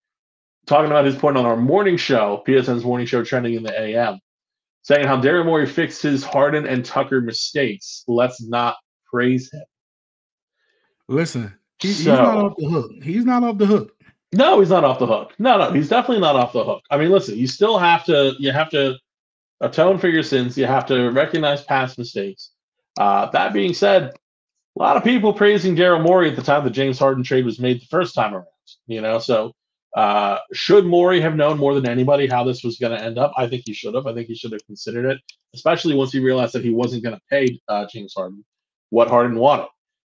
talking 0.67 0.91
about 0.91 1.05
his 1.05 1.15
point 1.15 1.37
on 1.37 1.45
our 1.45 1.57
morning 1.57 1.97
show, 1.97 2.43
PSN's 2.45 2.83
morning 2.83 3.07
show 3.07 3.23
trending 3.23 3.55
in 3.55 3.63
the 3.63 3.79
AM, 3.79 4.19
saying 4.83 5.07
how 5.07 5.19
Daryl 5.19 5.45
Morey 5.45 5.65
fixed 5.65 6.03
his 6.03 6.23
Harden 6.23 6.67
and 6.67 6.85
Tucker 6.85 7.21
mistakes. 7.21 8.03
Let's 8.07 8.41
not 8.43 8.75
praise 9.09 9.51
him. 9.51 9.63
Listen, 11.07 11.57
he, 11.79 11.93
so, 11.93 12.11
he's 12.11 12.19
not 12.19 12.37
off 12.37 12.53
the 12.57 12.67
hook. 12.67 12.91
He's 13.01 13.25
not 13.25 13.43
off 13.43 13.57
the 13.57 13.65
hook. 13.65 13.93
No, 14.33 14.59
he's 14.59 14.69
not 14.69 14.83
off 14.83 14.99
the 14.99 15.07
hook. 15.07 15.33
No, 15.39 15.57
no, 15.57 15.71
he's 15.71 15.87
definitely 15.87 16.19
not 16.19 16.35
off 16.35 16.51
the 16.51 16.63
hook. 16.63 16.83
I 16.91 16.97
mean, 16.97 17.09
listen, 17.09 17.37
you 17.37 17.47
still 17.47 17.79
have 17.79 18.03
to 18.05 18.33
you 18.39 18.51
have 18.51 18.69
to 18.71 18.95
atone 19.61 19.97
for 19.97 20.09
your 20.09 20.23
sins. 20.23 20.57
You 20.57 20.65
have 20.65 20.85
to 20.87 21.09
recognize 21.11 21.63
past 21.63 21.97
mistakes. 21.97 22.51
Uh, 22.99 23.29
that 23.31 23.53
being 23.53 23.73
said, 23.73 24.11
a 24.77 24.79
lot 24.79 24.97
of 24.97 25.03
people 25.03 25.31
praising 25.31 25.75
Daryl 25.77 26.03
Morey 26.03 26.29
at 26.29 26.35
the 26.35 26.41
time 26.41 26.65
the 26.65 26.69
James 26.69 26.99
Harden 26.99 27.23
trade 27.23 27.45
was 27.45 27.59
made 27.59 27.81
the 27.81 27.85
first 27.85 28.13
time 28.15 28.33
around. 28.33 28.45
You 28.87 28.99
know, 28.99 29.19
so 29.19 29.53
uh, 29.95 30.39
should 30.53 30.85
Morey 30.85 31.21
have 31.21 31.35
known 31.35 31.57
more 31.57 31.73
than 31.73 31.87
anybody 31.87 32.27
how 32.27 32.43
this 32.43 32.63
was 32.63 32.77
going 32.77 32.97
to 32.97 33.03
end 33.03 33.17
up? 33.17 33.31
I 33.37 33.47
think 33.47 33.63
he 33.65 33.73
should 33.73 33.95
have. 33.95 34.05
I 34.05 34.13
think 34.13 34.27
he 34.27 34.35
should 34.35 34.51
have 34.51 34.65
considered 34.65 35.05
it, 35.05 35.19
especially 35.55 35.95
once 35.95 36.11
he 36.11 36.19
realized 36.19 36.53
that 36.53 36.63
he 36.63 36.71
wasn't 36.71 37.03
going 37.03 37.15
to 37.15 37.21
pay 37.29 37.59
uh, 37.67 37.85
James 37.91 38.13
Harden 38.15 38.43
what 38.89 39.09
Harden 39.09 39.37
wanted. 39.37 39.67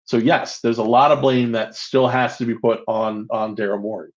So 0.05 0.17
yes, 0.17 0.59
there's 0.61 0.79
a 0.79 0.83
lot 0.83 1.11
of 1.11 1.21
blame 1.21 1.51
that 1.53 1.75
still 1.75 2.07
has 2.07 2.37
to 2.37 2.45
be 2.45 2.55
put 2.55 2.81
on 2.87 3.27
on 3.29 3.55
Daryl 3.55 3.81
Morey. 3.81 4.11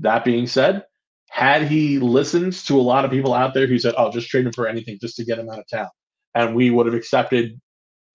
That 0.00 0.24
being 0.24 0.46
said, 0.46 0.84
had 1.30 1.62
he 1.62 1.98
listened 1.98 2.52
to 2.52 2.78
a 2.78 2.82
lot 2.82 3.04
of 3.04 3.10
people 3.10 3.32
out 3.32 3.54
there 3.54 3.66
who 3.66 3.78
said, 3.78 3.94
"Oh, 3.96 4.10
just 4.10 4.28
trade 4.28 4.46
him 4.46 4.52
for 4.52 4.66
anything 4.66 4.98
just 5.00 5.16
to 5.16 5.24
get 5.24 5.38
him 5.38 5.48
out 5.48 5.60
of 5.60 5.68
town," 5.68 5.88
and 6.34 6.54
we 6.54 6.70
would 6.70 6.86
have 6.86 6.94
accepted, 6.94 7.60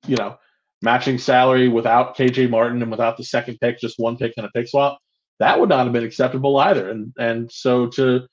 you 0.08 0.18
know, 0.18 0.38
matching 0.82 1.18
salary 1.18 1.70
without 1.70 2.18
KJ 2.18 2.50
Martin 2.50 2.82
and 2.82 2.92
without 2.92 3.18
the 3.18 3.24
second 3.24 3.60
pick, 3.62 3.80
just 3.80 3.98
one 3.98 4.18
pick 4.18 4.34
and 4.38 4.46
a 4.46 4.50
pick 4.50 4.68
swap 4.68 5.00
that 5.40 5.60
would 5.60 5.70
not 5.70 5.86
have 5.86 5.94
been 5.94 6.04
acceptable 6.04 6.58
either. 6.58 6.90
And 6.90 7.14
and 7.18 7.52
so 7.52 7.88
to 7.88 8.28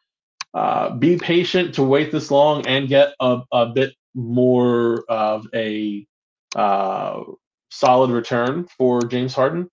uh, 0.55 0.91
be 0.97 1.17
patient 1.17 1.75
to 1.75 1.83
wait 1.83 2.13
this 2.13 2.31
long 2.31 2.67
and 2.67 2.89
get 2.89 3.15
a, 3.21 3.41
a 3.53 3.67
bit 3.67 3.95
more 4.15 5.05
of 5.09 5.47
a 5.55 6.07
uh, 6.55 7.23
solid 7.71 8.11
return 8.11 8.67
for 8.77 9.01
James 9.03 9.35
Harden, 9.35 9.69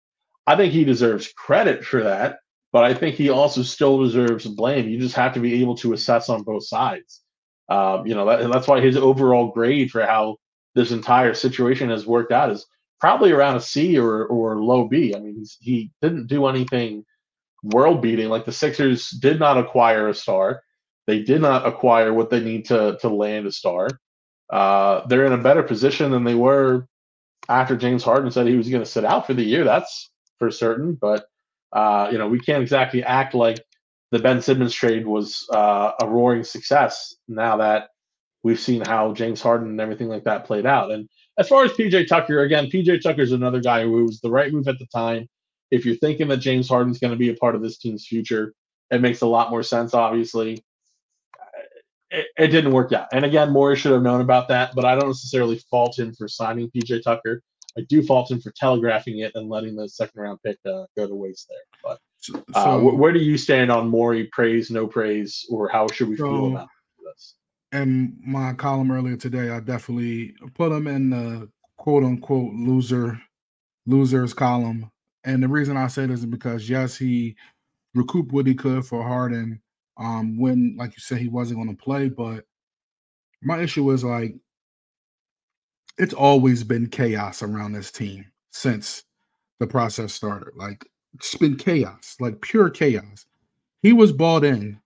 I 0.48 0.56
think 0.56 0.72
he 0.72 0.86
deserves 0.86 1.32
credit 1.36 1.84
for 1.84 2.04
that. 2.04 2.40
But 2.72 2.84
I 2.84 2.94
think 2.94 3.16
he 3.16 3.30
also 3.30 3.64
still 3.64 4.04
deserves 4.04 4.46
blame. 4.46 4.88
You 4.88 5.00
just 5.00 5.16
have 5.16 5.34
to 5.34 5.40
be 5.40 5.62
able 5.62 5.76
to 5.78 5.94
assess 5.94 6.30
on 6.30 6.44
both 6.44 6.68
sides. 6.68 7.22
Um, 7.68 8.06
you 8.06 8.14
know, 8.14 8.26
that, 8.26 8.52
that's 8.52 8.68
why 8.68 8.80
his 8.80 8.96
overall 8.96 9.52
grade 9.52 9.90
for 9.92 10.06
how 10.06 10.38
this 10.76 10.92
entire 10.92 11.34
situation 11.34 11.90
has 11.90 12.06
worked 12.06 12.32
out 12.32 12.52
is 12.52 12.66
probably 13.02 13.32
around 13.32 13.56
a 13.56 13.62
C 13.62 13.98
or 13.98 14.26
or 14.28 14.62
low 14.62 14.88
B. 14.88 15.16
I 15.16 15.20
mean, 15.20 15.44
he 15.60 15.92
didn't 16.02 16.28
do 16.28 16.46
anything 16.46 17.06
world 17.64 18.02
beating. 18.02 18.30
Like 18.30 18.46
the 18.46 18.52
Sixers 18.52 19.10
did 19.10 19.40
not 19.40 19.58
acquire 19.58 20.08
a 20.08 20.14
star. 20.14 20.62
They 21.08 21.24
did 21.24 21.42
not 21.42 21.68
acquire 21.68 22.14
what 22.14 22.30
they 22.30 22.40
need 22.40 22.66
to 22.66 22.98
to 23.02 23.10
land 23.10 23.48
a 23.48 23.52
star. 23.52 23.90
Uh, 24.50 25.06
they're 25.08 25.26
in 25.26 25.34
a 25.34 25.38
better 25.38 25.64
position 25.64 26.12
than 26.12 26.24
they 26.24 26.36
were 26.36 26.88
after 27.48 27.76
James 27.76 28.04
Harden 28.04 28.32
said 28.32 28.48
he 28.48 28.56
was 28.56 28.70
going 28.70 28.84
to 28.84 28.90
sit 28.90 29.06
out 29.06 29.28
for 29.28 29.34
the 29.34 29.44
year. 29.44 29.64
That's 29.64 30.12
for 30.38 30.52
certain. 30.52 30.96
But 30.96 31.26
uh, 31.74 32.10
you 32.12 32.18
know, 32.18 32.28
we 32.28 32.40
can't 32.40 32.62
exactly 32.62 33.04
act 33.04 33.34
like 33.34 33.64
the 34.12 34.20
Ben 34.20 34.42
Simmons 34.42 34.74
trade 34.74 35.06
was 35.06 35.48
uh, 35.54 35.92
a 36.02 36.08
roaring 36.08 36.44
success. 36.44 37.16
Now 37.28 37.58
that 37.58 37.90
we've 38.44 38.60
seen 38.60 38.82
how 38.86 39.14
James 39.14 39.42
Harden 39.42 39.70
and 39.70 39.82
everything 39.82 40.08
like 40.08 40.24
that 40.24 40.46
played 40.46 40.66
out. 40.66 40.92
And 40.92 41.08
as 41.38 41.48
far 41.48 41.64
as 41.66 41.72
PJ 41.72 42.08
Tucker, 42.08 42.42
again, 42.42 42.68
PJ 42.68 43.02
Tucker 43.02 43.22
is 43.22 43.32
another 43.32 43.62
guy 43.62 43.84
who 43.84 44.06
was 44.06 44.22
the 44.22 44.32
right 44.32 44.52
move 44.52 44.68
at 44.68 44.80
the 44.80 44.88
time 44.88 45.28
if 45.72 45.86
you're 45.86 45.96
thinking 45.96 46.28
that 46.30 46.38
James 46.38 46.68
Harden's 46.68 47.00
going 47.00 47.12
to 47.12 47.18
be 47.18 47.30
a 47.30 47.36
part 47.36 47.56
of 47.56 47.62
this 47.62 47.78
team's 47.78 48.08
future, 48.08 48.54
it 48.92 49.02
makes 49.02 49.22
a 49.22 49.28
lot 49.28 49.52
more 49.52 49.64
sense, 49.64 49.94
obviously. 49.94 50.64
It, 52.12 52.26
it, 52.38 52.48
didn't 52.48 52.72
work 52.72 52.92
out. 52.92 53.08
And 53.14 53.24
again, 53.24 53.52
Morey 53.52 53.76
should 53.76 53.92
have 53.92 54.02
known 54.02 54.22
about 54.22 54.48
that, 54.48 54.74
but 54.74 54.84
I 54.84 54.96
don't 54.96 55.10
necessarily 55.10 55.60
fault 55.70 56.00
him 56.00 56.14
for 56.16 56.28
signing 56.28 56.72
PJ 56.76 57.04
Tucker. 57.04 57.44
I 57.78 57.82
do 57.88 58.02
fault 58.02 58.32
him 58.32 58.42
for 58.42 58.52
telegraphing 58.56 59.20
it 59.20 59.34
and 59.36 59.48
letting 59.48 59.76
the 59.76 59.88
second 59.88 60.20
round 60.20 60.40
pick 60.44 60.58
uh, 60.66 60.86
go 60.98 61.08
to 61.08 61.14
waste 61.14 61.48
there. 61.50 61.58
But 61.84 62.00
uh, 62.56 62.64
so, 62.64 62.80
wh- 62.80 62.98
where 62.98 63.12
do 63.12 63.20
you 63.20 63.38
stand 63.38 63.72
on 63.72 63.88
Morey? 63.90 64.28
Praise, 64.32 64.72
no 64.72 64.88
praise, 64.88 65.46
or 65.52 65.70
how 65.70 65.88
should 65.88 66.10
we 66.10 66.18
so, 66.18 66.24
feel 66.24 66.48
about 66.48 66.68
this? 67.06 67.36
In 67.72 68.18
my 68.26 68.54
column 68.54 68.92
earlier 68.92 69.16
today, 69.16 69.52
I 69.52 69.60
definitely 69.60 70.34
put 70.56 70.72
him 70.72 70.88
in 70.88 71.12
the 71.12 71.50
quote 71.78 72.04
unquote 72.04 72.56
loser 72.56 73.22
losers 73.86 74.34
column 74.34 74.90
and 75.24 75.44
the 75.44 75.48
reason 75.48 75.78
I 75.78 75.88
say 75.88 76.06
this 76.06 76.20
is 76.20 76.26
because 76.26 76.70
yes, 76.70 76.98
he 76.98 77.36
recouped 77.94 78.32
what 78.32 78.48
he 78.48 78.56
could 78.56 78.86
for 78.86 79.04
Harden 79.04 79.62
um, 79.98 80.40
when, 80.40 80.76
like 80.78 80.92
you 80.92 81.00
said, 81.00 81.18
he 81.18 81.28
wasn't 81.28 81.60
going 81.60 81.76
to 81.76 81.84
play. 81.84 82.10
But 82.10 82.46
my 83.42 83.60
issue 83.62 83.90
is 83.92 84.04
like 84.04 84.36
it's 85.98 86.14
always 86.14 86.64
been 86.64 86.88
chaos 86.88 87.44
around 87.44 87.74
this 87.74 87.92
team 87.92 88.26
since 88.52 89.04
the 89.60 89.68
process 89.68 90.14
started. 90.14 90.56
Like 90.56 90.86
it's 91.16 91.36
been 91.36 91.58
chaos, 91.58 92.16
like 92.20 92.40
pure 92.42 92.70
chaos. 92.70 93.26
He 93.82 93.94
was 93.94 94.12
bought 94.12 94.44
in 94.44 94.80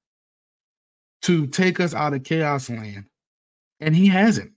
to 1.23 1.47
take 1.47 1.79
us 1.79 1.93
out 1.93 2.13
of 2.13 2.23
chaos 2.23 2.69
land, 2.69 3.05
and 3.79 3.95
he 3.95 4.07
hasn't. 4.07 4.51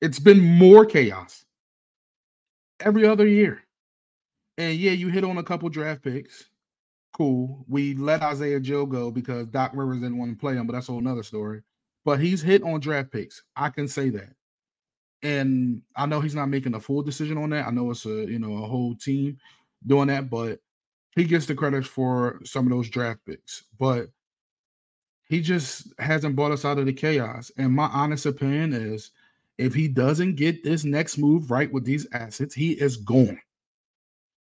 It's 0.00 0.18
been 0.18 0.40
more 0.40 0.84
chaos 0.84 1.44
every 2.80 3.06
other 3.06 3.26
year. 3.26 3.63
And 4.58 4.76
yeah, 4.76 4.92
you 4.92 5.08
hit 5.08 5.24
on 5.24 5.38
a 5.38 5.42
couple 5.42 5.68
draft 5.68 6.02
picks. 6.02 6.44
Cool. 7.12 7.64
We 7.68 7.94
let 7.94 8.22
Isaiah 8.22 8.60
Joe 8.60 8.86
go 8.86 9.10
because 9.10 9.46
Doc 9.48 9.72
Rivers 9.74 10.00
didn't 10.00 10.18
want 10.18 10.32
to 10.32 10.36
play 10.36 10.54
him, 10.54 10.66
but 10.66 10.72
that's 10.72 10.88
a 10.88 10.92
whole 10.92 11.00
nother 11.00 11.22
story. 11.22 11.62
But 12.04 12.20
he's 12.20 12.42
hit 12.42 12.62
on 12.62 12.80
draft 12.80 13.10
picks. 13.10 13.42
I 13.56 13.70
can 13.70 13.88
say 13.88 14.10
that. 14.10 14.34
And 15.22 15.80
I 15.96 16.06
know 16.06 16.20
he's 16.20 16.34
not 16.34 16.50
making 16.50 16.74
a 16.74 16.80
full 16.80 17.02
decision 17.02 17.38
on 17.38 17.50
that. 17.50 17.66
I 17.66 17.70
know 17.70 17.90
it's 17.90 18.04
a 18.04 18.26
you 18.30 18.38
know 18.38 18.62
a 18.62 18.66
whole 18.66 18.94
team 18.94 19.38
doing 19.86 20.08
that, 20.08 20.28
but 20.28 20.60
he 21.14 21.24
gets 21.24 21.46
the 21.46 21.54
credit 21.54 21.86
for 21.86 22.40
some 22.44 22.66
of 22.66 22.72
those 22.72 22.90
draft 22.90 23.20
picks. 23.24 23.64
But 23.78 24.08
he 25.28 25.40
just 25.40 25.94
hasn't 25.98 26.36
brought 26.36 26.52
us 26.52 26.64
out 26.64 26.78
of 26.78 26.86
the 26.86 26.92
chaos. 26.92 27.50
And 27.56 27.72
my 27.72 27.86
honest 27.86 28.26
opinion 28.26 28.74
is 28.74 29.12
if 29.56 29.72
he 29.72 29.88
doesn't 29.88 30.34
get 30.34 30.62
this 30.62 30.84
next 30.84 31.16
move 31.16 31.50
right 31.50 31.72
with 31.72 31.84
these 31.84 32.06
assets, 32.12 32.54
he 32.54 32.72
is 32.72 32.96
gone 32.98 33.40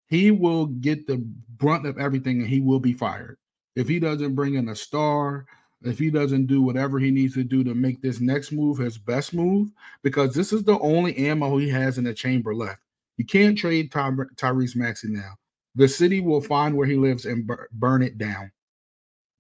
he 0.09 0.31
will 0.31 0.67
get 0.67 1.07
the 1.07 1.19
brunt 1.57 1.87
of 1.87 1.99
everything 1.99 2.41
and 2.41 2.49
he 2.49 2.61
will 2.61 2.81
be 2.81 2.93
fired. 2.93 3.39
If 3.75 3.89
he 3.89 3.99
doesn't 3.99 4.35
bring 4.35 4.55
in 4.55 4.69
a 4.69 4.77
star, 4.77 5.47
if 5.83 5.99
he 5.99 6.11
doesn't 6.11 6.47
do 6.47 6.63
whatever 6.63 6.99
he 6.99 7.11
needs 7.11 7.35
to 7.35 7.45
do 7.45 7.63
to 7.65 7.75
make 7.75 8.01
this 8.01 8.21
next 8.21 8.53
move 8.53 8.79
his 8.79 8.99
best 8.99 9.35
move, 9.35 9.71
because 10.03 10.35
this 10.35 10.53
is 10.53 10.65
the 10.65 10.79
only 10.79 11.17
ammo 11.17 11.59
he 11.59 11.69
has 11.69 11.99
in 11.99 12.05
the 12.05 12.15
chamber 12.15 12.55
left. 12.55 12.81
You 13.19 13.25
can't 13.25 13.57
trade 13.57 13.93
Ty- 13.93 14.11
Tyrese 14.37 14.77
Maxey 14.77 15.09
now. 15.09 15.35
The 15.75 15.89
city 15.89 16.21
will 16.21 16.41
find 16.41 16.75
where 16.75 16.87
he 16.87 16.97
lives 16.97 17.27
and 17.27 17.47
bur- 17.47 17.69
burn 17.73 18.03
it 18.03 18.19
down. 18.19 18.51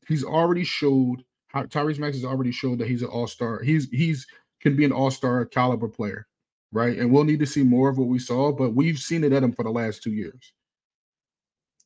He's 0.06 0.24
already 0.24 0.64
showed 0.64 1.24
Tyrese 1.54 1.98
Maxey 1.98 2.20
has 2.20 2.24
already 2.24 2.52
showed 2.52 2.78
that 2.78 2.88
he's 2.88 3.02
an 3.02 3.08
all-star. 3.08 3.62
He's 3.62 3.88
he's 3.90 4.26
can 4.60 4.76
be 4.76 4.84
an 4.84 4.92
all-star 4.92 5.46
caliber 5.46 5.88
player, 5.88 6.26
right? 6.76 6.98
And 6.98 7.10
we'll 7.10 7.24
need 7.24 7.40
to 7.40 7.46
see 7.46 7.62
more 7.62 7.88
of 7.88 7.96
what 7.96 8.08
we 8.08 8.18
saw, 8.18 8.52
but 8.52 8.74
we've 8.74 8.98
seen 8.98 9.24
it 9.24 9.32
at 9.32 9.42
him 9.42 9.52
for 9.52 9.64
the 9.64 9.70
last 9.70 10.02
two 10.02 10.12
years. 10.12 10.52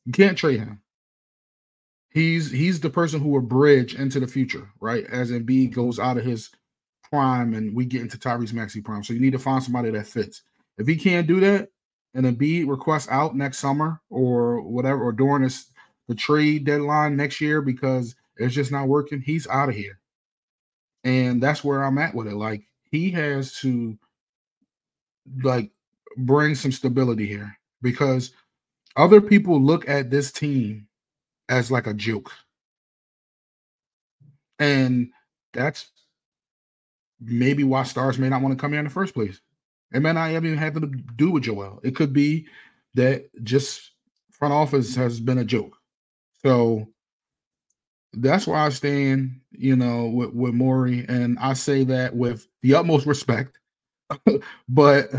You 0.05 0.11
can't 0.11 0.37
trade 0.37 0.59
him. 0.59 0.81
He's 2.09 2.51
he's 2.51 2.81
the 2.81 2.89
person 2.89 3.21
who 3.21 3.29
will 3.29 3.41
bridge 3.41 3.95
into 3.95 4.19
the 4.19 4.27
future, 4.27 4.69
right? 4.81 5.05
As 5.05 5.31
Embiid 5.31 5.73
goes 5.73 5.97
out 5.97 6.17
of 6.17 6.25
his 6.25 6.49
prime 7.09 7.53
and 7.53 7.73
we 7.73 7.85
get 7.85 8.01
into 8.01 8.17
Tyrese 8.17 8.51
Maxey 8.51 8.81
prime. 8.81 9.01
So 9.01 9.13
you 9.13 9.21
need 9.21 9.31
to 9.31 9.39
find 9.39 9.63
somebody 9.63 9.91
that 9.91 10.07
fits. 10.07 10.41
If 10.77 10.87
he 10.87 10.97
can't 10.97 11.25
do 11.25 11.39
that, 11.39 11.69
and 12.13 12.25
Embiid 12.25 12.67
requests 12.67 13.07
out 13.09 13.37
next 13.37 13.59
summer 13.59 14.01
or 14.09 14.59
whatever, 14.61 15.01
or 15.01 15.13
during 15.13 15.43
this 15.43 15.71
the 16.09 16.15
trade 16.15 16.65
deadline 16.65 17.15
next 17.15 17.39
year 17.39 17.61
because 17.61 18.13
it's 18.35 18.53
just 18.53 18.73
not 18.73 18.89
working, 18.89 19.21
he's 19.21 19.47
out 19.47 19.69
of 19.69 19.75
here. 19.75 19.99
And 21.05 21.41
that's 21.41 21.63
where 21.63 21.81
I'm 21.81 21.97
at 21.97 22.13
with 22.13 22.27
it. 22.27 22.35
Like 22.35 22.63
he 22.91 23.09
has 23.11 23.53
to 23.59 23.97
like 25.43 25.71
bring 26.17 26.55
some 26.55 26.71
stability 26.71 27.25
here 27.25 27.57
because 27.81 28.31
other 28.95 29.21
people 29.21 29.61
look 29.61 29.87
at 29.87 30.09
this 30.09 30.31
team 30.31 30.87
as 31.49 31.71
like 31.71 31.87
a 31.87 31.93
joke. 31.93 32.31
And 34.59 35.09
that's 35.53 35.89
maybe 37.19 37.63
why 37.63 37.83
stars 37.83 38.17
may 38.17 38.29
not 38.29 38.41
want 38.41 38.57
to 38.57 38.61
come 38.61 38.71
here 38.71 38.79
in 38.79 38.85
the 38.85 38.91
first 38.91 39.13
place. 39.13 39.39
It 39.93 40.01
may 40.01 40.13
not 40.13 40.31
even 40.31 40.57
have 40.57 40.73
to 40.75 40.87
do 41.15 41.31
with 41.31 41.43
Joel. 41.43 41.79
It 41.83 41.95
could 41.95 42.13
be 42.13 42.47
that 42.95 43.25
just 43.43 43.91
front 44.31 44.53
office 44.53 44.95
has 44.95 45.19
been 45.19 45.37
a 45.37 45.45
joke. 45.45 45.77
So 46.43 46.87
that's 48.13 48.47
why 48.47 48.65
I 48.65 48.69
stand, 48.69 49.39
you 49.51 49.75
know, 49.75 50.07
with, 50.07 50.33
with 50.33 50.53
Morey. 50.53 51.05
And 51.07 51.37
I 51.39 51.53
say 51.53 51.83
that 51.85 52.15
with 52.15 52.47
the 52.61 52.75
utmost 52.75 53.05
respect. 53.05 53.57
but 54.69 55.09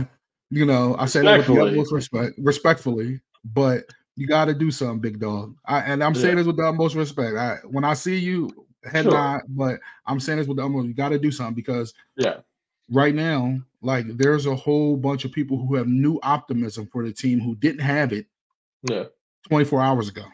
you 0.50 0.66
know, 0.66 0.96
I 0.98 1.06
say 1.06 1.22
that 1.22 1.38
with 1.38 1.46
the 1.46 1.64
utmost 1.64 1.92
respect, 1.92 2.34
respectfully, 2.38 3.20
but 3.44 3.84
you 4.16 4.26
got 4.26 4.44
to 4.46 4.54
do 4.54 4.70
something, 4.70 5.00
big 5.00 5.18
dog. 5.18 5.56
I, 5.64 5.80
and 5.80 6.04
I'm 6.04 6.14
yeah. 6.14 6.20
saying 6.20 6.36
this 6.36 6.46
with 6.46 6.58
the 6.58 6.64
utmost 6.64 6.94
respect. 6.94 7.36
I, 7.36 7.56
when 7.64 7.84
I 7.84 7.94
see 7.94 8.18
you, 8.18 8.50
head 8.84 9.04
sure. 9.04 9.12
nod, 9.12 9.40
but 9.48 9.80
I'm 10.06 10.20
saying 10.20 10.38
this 10.38 10.46
with 10.46 10.58
the 10.58 10.64
utmost. 10.64 10.88
You 10.88 10.94
got 10.94 11.08
to 11.08 11.18
do 11.18 11.30
something 11.30 11.54
because 11.54 11.94
yeah, 12.16 12.38
right 12.90 13.14
now, 13.14 13.58
like 13.80 14.06
there's 14.16 14.46
a 14.46 14.54
whole 14.54 14.96
bunch 14.96 15.24
of 15.24 15.32
people 15.32 15.56
who 15.56 15.74
have 15.74 15.86
new 15.86 16.20
optimism 16.22 16.86
for 16.86 17.04
the 17.04 17.12
team 17.12 17.40
who 17.40 17.54
didn't 17.56 17.80
have 17.80 18.12
it. 18.12 18.26
Yeah, 18.90 19.04
24 19.48 19.80
hours 19.80 20.08
ago. 20.08 20.24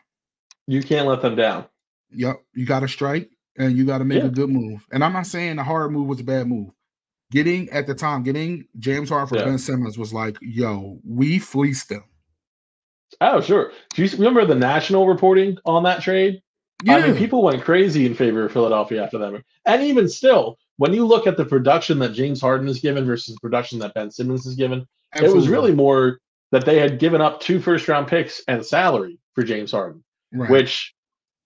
You 0.67 0.83
can't 0.83 1.07
let 1.07 1.23
them 1.23 1.37
down. 1.37 1.67
Yep, 2.11 2.43
you 2.55 2.67
got 2.67 2.81
to 2.81 2.89
strike 2.89 3.31
and 3.57 3.77
you 3.77 3.85
got 3.85 3.99
to 3.99 4.05
make 4.05 4.23
yeah. 4.23 4.29
a 4.29 4.31
good 4.31 4.51
move. 4.51 4.85
And 4.93 5.05
I'm 5.05 5.13
not 5.13 5.27
saying 5.27 5.57
the 5.57 5.65
hard 5.65 5.93
move 5.93 6.09
was 6.09 6.21
a 6.21 6.25
bad 6.25 6.47
move. 6.49 6.71
Getting 7.31 7.69
at 7.71 7.87
the 7.87 7.95
time, 7.95 8.23
getting 8.23 8.67
James 8.79 9.11
Harden 9.11 9.29
for 9.29 9.37
yeah. 9.37 9.45
Ben 9.45 9.59
Simmons 9.59 9.99
was 9.99 10.15
like, 10.15 10.39
yo, 10.41 10.99
we 11.07 11.39
fleeced 11.39 11.91
them. 11.91 12.05
Oh, 13.21 13.41
sure. 13.41 13.73
Do 13.95 14.05
you 14.05 14.11
remember 14.17 14.45
the 14.47 14.55
national 14.55 15.07
reporting 15.07 15.59
on 15.65 15.83
that 15.83 16.01
trade? 16.01 16.43
Yeah. 16.85 16.97
I 16.97 17.07
mean, 17.07 17.17
people 17.17 17.43
went 17.43 17.63
crazy 17.63 18.07
in 18.07 18.15
favor 18.15 18.47
of 18.47 18.53
Philadelphia 18.53 19.03
after 19.03 19.19
that. 19.19 19.43
And 19.67 19.83
even 19.83 20.09
still, 20.09 20.59
when 20.77 20.95
you 20.95 21.05
look 21.05 21.27
at 21.27 21.37
the 21.37 21.45
production 21.45 21.99
that 21.99 22.13
James 22.13 22.41
Harden 22.41 22.67
has 22.69 22.81
given 22.81 23.05
versus 23.05 23.35
the 23.35 23.41
production 23.41 23.79
that 23.81 23.95
Ben 23.95 24.11
Simmons 24.11 24.45
has 24.45 24.55
given, 24.55 24.87
Absolutely. 25.13 25.33
it 25.33 25.37
was 25.37 25.49
really 25.49 25.75
more 25.75 26.21
that 26.53 26.65
they 26.65 26.79
had 26.79 26.99
given 26.99 27.21
up 27.21 27.41
two 27.41 27.61
first 27.61 27.89
round 27.89 28.07
picks 28.07 28.43
and 28.49 28.65
salary 28.65 29.19
for 29.35 29.43
James 29.43 29.73
Harden. 29.73 30.03
Right. 30.33 30.51
Which, 30.51 30.95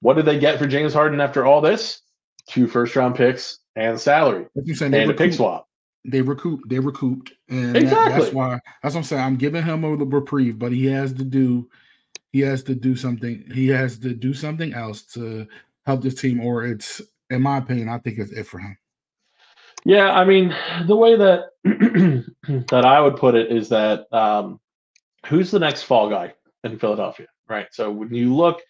what 0.01 0.15
did 0.15 0.27
they 0.27 0.39
get 0.39 0.59
for 0.59 0.67
James 0.67 0.93
Harden 0.93 1.21
after 1.21 1.47
all 1.47 1.61
this? 1.61 2.03
Two 2.49 2.67
first 2.67 2.95
round 2.95 3.15
picks 3.15 3.61
and 3.75 3.99
salary 3.99 4.47
and 4.55 5.11
a 5.11 5.15
pick 5.15 5.33
swap 5.33 5.67
they 6.05 6.23
recouped. 6.23 6.69
They 6.69 6.79
recouped, 6.79 7.33
and 7.49 7.77
exactly. 7.77 8.13
that, 8.13 8.19
that's 8.21 8.35
why. 8.35 8.61
That's 8.83 8.95
what 8.95 9.01
I'm 9.01 9.05
saying. 9.05 9.23
I'm 9.23 9.37
giving 9.37 9.63
him 9.63 9.85
a 9.85 9.91
reprieve, 9.91 10.59
but 10.59 10.73
he 10.73 10.87
has 10.87 11.13
to 11.15 11.25
do. 11.25 11.69
He 12.33 12.41
has 12.41 12.63
to 12.65 12.75
do 12.75 12.97
something. 12.97 13.45
He 13.53 13.69
has 13.69 13.99
to 13.99 14.15
do 14.15 14.35
something 14.35 14.73
else 14.73 15.03
to 15.15 15.47
help 15.87 16.03
this 16.03 16.15
team, 16.15 16.41
or 16.41 16.65
it's, 16.65 17.01
in 17.31 17.43
my 17.43 17.59
opinion, 17.59 17.89
I 17.89 17.99
think 17.99 18.19
it's 18.19 18.33
it 18.33 18.47
for 18.47 18.59
him. 18.59 18.77
Yeah, 19.85 20.13
I 20.13 20.25
mean, 20.25 20.55
the 20.87 20.97
way 20.97 21.17
that 21.17 21.51
that 22.69 22.85
I 22.85 23.01
would 23.01 23.17
put 23.17 23.35
it 23.35 23.51
is 23.51 23.69
that 23.69 24.13
um, 24.13 24.61
who's 25.27 25.51
the 25.51 25.59
next 25.59 25.83
fall 25.83 26.09
guy 26.09 26.35
in 26.65 26.79
Philadelphia, 26.79 27.27
right? 27.49 27.67
So 27.73 27.91
when 27.91 28.15
you 28.15 28.35
look 28.35 28.61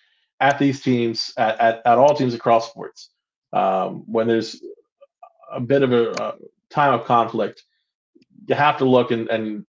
at 0.41 0.59
these 0.59 0.80
teams, 0.80 1.33
at, 1.37 1.59
at, 1.61 1.83
at 1.85 1.99
all 1.99 2.14
teams 2.14 2.35
across 2.35 2.68
sports, 2.68 3.11
um, 3.53 4.05
when 4.07 4.26
there's 4.26 4.62
a 5.51 5.61
bit 5.61 5.83
of 5.83 5.93
a, 5.93 6.11
a 6.12 6.35
time 6.73 6.95
of 6.95 7.05
conflict, 7.05 7.62
you 8.47 8.55
have 8.55 8.79
to 8.79 8.85
look 8.85 9.11
and, 9.11 9.29
and 9.29 9.66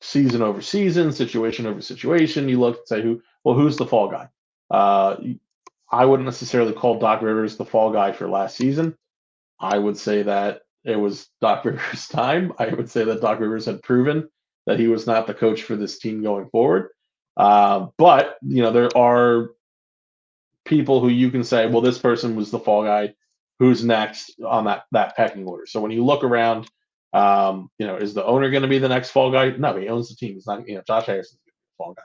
season 0.00 0.42
over 0.42 0.60
season, 0.60 1.12
situation 1.12 1.66
over 1.66 1.80
situation. 1.80 2.48
You 2.48 2.60
look 2.60 2.78
and 2.78 2.88
say 2.88 3.02
who 3.02 3.22
well, 3.42 3.54
who's 3.54 3.76
the 3.76 3.86
fall 3.86 4.08
guy? 4.08 4.28
Uh, 4.70 5.16
I 5.90 6.04
wouldn't 6.04 6.26
necessarily 6.26 6.72
call 6.72 6.98
Doc 6.98 7.22
Rivers 7.22 7.56
the 7.56 7.64
fall 7.64 7.92
guy 7.92 8.12
for 8.12 8.28
last 8.28 8.56
season. 8.56 8.96
I 9.60 9.78
would 9.78 9.96
say 9.96 10.22
that 10.22 10.62
it 10.84 10.96
was 10.96 11.28
Doc 11.40 11.64
Rivers' 11.64 12.08
time. 12.08 12.52
I 12.58 12.68
would 12.68 12.90
say 12.90 13.04
that 13.04 13.20
Doc 13.20 13.40
Rivers 13.40 13.66
had 13.66 13.82
proven 13.82 14.28
that 14.66 14.78
he 14.78 14.88
was 14.88 15.06
not 15.06 15.26
the 15.26 15.34
coach 15.34 15.62
for 15.62 15.76
this 15.76 15.98
team 15.98 16.22
going 16.22 16.48
forward. 16.48 16.90
Uh, 17.36 17.88
but 17.98 18.36
you 18.42 18.62
know 18.62 18.72
there 18.72 18.96
are 18.96 19.50
people 20.64 21.00
who 21.00 21.08
you 21.08 21.30
can 21.30 21.44
say, 21.44 21.66
well, 21.66 21.82
this 21.82 21.98
person 21.98 22.36
was 22.36 22.50
the 22.50 22.58
fall 22.58 22.84
guy 22.84 23.14
who's 23.64 23.84
next 23.84 24.34
on 24.46 24.66
that 24.66 24.84
that 24.92 25.16
pecking 25.16 25.46
order. 25.46 25.66
So 25.66 25.80
when 25.80 25.90
you 25.90 26.04
look 26.04 26.22
around, 26.22 26.68
um, 27.12 27.70
you 27.78 27.86
know, 27.86 27.96
is 27.96 28.14
the 28.14 28.24
owner 28.24 28.50
going 28.50 28.62
to 28.62 28.68
be 28.68 28.78
the 28.78 28.88
next 28.88 29.10
fall 29.10 29.32
guy? 29.32 29.50
No, 29.50 29.76
he 29.76 29.88
owns 29.88 30.10
the 30.10 30.16
team. 30.16 30.34
He's 30.34 30.46
not. 30.46 30.68
You 30.68 30.76
know, 30.76 30.82
Josh 30.86 31.06
Harris's 31.06 31.38
the 31.46 31.52
fall 31.78 31.94
guy. 31.94 32.02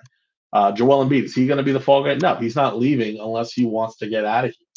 Uh, 0.52 0.72
Joel 0.72 1.06
Embiid 1.06 1.26
is 1.26 1.36
he 1.36 1.48
going 1.48 1.58
to 1.58 1.64
be 1.64 1.72
the 1.72 1.80
fall 1.80 2.04
guy? 2.04 2.16
No, 2.16 2.36
he's 2.36 2.56
not 2.56 2.80
leaving 2.80 3.20
unless 3.20 3.52
he 3.54 3.66
wants 3.66 3.98
to 3.98 4.08
get 4.08 4.26
out 4.26 4.46
of 4.46 4.52
here. 4.52 4.68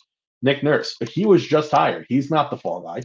Nick 0.42 0.62
Nurse, 0.64 0.96
but 0.98 1.08
he 1.08 1.24
was 1.24 1.46
just 1.46 1.70
hired. 1.70 2.06
He's 2.08 2.30
not 2.30 2.50
the 2.50 2.56
fall 2.56 2.80
guy. 2.80 3.02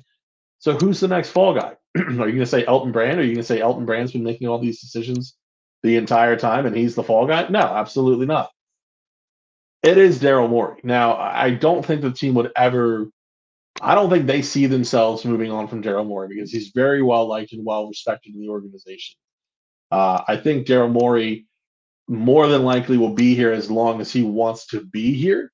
So 0.59 0.73
who's 0.73 0.99
the 0.99 1.07
next 1.07 1.29
fall 1.29 1.53
guy? 1.53 1.75
are 1.97 2.01
you 2.01 2.15
going 2.15 2.39
to 2.39 2.45
say 2.47 2.65
Elton 2.65 2.91
Brand? 2.91 3.19
Are 3.19 3.23
you 3.23 3.33
going 3.33 3.37
to 3.37 3.43
say 3.43 3.61
Elton 3.61 3.85
Brand's 3.85 4.11
been 4.11 4.23
making 4.23 4.47
all 4.47 4.57
these 4.57 4.81
decisions 4.81 5.35
the 5.83 5.97
entire 5.97 6.35
time 6.35 6.65
and 6.65 6.75
he's 6.75 6.95
the 6.95 7.03
fall 7.03 7.27
guy? 7.27 7.47
No, 7.47 7.59
absolutely 7.59 8.25
not. 8.25 8.49
It 9.83 9.99
is 9.99 10.19
Daryl 10.19 10.49
Morey. 10.49 10.79
Now, 10.83 11.15
I 11.15 11.51
don't 11.51 11.85
think 11.85 12.01
the 12.01 12.11
team 12.11 12.33
would 12.33 12.51
ever 12.55 13.11
I 13.81 13.95
don't 13.95 14.09
think 14.09 14.25
they 14.25 14.41
see 14.41 14.65
themselves 14.65 15.25
moving 15.25 15.51
on 15.51 15.67
from 15.67 15.83
Daryl 15.83 16.05
Morey 16.05 16.29
because 16.29 16.51
he's 16.51 16.69
very 16.69 17.01
well 17.01 17.27
liked 17.27 17.53
and 17.53 17.65
well 17.65 17.87
respected 17.87 18.33
in 18.35 18.41
the 18.41 18.49
organization. 18.49 19.17
Uh, 19.91 20.21
I 20.27 20.37
think 20.37 20.67
Daryl 20.67 20.91
Morey 20.91 21.47
more 22.07 22.47
than 22.47 22.63
likely 22.63 22.97
will 22.97 23.13
be 23.13 23.35
here 23.35 23.51
as 23.51 23.69
long 23.69 24.01
as 24.01 24.11
he 24.11 24.23
wants 24.23 24.67
to 24.67 24.83
be 24.83 25.13
here. 25.13 25.51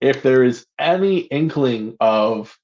If 0.00 0.22
there 0.22 0.42
is 0.42 0.66
any 0.78 1.20
inkling 1.20 1.96
of 2.00 2.56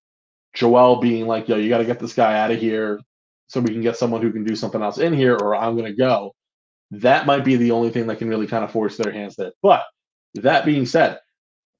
Joel 0.54 0.96
being 0.96 1.26
like, 1.26 1.48
yo, 1.48 1.56
you 1.56 1.68
got 1.68 1.78
to 1.78 1.84
get 1.84 1.98
this 1.98 2.12
guy 2.12 2.38
out 2.38 2.50
of 2.50 2.58
here 2.58 3.00
so 3.46 3.60
we 3.60 3.72
can 3.72 3.82
get 3.82 3.96
someone 3.96 4.20
who 4.20 4.32
can 4.32 4.44
do 4.44 4.56
something 4.56 4.82
else 4.82 4.98
in 4.98 5.12
here, 5.12 5.36
or 5.36 5.54
I'm 5.54 5.76
going 5.76 5.90
to 5.90 5.96
go, 5.96 6.34
that 6.92 7.26
might 7.26 7.44
be 7.44 7.56
the 7.56 7.70
only 7.70 7.90
thing 7.90 8.06
that 8.08 8.18
can 8.18 8.28
really 8.28 8.46
kind 8.46 8.64
of 8.64 8.72
force 8.72 8.96
their 8.96 9.12
hands 9.12 9.36
there. 9.36 9.52
But 9.62 9.84
that 10.34 10.64
being 10.64 10.86
said, 10.86 11.18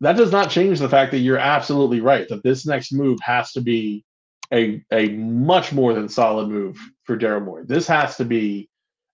that 0.00 0.16
does 0.16 0.32
not 0.32 0.50
change 0.50 0.78
the 0.78 0.88
fact 0.88 1.12
that 1.12 1.18
you're 1.18 1.38
absolutely 1.38 2.00
right 2.00 2.28
that 2.28 2.42
this 2.42 2.66
next 2.66 2.92
move 2.92 3.18
has 3.20 3.52
to 3.52 3.60
be 3.60 4.04
a 4.52 4.82
a 4.92 5.08
much 5.10 5.72
more 5.72 5.94
than 5.94 6.08
solid 6.08 6.48
move 6.48 6.78
for 7.04 7.16
Daryl 7.16 7.44
Morey. 7.44 7.64
This 7.66 7.86
has 7.86 8.16
to 8.16 8.24
be, 8.24 8.68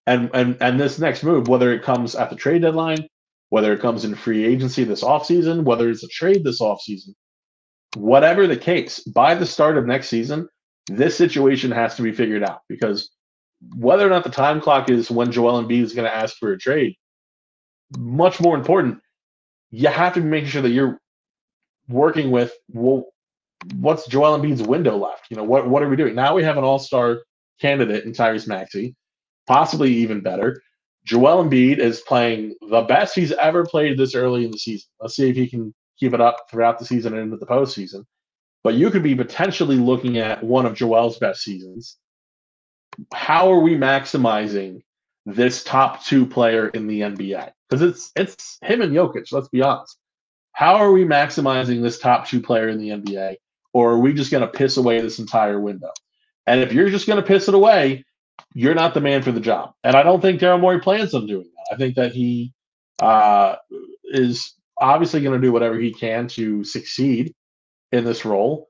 and 0.07 0.31
and 0.33 0.57
and 0.61 0.81
this 0.81 0.99
next 0.99 1.23
move, 1.23 1.49
whether 1.49 1.73
it 1.73 1.83
comes 1.83 2.15
at 2.15 2.31
the 2.31 2.37
trade 2.37 2.63
deadline, 2.63 3.07
whether 3.51 3.73
it 3.73 3.81
comes 3.81 4.05
in 4.05 4.15
free 4.15 4.45
agency 4.45 4.85
this 4.85 5.05
offseason, 5.05 5.65
whether 5.65 5.91
it's 5.91 6.05
a 6.05 6.09
trade 6.09 6.45
this 6.45 6.61
offseason, 6.61 7.15
whatever 7.97 8.47
the 8.47 8.57
case, 8.57 9.01
by 9.01 9.35
the 9.35 9.47
start 9.47 9.77
of 9.77 9.87
next 9.87 10.09
season, 10.09 10.49
this 10.87 11.17
situation 11.17 11.71
has 11.71 11.97
to 11.97 12.03
be 12.03 12.13
figured 12.13 12.45
out 12.45 12.61
because 12.69 13.11
whether 13.77 14.07
or 14.07 14.11
not 14.11 14.25
the 14.25 14.31
time 14.31 14.61
clock 14.61 14.91
is 14.91 15.11
when 15.11 15.33
Joel 15.33 15.63
Embiid 15.63 15.83
is 15.83 15.95
going 15.95 16.09
to 16.09 16.17
ask 16.17 16.37
for 16.37 16.53
a 16.53 16.59
trade, 16.59 16.95
much 17.97 18.41
more 18.41 18.57
important 18.57 19.01
you 19.71 19.89
have 19.89 20.15
to 20.15 20.21
be 20.21 20.27
making 20.27 20.49
sure 20.49 20.63
that 20.63 20.71
you're 20.71 20.99
working 21.89 22.31
with 22.31 22.53
well, 22.69 23.05
what's 23.77 24.07
Joel 24.07 24.39
Embiid's 24.39 24.63
window 24.63 24.97
left? 24.97 25.27
You 25.31 25.37
know, 25.37 25.45
what 25.45 25.69
what 25.69 25.83
are 25.83 25.89
we 25.89 25.97
doing? 25.97 26.15
Now 26.15 26.35
we 26.35 26.45
have 26.45 26.57
an 26.57 26.65
all-star 26.65 27.23
candidate 27.61 28.05
in 28.05 28.13
Tyrese 28.13 28.47
Maxey, 28.47 28.95
possibly 29.47 29.93
even 29.93 30.21
better. 30.21 30.61
Joel 31.05 31.45
Embiid 31.45 31.79
is 31.79 32.01
playing 32.01 32.55
the 32.69 32.83
best 32.83 33.15
he's 33.15 33.33
ever 33.33 33.65
played 33.65 33.97
this 33.97 34.15
early 34.15 34.45
in 34.45 34.51
the 34.51 34.59
season. 34.59 34.89
Let's 35.01 35.15
see 35.15 35.31
if 35.31 35.37
he 35.37 35.49
can 35.49 35.73
keep 35.99 36.13
it 36.13 36.21
up 36.21 36.37
throughout 36.51 36.79
the 36.79 36.85
season 36.85 37.15
and 37.15 37.23
into 37.23 37.37
the 37.37 37.47
postseason. 37.47 38.05
But 38.65 38.75
you 38.75 38.91
could 38.91 39.05
be 39.05 39.15
potentially 39.15 39.77
looking 39.77 40.19
at 40.19 40.43
one 40.43 40.67
of 40.67 40.75
Joel's 40.75 41.19
best 41.19 41.43
seasons. 41.43 41.97
How 43.15 43.53
are 43.53 43.61
we 43.61 43.77
maximizing 43.77 44.81
this 45.27 45.63
top 45.63 46.05
two 46.05 46.25
player 46.25 46.69
in 46.69 46.87
the 46.87 47.01
NBA? 47.01 47.53
because 47.69 47.83
it's 47.83 48.13
it's 48.17 48.59
him 48.63 48.83
and 48.83 48.93
Jokic. 48.93 49.33
Let's 49.33 49.49
be 49.49 49.63
honest. 49.63 49.99
How 50.53 50.77
are 50.77 50.93
we 50.93 51.05
maximizing 51.05 51.83
this 51.83 51.99
top 51.99 52.27
two 52.27 52.41
player 52.41 52.69
in 52.69 52.79
the 52.79 52.91
NBA, 52.91 53.37
or 53.73 53.93
are 53.93 53.99
we 53.99 54.13
just 54.13 54.31
going 54.31 54.43
to 54.43 54.49
piss 54.49 54.77
away 54.77 55.01
this 55.01 55.19
entire 55.19 55.61
window? 55.61 55.91
And 56.47 56.61
if 56.61 56.73
you're 56.73 56.91
just 56.91 57.07
going 57.07 57.21
to 57.21 57.27
piss 57.27 57.49
it 57.49 57.55
away, 57.55 58.05
you're 58.55 58.75
not 58.75 58.95
the 58.95 59.01
man 59.01 59.23
for 59.23 59.33
the 59.33 59.41
job. 59.41 59.73
And 59.85 59.97
I 59.97 60.03
don't 60.03 60.21
think 60.21 60.41
Daryl 60.41 60.61
Morey 60.61 60.81
plans 60.81 61.13
on 61.13 61.27
doing 61.27 61.51
that. 61.57 61.75
I 61.75 61.77
think 61.77 61.97
that 61.97 62.13
he 62.13 62.55
uh, 63.01 63.57
is 64.05 64.55
obviously 64.79 65.21
going 65.21 65.39
to 65.39 65.47
do 65.47 65.53
whatever 65.53 65.79
he 65.79 65.93
can 65.93 66.29
to 66.29 66.65
succeed 66.65 67.35
in 67.93 68.05
this 68.05 68.25
role. 68.25 68.69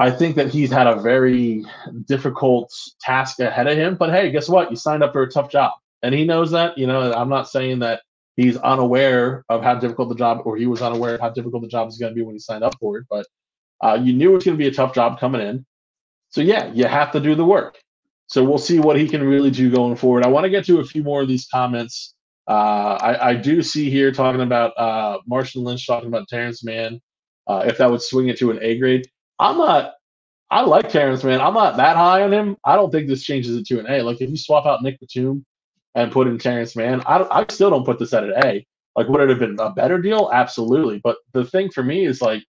I 0.00 0.10
think 0.10 0.34
that 0.36 0.48
he's 0.48 0.72
had 0.72 0.86
a 0.86 0.96
very 0.96 1.62
difficult 2.06 2.72
task 3.02 3.38
ahead 3.38 3.66
of 3.66 3.76
him. 3.76 3.96
But 3.96 4.10
hey, 4.10 4.30
guess 4.30 4.48
what? 4.48 4.70
You 4.70 4.76
signed 4.76 5.02
up 5.02 5.12
for 5.12 5.22
a 5.22 5.30
tough 5.30 5.50
job, 5.50 5.72
and 6.02 6.14
he 6.14 6.24
knows 6.24 6.50
that. 6.52 6.78
You 6.78 6.86
know, 6.86 7.12
I'm 7.12 7.28
not 7.28 7.50
saying 7.50 7.80
that 7.80 8.00
he's 8.34 8.56
unaware 8.56 9.44
of 9.50 9.62
how 9.62 9.74
difficult 9.74 10.08
the 10.08 10.14
job, 10.14 10.40
or 10.46 10.56
he 10.56 10.66
was 10.66 10.80
unaware 10.80 11.16
of 11.16 11.20
how 11.20 11.28
difficult 11.28 11.60
the 11.60 11.68
job 11.68 11.88
is 11.88 11.98
going 11.98 12.12
to 12.12 12.14
be 12.14 12.22
when 12.22 12.34
he 12.34 12.38
signed 12.38 12.64
up 12.64 12.74
for 12.80 12.96
it. 12.96 13.06
But 13.10 13.26
uh, 13.82 13.98
you 14.02 14.14
knew 14.14 14.30
it 14.30 14.36
was 14.36 14.44
going 14.44 14.56
to 14.56 14.62
be 14.62 14.68
a 14.68 14.72
tough 14.72 14.94
job 14.94 15.20
coming 15.20 15.42
in. 15.42 15.66
So 16.30 16.40
yeah, 16.40 16.72
you 16.72 16.86
have 16.86 17.12
to 17.12 17.20
do 17.20 17.34
the 17.34 17.44
work. 17.44 17.78
So 18.26 18.42
we'll 18.42 18.56
see 18.56 18.78
what 18.78 18.96
he 18.96 19.06
can 19.06 19.22
really 19.22 19.50
do 19.50 19.70
going 19.70 19.96
forward. 19.96 20.24
I 20.24 20.28
want 20.28 20.44
to 20.44 20.50
get 20.50 20.64
to 20.66 20.80
a 20.80 20.84
few 20.84 21.02
more 21.02 21.20
of 21.20 21.28
these 21.28 21.46
comments. 21.52 22.14
Uh, 22.48 22.96
I, 23.02 23.30
I, 23.30 23.34
do 23.34 23.60
see 23.60 23.90
here 23.90 24.10
talking 24.10 24.40
about 24.40 24.72
uh, 24.78 25.18
Marshawn 25.30 25.62
Lynch 25.62 25.86
talking 25.86 26.08
about 26.08 26.26
Terrence 26.26 26.64
Mann. 26.64 27.00
Uh, 27.46 27.64
if 27.66 27.78
that 27.78 27.90
would 27.90 28.02
swing 28.02 28.28
it 28.28 28.38
to 28.38 28.50
an 28.50 28.58
A 28.62 28.78
grade, 28.78 29.06
I'm 29.40 29.56
not. 29.56 29.94
I 30.50 30.62
like 30.62 30.90
Terrence 30.90 31.24
Mann. 31.24 31.40
I'm 31.40 31.54
not 31.54 31.76
that 31.76 31.96
high 31.96 32.22
on 32.22 32.32
him. 32.32 32.56
I 32.64 32.76
don't 32.76 32.90
think 32.90 33.08
this 33.08 33.22
changes 33.22 33.56
it 33.56 33.66
to 33.66 33.78
an 33.78 33.86
A. 33.88 34.02
Like 34.02 34.20
if 34.20 34.28
you 34.28 34.36
swap 34.36 34.66
out 34.66 34.82
Nick 34.82 35.00
Batum 35.00 35.44
and 35.94 36.12
put 36.12 36.26
in 36.26 36.38
Terrence 36.38 36.76
Mann, 36.76 37.02
I, 37.06 37.26
I 37.30 37.46
still 37.48 37.70
don't 37.70 37.84
put 37.84 37.98
this 37.98 38.12
at 38.12 38.24
an 38.24 38.34
A. 38.44 38.66
Like 38.96 39.08
would 39.08 39.20
it 39.20 39.30
have 39.30 39.38
been 39.38 39.58
a 39.58 39.70
better 39.70 40.00
deal? 40.00 40.28
Absolutely. 40.32 41.00
But 41.02 41.16
the 41.32 41.44
thing 41.44 41.70
for 41.70 41.82
me 41.82 42.04
is 42.04 42.20
like, 42.20 42.44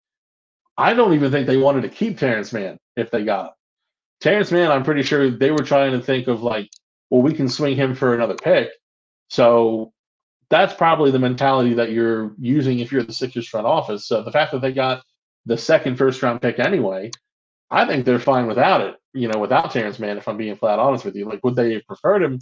I 0.77 0.93
don't 0.93 1.13
even 1.13 1.31
think 1.31 1.45
they 1.45 1.57
wanted 1.57 1.81
to 1.81 1.89
keep 1.89 2.17
Terrence 2.17 2.53
Mann, 2.53 2.77
if 2.95 3.11
they 3.11 3.25
got 3.25 3.47
him. 3.47 3.53
Terrence 4.21 4.51
Mann, 4.51 4.71
I'm 4.71 4.83
pretty 4.83 5.03
sure 5.03 5.29
they 5.29 5.51
were 5.51 5.63
trying 5.63 5.91
to 5.91 6.01
think 6.01 6.27
of 6.27 6.41
like, 6.41 6.69
well, 7.09 7.21
we 7.21 7.33
can 7.33 7.49
swing 7.49 7.75
him 7.75 7.95
for 7.95 8.15
another 8.15 8.35
pick. 8.35 8.69
So 9.29 9.91
that's 10.49 10.73
probably 10.73 11.11
the 11.11 11.19
mentality 11.19 11.73
that 11.75 11.91
you're 11.91 12.33
using 12.39 12.79
if 12.79 12.91
you're 12.91 13.03
the 13.03 13.13
Sixers 13.13 13.47
front 13.47 13.67
office. 13.67 14.07
So 14.07 14.23
the 14.23 14.31
fact 14.31 14.53
that 14.53 14.61
they 14.61 14.71
got 14.71 15.03
the 15.45 15.57
second 15.57 15.97
first 15.97 16.21
round 16.21 16.41
pick 16.41 16.59
anyway, 16.59 17.11
I 17.71 17.85
think 17.85 18.05
they're 18.05 18.19
fine 18.19 18.47
without 18.47 18.81
it. 18.81 18.95
You 19.13 19.27
know, 19.27 19.39
without 19.39 19.71
Terrence 19.71 19.99
Mann, 19.99 20.17
if 20.17 20.27
I'm 20.27 20.37
being 20.37 20.55
flat 20.55 20.79
honest 20.79 21.05
with 21.05 21.15
you, 21.15 21.25
like 21.25 21.43
would 21.43 21.55
they 21.55 21.73
have 21.73 21.85
preferred 21.87 22.23
him 22.23 22.39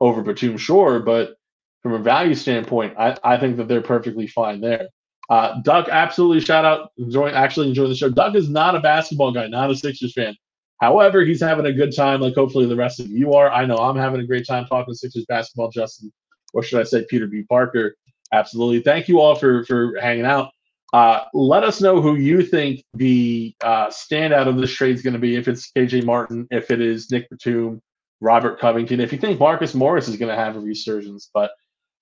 over 0.00 0.22
Batum? 0.22 0.56
Sure, 0.58 1.00
but 1.00 1.36
from 1.82 1.92
a 1.94 1.98
value 1.98 2.34
standpoint, 2.34 2.94
I, 2.98 3.16
I 3.22 3.36
think 3.38 3.56
that 3.58 3.68
they're 3.68 3.82
perfectly 3.82 4.26
fine 4.26 4.60
there. 4.60 4.88
Uh, 5.30 5.60
Duck, 5.62 5.88
absolutely 5.88 6.40
shout 6.40 6.64
out, 6.64 6.90
enjoying 6.98 7.34
actually 7.34 7.68
enjoying 7.68 7.90
the 7.90 7.96
show. 7.96 8.10
Duck 8.10 8.34
is 8.34 8.48
not 8.48 8.74
a 8.74 8.80
basketball 8.80 9.32
guy, 9.32 9.46
not 9.46 9.70
a 9.70 9.76
Sixers 9.76 10.12
fan. 10.12 10.34
However, 10.80 11.24
he's 11.24 11.40
having 11.40 11.66
a 11.66 11.72
good 11.72 11.94
time, 11.94 12.20
like 12.20 12.34
hopefully 12.34 12.66
the 12.66 12.76
rest 12.76 13.00
of 13.00 13.08
you 13.08 13.32
are. 13.34 13.50
I 13.50 13.64
know 13.64 13.76
I'm 13.76 13.96
having 13.96 14.20
a 14.20 14.26
great 14.26 14.46
time 14.46 14.66
talking 14.66 14.92
Sixers 14.92 15.24
basketball, 15.26 15.70
Justin, 15.70 16.12
or 16.52 16.62
should 16.62 16.80
I 16.80 16.84
say 16.84 17.06
Peter 17.08 17.26
B. 17.26 17.44
Parker. 17.48 17.94
Absolutely. 18.32 18.80
Thank 18.80 19.08
you 19.08 19.20
all 19.20 19.34
for 19.34 19.64
for 19.64 19.98
hanging 20.00 20.26
out. 20.26 20.50
Uh, 20.94 21.24
let 21.34 21.64
us 21.64 21.80
know 21.80 22.00
who 22.00 22.14
you 22.14 22.40
think 22.40 22.84
the 22.94 23.52
uh, 23.64 23.88
standout 23.88 24.46
of 24.46 24.56
this 24.56 24.70
trade 24.70 24.94
is 24.94 25.02
going 25.02 25.14
to 25.14 25.18
be. 25.18 25.34
If 25.34 25.48
it's 25.48 25.72
KJ 25.72 26.04
Martin, 26.04 26.46
if 26.52 26.70
it 26.70 26.80
is 26.80 27.10
Nick 27.10 27.28
Batum, 27.30 27.82
Robert 28.20 28.60
Covington, 28.60 29.00
if 29.00 29.12
you 29.12 29.18
think 29.18 29.40
Marcus 29.40 29.74
Morris 29.74 30.06
is 30.06 30.16
going 30.16 30.28
to 30.28 30.40
have 30.40 30.54
a 30.54 30.60
resurgence. 30.60 31.28
But 31.34 31.50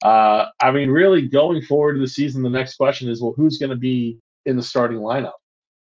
uh, 0.04 0.44
I 0.60 0.72
mean, 0.72 0.90
really 0.90 1.26
going 1.26 1.62
forward 1.62 1.94
to 1.94 2.00
the 2.00 2.06
season, 2.06 2.42
the 2.42 2.50
next 2.50 2.76
question 2.76 3.08
is, 3.08 3.22
well, 3.22 3.32
who's 3.34 3.56
going 3.56 3.70
to 3.70 3.76
be 3.76 4.18
in 4.44 4.58
the 4.58 4.62
starting 4.62 4.98
lineup? 4.98 5.32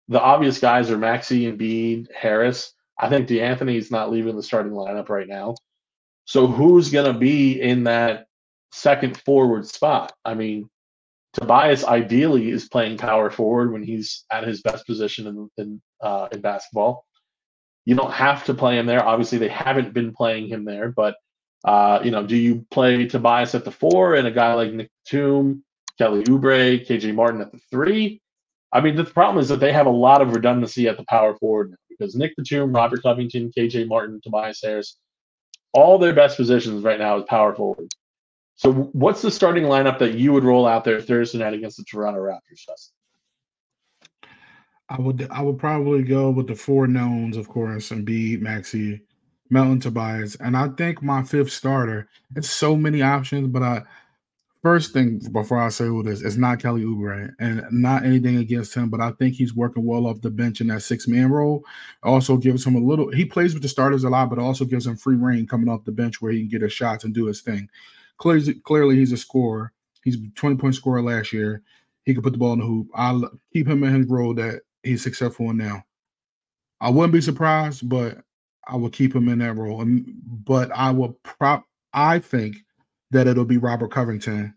The 0.08 0.22
obvious 0.22 0.60
guys 0.60 0.90
are 0.90 0.98
Maxey 0.98 1.52
Embiid, 1.52 2.08
Harris. 2.16 2.72
I 2.98 3.10
think 3.10 3.28
De'Anthony 3.28 3.76
is 3.76 3.92
not 3.92 4.12
leaving 4.12 4.38
the 4.38 4.44
starting 4.44 4.72
lineup 4.72 5.10
right 5.10 5.28
now. 5.28 5.56
So 6.24 6.48
who's 6.48 6.90
going 6.90 7.12
to 7.12 7.20
be 7.20 7.62
in 7.62 7.84
that 7.84 8.28
second 8.72 9.18
forward 9.18 9.68
spot? 9.68 10.14
I 10.24 10.36
mean, 10.36 10.70
Tobias 11.34 11.84
ideally 11.84 12.50
is 12.50 12.70
playing 12.70 12.98
power 12.98 13.32
forward 13.32 13.74
when 13.74 13.84
he's 13.84 14.26
at 14.32 14.48
his 14.48 14.62
best 14.62 14.86
position 14.86 15.28
in 15.28 15.50
in, 15.58 15.82
uh, 16.02 16.28
in 16.32 16.42
basketball. 16.42 17.06
You 17.86 17.96
don't 17.96 18.14
have 18.14 18.46
to 18.46 18.54
play 18.54 18.78
him 18.78 18.86
there. 18.86 19.04
Obviously, 19.06 19.40
they 19.40 19.50
haven't 19.50 19.94
been 19.94 20.14
playing 20.14 20.48
him 20.48 20.64
there, 20.64 20.90
but 20.90 21.16
uh, 21.66 22.00
you 22.04 22.12
know, 22.12 22.26
do 22.26 22.36
you 22.36 22.66
play 22.72 23.06
Tobias 23.08 23.56
at 23.56 23.66
the 23.66 23.72
four 23.72 24.16
and 24.16 24.28
a 24.28 24.32
guy 24.32 24.54
like 24.54 24.74
Nick 24.74 24.92
Batum, 25.06 25.64
Kelly 25.98 26.24
Oubre, 26.24 26.86
KJ 26.86 27.16
Martin 27.16 27.42
at 27.42 27.52
the 27.52 27.60
three? 27.72 28.22
I 28.72 28.82
mean, 28.82 28.96
the 28.96 29.06
problem 29.06 29.42
is 29.42 29.50
that 29.50 29.60
they 29.60 29.72
have 29.72 29.86
a 29.86 29.92
lot 29.92 30.22
of 30.22 30.34
redundancy 30.34 30.88
at 30.88 30.98
the 30.98 31.06
power 31.06 31.36
forward 31.36 31.76
because 31.90 32.16
Nick 32.16 32.36
Batum, 32.36 32.74
Robert 32.74 33.02
Covington, 33.04 33.52
KJ 33.58 33.88
Martin, 33.88 34.20
Tobias 34.22 34.62
Harris, 34.64 34.98
all 35.74 35.98
their 35.98 36.14
best 36.14 36.38
positions 36.38 36.84
right 36.84 37.00
now 37.00 37.18
is 37.18 37.24
power 37.28 37.56
forward. 37.56 37.88
So, 38.64 38.72
what's 38.94 39.22
the 39.22 39.30
starting 39.30 39.66
lineup 39.66 40.00
that 40.00 40.14
you 40.14 40.32
would 40.32 40.46
roll 40.46 40.66
out 40.66 40.86
there 40.86 41.02
Thursday 41.02 41.40
night 41.40 41.54
against 41.54 41.76
the 41.76 41.84
Toronto 41.84 42.22
Raptors, 42.22 42.66
Justin? 42.66 42.96
I 44.88 45.02
would 45.02 45.28
I 45.30 45.42
would 45.42 45.58
probably 45.58 46.04
go 46.04 46.30
with 46.30 46.48
the 46.48 46.56
four 46.56 46.88
knowns, 46.88 47.36
of 47.36 47.50
course, 47.50 47.92
and 47.92 48.06
be 48.06 48.38
Maxey, 48.38 49.02
Melton, 49.50 49.82
Tobias, 49.82 50.36
and 50.36 50.56
I 50.56 50.70
think 50.70 51.04
my 51.04 51.24
fifth 51.24 51.52
starter. 51.52 52.08
It's 52.38 52.50
so 52.50 52.78
many 52.78 53.02
options, 53.02 53.50
but 53.50 53.64
I 53.64 53.82
first 54.62 54.94
thing 54.94 55.20
before 55.34 55.60
I 55.60 55.68
say 55.68 55.90
all 55.90 56.02
this, 56.02 56.22
it's 56.22 56.38
not 56.38 56.62
Kelly 56.62 56.84
Oubre 56.86 57.34
and 57.40 57.66
not 57.70 58.06
anything 58.06 58.38
against 58.38 58.74
him, 58.74 58.90
but 58.90 59.02
I 59.02 59.12
think 59.12 59.34
he's 59.36 59.54
working 59.54 59.86
well 59.86 60.08
off 60.08 60.22
the 60.22 60.30
bench 60.30 60.62
in 60.62 60.68
that 60.68 60.84
six 60.84 61.06
man 61.06 61.30
role. 61.30 61.66
Also 62.02 62.38
gives 62.38 62.66
him 62.66 62.76
a 62.76 62.80
little. 62.80 63.12
He 63.12 63.26
plays 63.26 63.54
with 63.54 63.64
the 63.64 63.68
starters 63.68 64.06
a 64.06 64.10
lot, 64.10 64.30
but 64.30 64.40
also 64.40 64.64
gives 64.64 64.88
him 64.88 64.96
free 64.96 65.18
reign 65.18 65.48
coming 65.48 65.68
off 65.68 65.84
the 65.84 65.92
bench 65.92 66.22
where 66.22 66.32
he 66.32 66.40
can 66.40 66.48
get 66.48 66.62
his 66.62 66.72
shots 66.72 67.04
and 67.04 67.14
do 67.14 67.26
his 67.26 67.42
thing. 67.42 67.70
Clearly, 68.18 68.54
clearly 68.64 68.96
he's 68.96 69.12
a 69.12 69.18
scorer. 69.18 69.74
He's 70.04 70.16
a 70.16 70.28
twenty 70.36 70.56
point 70.56 70.76
scorer 70.76 71.02
last 71.02 71.34
year. 71.34 71.62
He 72.06 72.14
could 72.14 72.24
put 72.24 72.34
the 72.34 72.40
ball 72.40 72.54
in 72.54 72.60
the 72.60 72.66
hoop. 72.66 72.88
I'll 72.96 73.30
keep 73.54 73.68
him 73.68 73.84
in 73.84 73.96
his 73.96 74.08
role 74.08 74.34
that 74.36 74.62
he's 74.84 75.02
successful 75.02 75.50
in 75.50 75.58
now. 75.58 75.84
I 76.82 76.90
wouldn't 76.90 77.14
be 77.14 77.22
surprised, 77.22 77.88
but 77.88 78.18
I 78.68 78.76
will 78.76 78.90
keep 78.90 79.16
him 79.16 79.30
in 79.30 79.40
that 79.40 79.56
role. 79.56 79.82
And, 79.82 80.06
But 80.46 80.72
I 80.76 80.92
will 80.92 81.18
prop. 81.24 81.64
I 81.94 82.20
think 82.20 82.58
that 83.12 83.28
it'll 83.28 83.46
be 83.46 83.58
Robert 83.58 83.92
Covington 83.92 84.54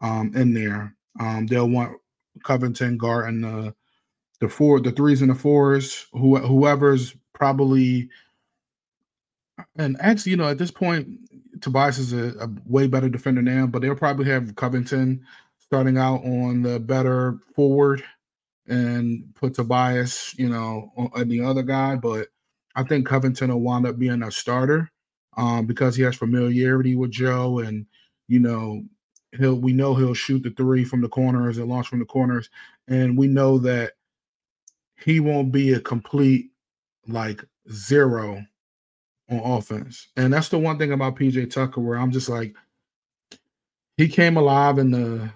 um, 0.00 0.32
in 0.34 0.54
there. 0.54 0.94
Um, 1.20 1.46
they'll 1.46 1.68
want 1.68 1.96
Covington, 2.44 2.96
Gart, 2.96 3.28
and 3.28 3.44
the 3.44 3.74
the 4.40 4.48
four, 4.48 4.80
the 4.80 4.92
threes 4.92 5.20
and 5.20 5.30
the 5.30 5.34
fours. 5.34 6.06
Who 6.12 6.36
whoever's 6.38 7.14
probably, 7.34 8.08
and 9.76 9.96
actually, 10.00 10.30
you 10.30 10.36
know, 10.36 10.48
at 10.48 10.58
this 10.58 10.70
point, 10.70 11.08
Tobias 11.60 11.98
is 11.98 12.12
a, 12.12 12.34
a 12.40 12.48
way 12.66 12.86
better 12.86 13.08
defender 13.08 13.42
now, 13.42 13.66
but 13.66 13.82
they'll 13.82 13.94
probably 13.94 14.26
have 14.26 14.56
Covington 14.56 15.24
starting 15.58 15.98
out 15.98 16.24
on 16.24 16.62
the 16.62 16.80
better 16.80 17.38
forward 17.54 18.02
and 18.66 19.24
put 19.34 19.54
Tobias, 19.54 20.34
you 20.38 20.48
know, 20.48 20.92
on 20.96 21.28
the 21.28 21.42
other 21.42 21.62
guy. 21.62 21.96
But 21.96 22.28
I 22.74 22.84
think 22.84 23.06
Covington 23.06 23.50
will 23.50 23.60
wind 23.60 23.86
up 23.86 23.98
being 23.98 24.22
a 24.22 24.30
starter 24.30 24.90
um, 25.36 25.66
because 25.66 25.96
he 25.96 26.02
has 26.02 26.16
familiarity 26.16 26.96
with 26.96 27.10
Joe, 27.10 27.60
and 27.60 27.86
you 28.28 28.40
know 28.40 28.82
he'll 29.36 29.56
we 29.56 29.72
know 29.72 29.94
he'll 29.94 30.14
shoot 30.14 30.42
the 30.42 30.50
three 30.50 30.84
from 30.84 31.00
the 31.00 31.08
corners 31.08 31.58
and 31.58 31.68
launch 31.68 31.88
from 31.88 31.98
the 31.98 32.04
corners, 32.04 32.50
and 32.86 33.16
we 33.16 33.26
know 33.26 33.58
that 33.58 33.92
he 34.96 35.20
won't 35.20 35.52
be 35.52 35.72
a 35.72 35.80
complete 35.80 36.50
like 37.06 37.44
zero 37.70 38.44
on 39.30 39.38
offense. 39.38 40.08
And 40.16 40.32
that's 40.32 40.48
the 40.48 40.58
one 40.58 40.78
thing 40.78 40.92
about 40.92 41.16
PJ 41.16 41.52
Tucker 41.52 41.80
where 41.80 41.98
I'm 41.98 42.10
just 42.10 42.28
like 42.28 42.54
he 43.96 44.08
came 44.08 44.36
alive 44.36 44.78
in 44.78 44.90
the 44.90 45.30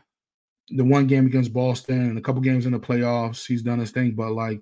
the 0.71 0.85
one 0.85 1.07
game 1.07 1.27
against 1.27 1.53
Boston 1.53 2.01
and 2.01 2.19
a 2.19 2.21
couple 2.21 2.41
games 2.41 2.65
in 2.67 2.73
the 2.73 2.79
playoffs. 2.81 3.47
He's 3.47 3.63
done 3.63 3.79
his 3.79 3.91
thing, 3.91 4.13
but 4.13 4.33
like 4.33 4.61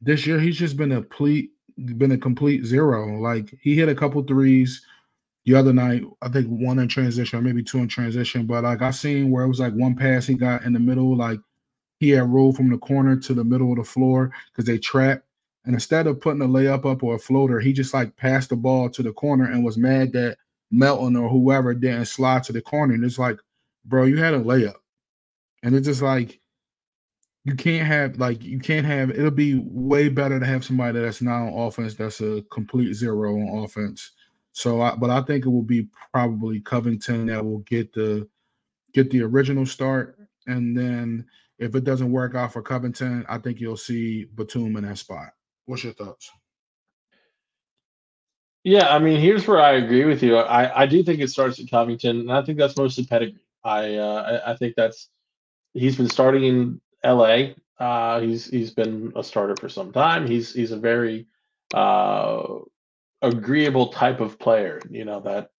this 0.00 0.26
year 0.26 0.38
he's 0.38 0.58
just 0.58 0.76
been 0.76 0.92
a 0.92 1.02
complete 1.02 1.50
been 1.76 2.12
a 2.12 2.18
complete 2.18 2.64
zero. 2.64 3.18
Like 3.20 3.54
he 3.60 3.74
hit 3.74 3.88
a 3.88 3.94
couple 3.94 4.22
threes 4.22 4.84
the 5.44 5.54
other 5.54 5.72
night. 5.72 6.04
I 6.20 6.28
think 6.28 6.48
one 6.48 6.78
in 6.78 6.88
transition, 6.88 7.38
or 7.38 7.42
maybe 7.42 7.62
two 7.62 7.78
in 7.78 7.88
transition. 7.88 8.46
But 8.46 8.64
like 8.64 8.82
I 8.82 8.90
seen 8.90 9.30
where 9.30 9.44
it 9.44 9.48
was 9.48 9.60
like 9.60 9.72
one 9.72 9.96
pass 9.96 10.26
he 10.26 10.34
got 10.34 10.62
in 10.62 10.72
the 10.72 10.78
middle, 10.80 11.16
like 11.16 11.40
he 11.98 12.10
had 12.10 12.28
rolled 12.28 12.56
from 12.56 12.70
the 12.70 12.78
corner 12.78 13.16
to 13.16 13.34
the 13.34 13.44
middle 13.44 13.70
of 13.72 13.78
the 13.78 13.84
floor 13.84 14.32
because 14.52 14.66
they 14.66 14.78
trapped. 14.78 15.24
And 15.64 15.74
instead 15.74 16.06
of 16.06 16.20
putting 16.20 16.42
a 16.42 16.48
layup 16.48 16.84
up 16.90 17.02
or 17.02 17.14
a 17.14 17.18
floater, 17.18 17.60
he 17.60 17.72
just 17.72 17.94
like 17.94 18.16
passed 18.16 18.50
the 18.50 18.56
ball 18.56 18.90
to 18.90 19.02
the 19.02 19.12
corner 19.12 19.44
and 19.44 19.64
was 19.64 19.78
mad 19.78 20.12
that 20.12 20.36
Melton 20.70 21.16
or 21.16 21.28
whoever 21.28 21.74
didn't 21.74 22.06
slide 22.06 22.42
to 22.44 22.52
the 22.52 22.60
corner. 22.60 22.94
And 22.94 23.04
it's 23.04 23.18
like, 23.18 23.38
bro, 23.84 24.04
you 24.04 24.16
had 24.16 24.34
a 24.34 24.40
layup. 24.40 24.74
And 25.62 25.74
it's 25.76 25.86
just 25.86 26.02
like 26.02 26.40
you 27.44 27.54
can't 27.54 27.86
have 27.86 28.18
like 28.18 28.42
you 28.42 28.58
can't 28.58 28.86
have 28.86 29.10
it'll 29.10 29.30
be 29.30 29.60
way 29.64 30.08
better 30.08 30.38
to 30.38 30.46
have 30.46 30.64
somebody 30.64 30.98
that's 30.98 31.22
not 31.22 31.42
on 31.42 31.66
offense 31.66 31.94
that's 31.94 32.20
a 32.20 32.42
complete 32.50 32.94
zero 32.94 33.34
on 33.34 33.64
offense 33.64 34.12
so 34.52 34.80
I, 34.80 34.94
but 34.94 35.10
i 35.10 35.20
think 35.22 35.44
it 35.44 35.48
will 35.48 35.62
be 35.62 35.88
probably 36.12 36.60
covington 36.60 37.26
that 37.26 37.44
will 37.44 37.60
get 37.60 37.92
the 37.92 38.28
get 38.92 39.10
the 39.10 39.22
original 39.22 39.66
start 39.66 40.18
and 40.46 40.76
then 40.76 41.26
if 41.58 41.74
it 41.74 41.84
doesn't 41.84 42.12
work 42.12 42.34
out 42.34 42.52
for 42.52 42.62
covington 42.62 43.24
i 43.28 43.38
think 43.38 43.60
you'll 43.60 43.76
see 43.76 44.26
batum 44.36 44.76
in 44.76 44.84
that 44.84 44.98
spot 44.98 45.32
what's 45.66 45.84
your 45.84 45.92
thoughts 45.92 46.30
yeah 48.64 48.94
i 48.94 48.98
mean 48.98 49.20
here's 49.20 49.46
where 49.46 49.60
i 49.60 49.72
agree 49.72 50.04
with 50.04 50.22
you 50.22 50.36
i 50.36 50.82
i 50.82 50.86
do 50.86 51.02
think 51.02 51.20
it 51.20 51.28
starts 51.28 51.58
at 51.60 51.70
covington 51.70 52.20
and 52.20 52.32
i 52.32 52.42
think 52.42 52.58
that's 52.58 52.76
mostly 52.76 53.04
pedigree 53.04 53.40
i 53.64 53.94
uh 53.96 54.40
i, 54.46 54.56
think 54.56 54.74
that's 54.76 55.08
he's 55.74 55.96
been 55.96 56.08
starting 56.08 56.44
in 56.44 56.80
L.A. 57.02 57.56
Uh, 57.78 58.20
he's 58.20 58.46
he's 58.46 58.70
been 58.70 59.12
a 59.16 59.24
starter 59.24 59.56
for 59.56 59.68
some 59.68 59.92
time. 59.92 60.26
He's 60.26 60.52
he's 60.52 60.70
a 60.70 60.78
very 60.78 61.26
uh, 61.74 62.58
agreeable 63.22 63.88
type 63.88 64.20
of 64.20 64.38
player. 64.38 64.80
You 64.88 65.04
know 65.04 65.20
that 65.20 65.50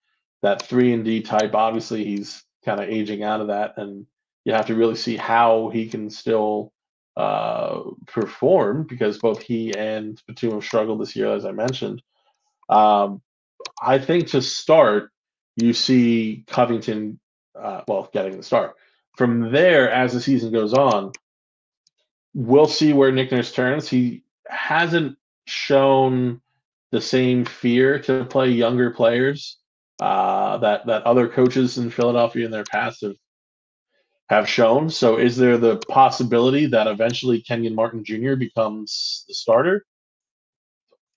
that 0.42 0.62
three 0.62 0.94
and 0.94 1.04
D 1.04 1.22
type. 1.22 1.54
Obviously, 1.54 2.04
he's 2.06 2.44
kind 2.64 2.80
of 2.80 2.90
aging 2.90 3.24
out 3.24 3.42
of 3.42 3.48
that, 3.48 3.78
and 3.78 4.06
you 4.46 4.54
have 4.54 4.68
to 4.68 4.76
really 4.76 4.96
see 4.96 5.18
how 5.18 5.70
he 5.70 5.88
can 5.88 6.10
still 6.10 6.72
uh, 7.16 7.82
perform 8.08 8.84
because 8.84 9.18
both 9.20 9.42
he 9.42 9.74
and 9.76 10.22
Batum 10.28 10.52
have 10.52 10.64
struggled 10.64 11.02
this 11.02 11.16
year, 11.16 11.34
as 11.34 11.46
I 11.46 11.52
mentioned. 11.52 12.02
Um, 12.70 13.22
I 13.82 14.00
think 14.00 14.28
to 14.30 14.42
start, 14.42 15.12
you 15.56 15.74
see 15.74 16.44
Covington, 16.48 17.20
uh, 17.60 17.82
well, 17.88 18.10
getting 18.14 18.38
the 18.38 18.44
start. 18.44 18.76
From 19.18 19.52
there, 19.52 19.92
as 19.92 20.14
the 20.14 20.22
season 20.22 20.52
goes 20.52 20.74
on, 20.74 21.12
we'll 22.34 22.68
see 22.68 22.94
where 22.94 23.12
Nick 23.12 23.32
Nurse 23.32 23.52
turns. 23.52 23.88
He 23.88 24.24
hasn't 24.48 25.18
shown 25.46 26.42
the 26.92 27.02
same 27.02 27.46
fear 27.46 28.00
to 28.00 28.26
play 28.26 28.50
younger 28.50 28.92
players 28.92 29.58
uh, 30.02 30.58
that 30.58 30.86
that 30.86 31.04
other 31.04 31.28
coaches 31.28 31.78
in 31.78 31.90
Philadelphia 31.90 32.46
in 32.46 32.52
their 32.52 32.64
past 32.64 33.02
have 33.02 33.16
have 34.30 34.48
shown. 34.48 34.90
So, 34.90 35.18
is 35.18 35.38
there 35.38 35.58
the 35.58 35.78
possibility 35.90 36.66
that 36.68 36.88
eventually 36.88 37.42
Kenyon 37.42 37.76
Martin 37.76 38.04
Jr. 38.04 38.36
becomes 38.36 39.26
the 39.28 39.34
starter? 39.34 39.86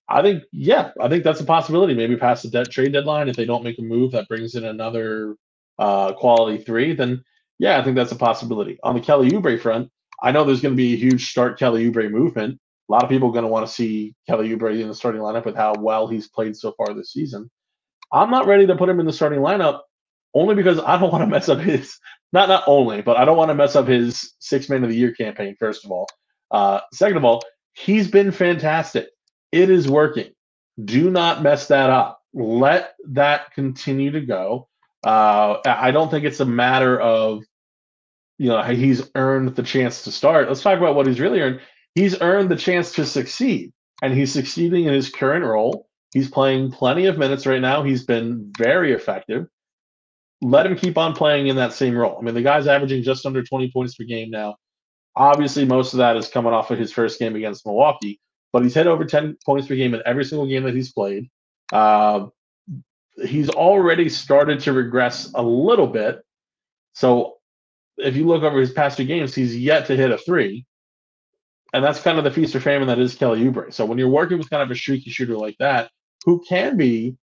I 0.09 0.21
think, 0.21 0.43
yeah, 0.51 0.91
I 1.01 1.09
think 1.09 1.23
that's 1.23 1.41
a 1.41 1.45
possibility. 1.45 1.93
Maybe 1.93 2.15
past 2.15 2.43
the 2.43 2.49
debt 2.49 2.71
trade 2.71 2.93
deadline, 2.93 3.27
if 3.27 3.35
they 3.35 3.45
don't 3.45 3.63
make 3.63 3.77
a 3.77 3.81
move 3.81 4.11
that 4.13 4.27
brings 4.27 4.55
in 4.55 4.63
another 4.63 5.35
uh, 5.77 6.13
quality 6.13 6.63
three, 6.63 6.93
then 6.95 7.23
yeah, 7.59 7.79
I 7.79 7.83
think 7.83 7.95
that's 7.95 8.11
a 8.11 8.17
possibility. 8.17 8.79
On 8.83 8.95
the 8.95 9.01
Kelly 9.01 9.31
Oubre 9.31 9.59
front, 9.59 9.89
I 10.21 10.31
know 10.31 10.43
there's 10.43 10.61
going 10.61 10.73
to 10.73 10.77
be 10.77 10.93
a 10.93 10.97
huge 10.97 11.29
start 11.29 11.59
Kelly 11.59 11.89
Oubre 11.89 12.09
movement. 12.09 12.59
A 12.89 12.91
lot 12.91 13.03
of 13.03 13.09
people 13.09 13.29
are 13.29 13.33
going 13.33 13.43
to 13.43 13.49
want 13.49 13.67
to 13.67 13.73
see 13.73 14.15
Kelly 14.27 14.49
Oubre 14.49 14.79
in 14.79 14.87
the 14.87 14.95
starting 14.95 15.21
lineup 15.21 15.45
with 15.45 15.55
how 15.55 15.73
well 15.77 16.07
he's 16.07 16.29
played 16.29 16.55
so 16.55 16.71
far 16.77 16.93
this 16.93 17.11
season. 17.11 17.49
I'm 18.11 18.31
not 18.31 18.47
ready 18.47 18.65
to 18.67 18.75
put 18.75 18.89
him 18.89 18.99
in 18.99 19.05
the 19.05 19.13
starting 19.13 19.39
lineup 19.39 19.81
only 20.33 20.55
because 20.55 20.79
I 20.79 20.99
don't 20.99 21.11
want 21.11 21.23
to 21.23 21.27
mess 21.27 21.49
up 21.49 21.59
his 21.59 21.97
not 22.33 22.49
not 22.49 22.63
only, 22.67 23.01
but 23.01 23.17
I 23.17 23.25
don't 23.25 23.37
want 23.37 23.49
to 23.49 23.55
mess 23.55 23.75
up 23.75 23.87
his 23.87 24.33
six 24.39 24.69
man 24.69 24.83
of 24.83 24.89
the 24.89 24.95
year 24.95 25.13
campaign. 25.13 25.55
First 25.59 25.85
of 25.85 25.91
all, 25.91 26.07
uh, 26.51 26.81
second 26.93 27.17
of 27.17 27.25
all, 27.25 27.43
he's 27.73 28.09
been 28.09 28.31
fantastic. 28.31 29.07
It 29.51 29.69
is 29.69 29.89
working. 29.89 30.31
Do 30.83 31.09
not 31.09 31.41
mess 31.41 31.67
that 31.69 31.89
up. 31.89 32.21
Let 32.33 32.93
that 33.09 33.53
continue 33.53 34.11
to 34.11 34.21
go. 34.21 34.67
Uh, 35.03 35.57
I 35.65 35.91
don't 35.91 36.11
think 36.11 36.25
it's 36.25 36.39
a 36.39 36.45
matter 36.45 36.99
of 36.99 37.43
you 38.37 38.49
know 38.49 38.61
he's 38.61 39.09
earned 39.15 39.55
the 39.55 39.63
chance 39.63 40.03
to 40.03 40.11
start. 40.11 40.47
Let's 40.47 40.61
talk 40.61 40.77
about 40.77 40.95
what 40.95 41.07
he's 41.07 41.19
really 41.19 41.39
earned. 41.39 41.61
He's 41.95 42.19
earned 42.21 42.51
the 42.51 42.57
chance 42.57 42.91
to 42.93 43.05
succeed, 43.05 43.71
and 44.01 44.13
he's 44.13 44.31
succeeding 44.31 44.85
in 44.85 44.93
his 44.93 45.09
current 45.09 45.45
role. 45.45 45.87
He's 46.13 46.29
playing 46.29 46.71
plenty 46.71 47.05
of 47.05 47.17
minutes 47.17 47.45
right 47.45 47.61
now. 47.61 47.83
He's 47.83 48.03
been 48.03 48.51
very 48.57 48.93
effective 48.93 49.47
let 50.41 50.65
him 50.65 50.75
keep 50.75 50.97
on 50.97 51.13
playing 51.13 51.47
in 51.47 51.55
that 51.55 51.73
same 51.73 51.95
role. 51.95 52.17
I 52.17 52.21
mean, 52.21 52.35
the 52.35 52.41
guy's 52.41 52.67
averaging 52.67 53.03
just 53.03 53.25
under 53.25 53.43
20 53.43 53.71
points 53.71 53.95
per 53.95 54.03
game 54.03 54.29
now. 54.29 54.55
Obviously, 55.15 55.65
most 55.65 55.93
of 55.93 55.97
that 55.97 56.15
is 56.15 56.27
coming 56.27 56.53
off 56.53 56.69
of 56.69 56.77
his 56.77 56.91
first 56.91 57.19
game 57.19 57.35
against 57.35 57.65
Milwaukee, 57.65 58.19
but 58.53 58.61
he's 58.61 58.75
hit 58.75 58.85
over 58.85 59.03
10 59.03 59.37
points 59.45 59.67
per 59.67 59.75
game 59.75 59.95
in 59.95 60.01
every 60.05 60.23
single 60.23 60.47
game 60.47 60.63
that 60.63 60.75
he's 60.75 60.93
played. 60.93 61.29
Uh, 61.73 62.27
he's 63.25 63.49
already 63.49 64.09
started 64.09 64.59
to 64.61 64.73
regress 64.73 65.31
a 65.33 65.41
little 65.41 65.87
bit. 65.87 66.21
So 66.93 67.37
if 67.97 68.15
you 68.15 68.27
look 68.27 68.43
over 68.43 68.59
his 68.59 68.71
past 68.71 68.97
two 68.97 69.05
games, 69.05 69.33
he's 69.33 69.57
yet 69.57 69.87
to 69.87 69.95
hit 69.95 70.11
a 70.11 70.17
three. 70.19 70.65
And 71.73 71.83
that's 71.83 72.01
kind 72.01 72.17
of 72.17 72.23
the 72.23 72.31
feast 72.31 72.55
or 72.55 72.59
famine 72.59 72.87
that 72.87 72.99
is 72.99 73.15
Kelly 73.15 73.43
Oubre. 73.43 73.73
So 73.73 73.85
when 73.85 73.97
you're 73.97 74.07
working 74.07 74.37
with 74.37 74.49
kind 74.49 74.63
of 74.63 74.71
a 74.71 74.75
streaky 74.75 75.09
shooter 75.09 75.35
like 75.35 75.57
that, 75.59 75.89
who 76.25 76.43
can 76.47 76.77
be 76.77 77.17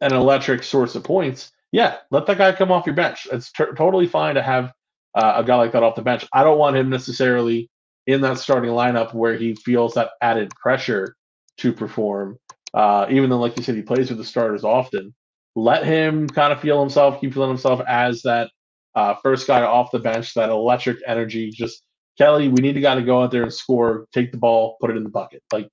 an 0.00 0.12
electric 0.12 0.62
source 0.62 0.94
of 0.94 1.04
points, 1.04 1.52
yeah, 1.74 1.96
let 2.12 2.26
that 2.26 2.38
guy 2.38 2.52
come 2.52 2.70
off 2.70 2.86
your 2.86 2.94
bench. 2.94 3.26
It's 3.32 3.50
t- 3.50 3.64
totally 3.76 4.06
fine 4.06 4.36
to 4.36 4.42
have 4.42 4.72
uh, 5.16 5.32
a 5.38 5.42
guy 5.44 5.56
like 5.56 5.72
that 5.72 5.82
off 5.82 5.96
the 5.96 6.02
bench. 6.02 6.24
I 6.32 6.44
don't 6.44 6.56
want 6.56 6.76
him 6.76 6.88
necessarily 6.88 7.68
in 8.06 8.20
that 8.20 8.38
starting 8.38 8.70
lineup 8.70 9.12
where 9.12 9.34
he 9.36 9.56
feels 9.56 9.94
that 9.94 10.10
added 10.20 10.52
pressure 10.54 11.16
to 11.58 11.72
perform. 11.72 12.38
Uh, 12.72 13.06
even 13.10 13.28
though, 13.28 13.40
like 13.40 13.56
you 13.56 13.64
said, 13.64 13.74
he 13.74 13.82
plays 13.82 14.08
with 14.08 14.18
the 14.18 14.24
starters 14.24 14.62
often. 14.62 15.12
Let 15.56 15.84
him 15.84 16.28
kind 16.28 16.52
of 16.52 16.60
feel 16.60 16.78
himself, 16.78 17.20
keep 17.20 17.34
feeling 17.34 17.48
himself 17.48 17.80
as 17.88 18.22
that 18.22 18.52
uh, 18.94 19.14
first 19.20 19.48
guy 19.48 19.62
off 19.62 19.90
the 19.90 19.98
bench, 19.98 20.32
that 20.34 20.50
electric 20.50 20.98
energy. 21.08 21.50
Just 21.50 21.82
Kelly, 22.18 22.46
we 22.46 22.62
need 22.62 22.76
a 22.76 22.80
guy 22.80 22.94
to 22.94 23.02
go 23.02 23.20
out 23.20 23.32
there 23.32 23.42
and 23.42 23.52
score, 23.52 24.06
take 24.12 24.30
the 24.30 24.38
ball, 24.38 24.76
put 24.80 24.90
it 24.90 24.96
in 24.96 25.02
the 25.02 25.10
bucket. 25.10 25.42
Like 25.52 25.68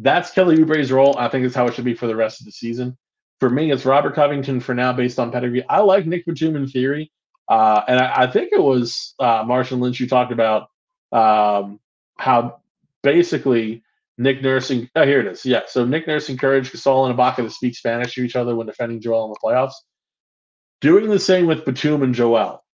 that's 0.00 0.32
Kelly 0.32 0.60
Oubre's 0.60 0.90
role. 0.90 1.16
I 1.16 1.28
think 1.28 1.46
it's 1.46 1.54
how 1.54 1.68
it 1.68 1.74
should 1.74 1.84
be 1.84 1.94
for 1.94 2.08
the 2.08 2.16
rest 2.16 2.40
of 2.40 2.44
the 2.44 2.50
season 2.50 2.98
for 3.44 3.50
me, 3.50 3.70
it's 3.70 3.84
Robert 3.84 4.14
Covington 4.14 4.58
for 4.58 4.74
now, 4.74 4.94
based 4.94 5.18
on 5.18 5.30
pedigree. 5.30 5.62
I 5.68 5.80
like 5.80 6.06
Nick 6.06 6.24
Batum 6.24 6.56
in 6.56 6.66
theory, 6.66 7.12
uh, 7.46 7.82
and 7.86 8.00
I, 8.00 8.22
I, 8.22 8.26
think 8.26 8.52
it 8.52 8.62
was 8.62 9.12
uh, 9.18 9.44
Marshawn 9.44 9.80
Lynch 9.80 9.98
who 9.98 10.06
talked 10.06 10.32
about 10.32 10.70
um, 11.12 11.78
how 12.16 12.62
basically 13.02 13.82
Nick 14.16 14.40
Nurse. 14.40 14.70
Oh, 14.70 15.04
here 15.04 15.20
it 15.20 15.26
is. 15.26 15.44
Yeah, 15.44 15.60
so 15.68 15.84
Nick 15.84 16.06
Nurse 16.06 16.30
encouraged 16.30 16.72
Gasol 16.72 17.10
and 17.10 17.18
Ibaka 17.18 17.36
to 17.36 17.50
speak 17.50 17.76
Spanish 17.76 18.14
to 18.14 18.22
each 18.22 18.34
other 18.34 18.56
when 18.56 18.66
defending 18.66 19.02
Joel 19.02 19.26
in 19.26 19.32
the 19.32 19.38
playoffs. 19.44 19.74
Doing 20.80 21.10
the 21.10 21.18
same 21.18 21.44
with 21.46 21.66
Batum 21.66 22.02
and 22.02 22.14
Joel. 22.14 22.64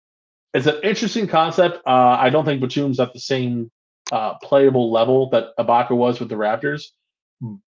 It's 0.54 0.68
an 0.68 0.78
interesting 0.84 1.26
concept. 1.26 1.78
Uh, 1.84 2.16
I 2.16 2.30
don't 2.30 2.44
think 2.44 2.60
Batum's 2.60 3.00
at 3.00 3.12
the 3.12 3.18
same 3.18 3.72
uh, 4.12 4.34
playable 4.34 4.92
level 4.92 5.30
that 5.30 5.48
Ibaka 5.58 5.96
was 5.96 6.20
with 6.20 6.28
the 6.28 6.36
Raptors. 6.36 6.84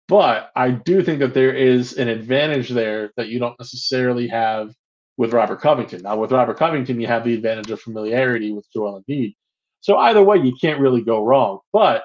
But 0.07 0.51
I 0.55 0.71
do 0.71 1.01
think 1.01 1.19
that 1.19 1.33
there 1.33 1.53
is 1.53 1.93
an 1.93 2.07
advantage 2.07 2.69
there 2.69 3.11
that 3.17 3.29
you 3.29 3.39
don't 3.39 3.57
necessarily 3.59 4.27
have 4.27 4.73
with 5.17 5.33
Robert 5.33 5.61
Covington. 5.61 6.01
Now, 6.03 6.17
with 6.17 6.31
Robert 6.31 6.57
Covington, 6.57 6.99
you 7.01 7.07
have 7.07 7.23
the 7.23 7.33
advantage 7.33 7.71
of 7.71 7.81
familiarity 7.81 8.51
with 8.51 8.67
Joel 8.71 9.01
Embiid. 9.01 9.33
So 9.81 9.97
either 9.97 10.23
way, 10.23 10.37
you 10.37 10.53
can't 10.59 10.79
really 10.79 11.01
go 11.01 11.23
wrong. 11.23 11.59
But 11.71 12.03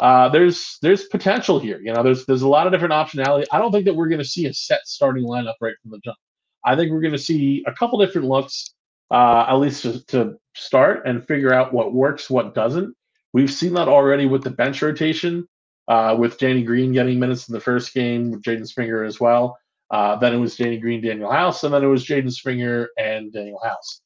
uh, 0.00 0.28
there's 0.28 0.78
there's 0.82 1.04
potential 1.04 1.58
here. 1.60 1.80
You 1.80 1.92
know, 1.92 2.02
there's 2.02 2.26
there's 2.26 2.42
a 2.42 2.48
lot 2.48 2.66
of 2.66 2.72
different 2.72 2.94
optionality. 2.94 3.44
I 3.52 3.58
don't 3.58 3.70
think 3.70 3.84
that 3.84 3.94
we're 3.94 4.08
going 4.08 4.20
to 4.20 4.24
see 4.24 4.46
a 4.46 4.54
set 4.54 4.80
starting 4.84 5.24
lineup 5.24 5.54
right 5.60 5.74
from 5.82 5.92
the 5.92 6.00
jump. 6.04 6.16
I 6.64 6.74
think 6.74 6.90
we're 6.90 7.00
going 7.00 7.12
to 7.12 7.18
see 7.18 7.62
a 7.66 7.72
couple 7.72 7.98
different 7.98 8.26
looks, 8.26 8.74
uh, 9.10 9.46
at 9.48 9.54
least 9.54 9.82
to, 9.82 10.04
to 10.06 10.34
start 10.56 11.06
and 11.06 11.24
figure 11.26 11.52
out 11.52 11.72
what 11.72 11.92
works, 11.92 12.28
what 12.28 12.54
doesn't. 12.54 12.94
We've 13.32 13.52
seen 13.52 13.74
that 13.74 13.88
already 13.88 14.26
with 14.26 14.42
the 14.42 14.50
bench 14.50 14.80
rotation 14.82 15.46
uh, 15.88 16.16
with 16.18 16.38
Danny 16.38 16.62
Green 16.62 16.92
getting 16.92 17.18
minutes 17.18 17.48
in 17.48 17.52
the 17.52 17.60
first 17.60 17.92
game 17.94 18.30
with 18.30 18.42
Jaden 18.42 18.66
Springer 18.66 19.04
as 19.04 19.20
well. 19.20 19.58
Uh, 19.90 20.16
then 20.16 20.34
it 20.34 20.38
was 20.38 20.56
Danny 20.56 20.78
Green, 20.78 21.02
Danuel 21.02 21.32
House, 21.32 21.62
and 21.64 21.72
then 21.72 21.84
it 21.84 21.88
was 21.88 22.04
Jaden 22.04 22.32
Springer 22.32 22.88
and 22.98 23.32
Danuel 23.32 23.64
House. 23.64 24.00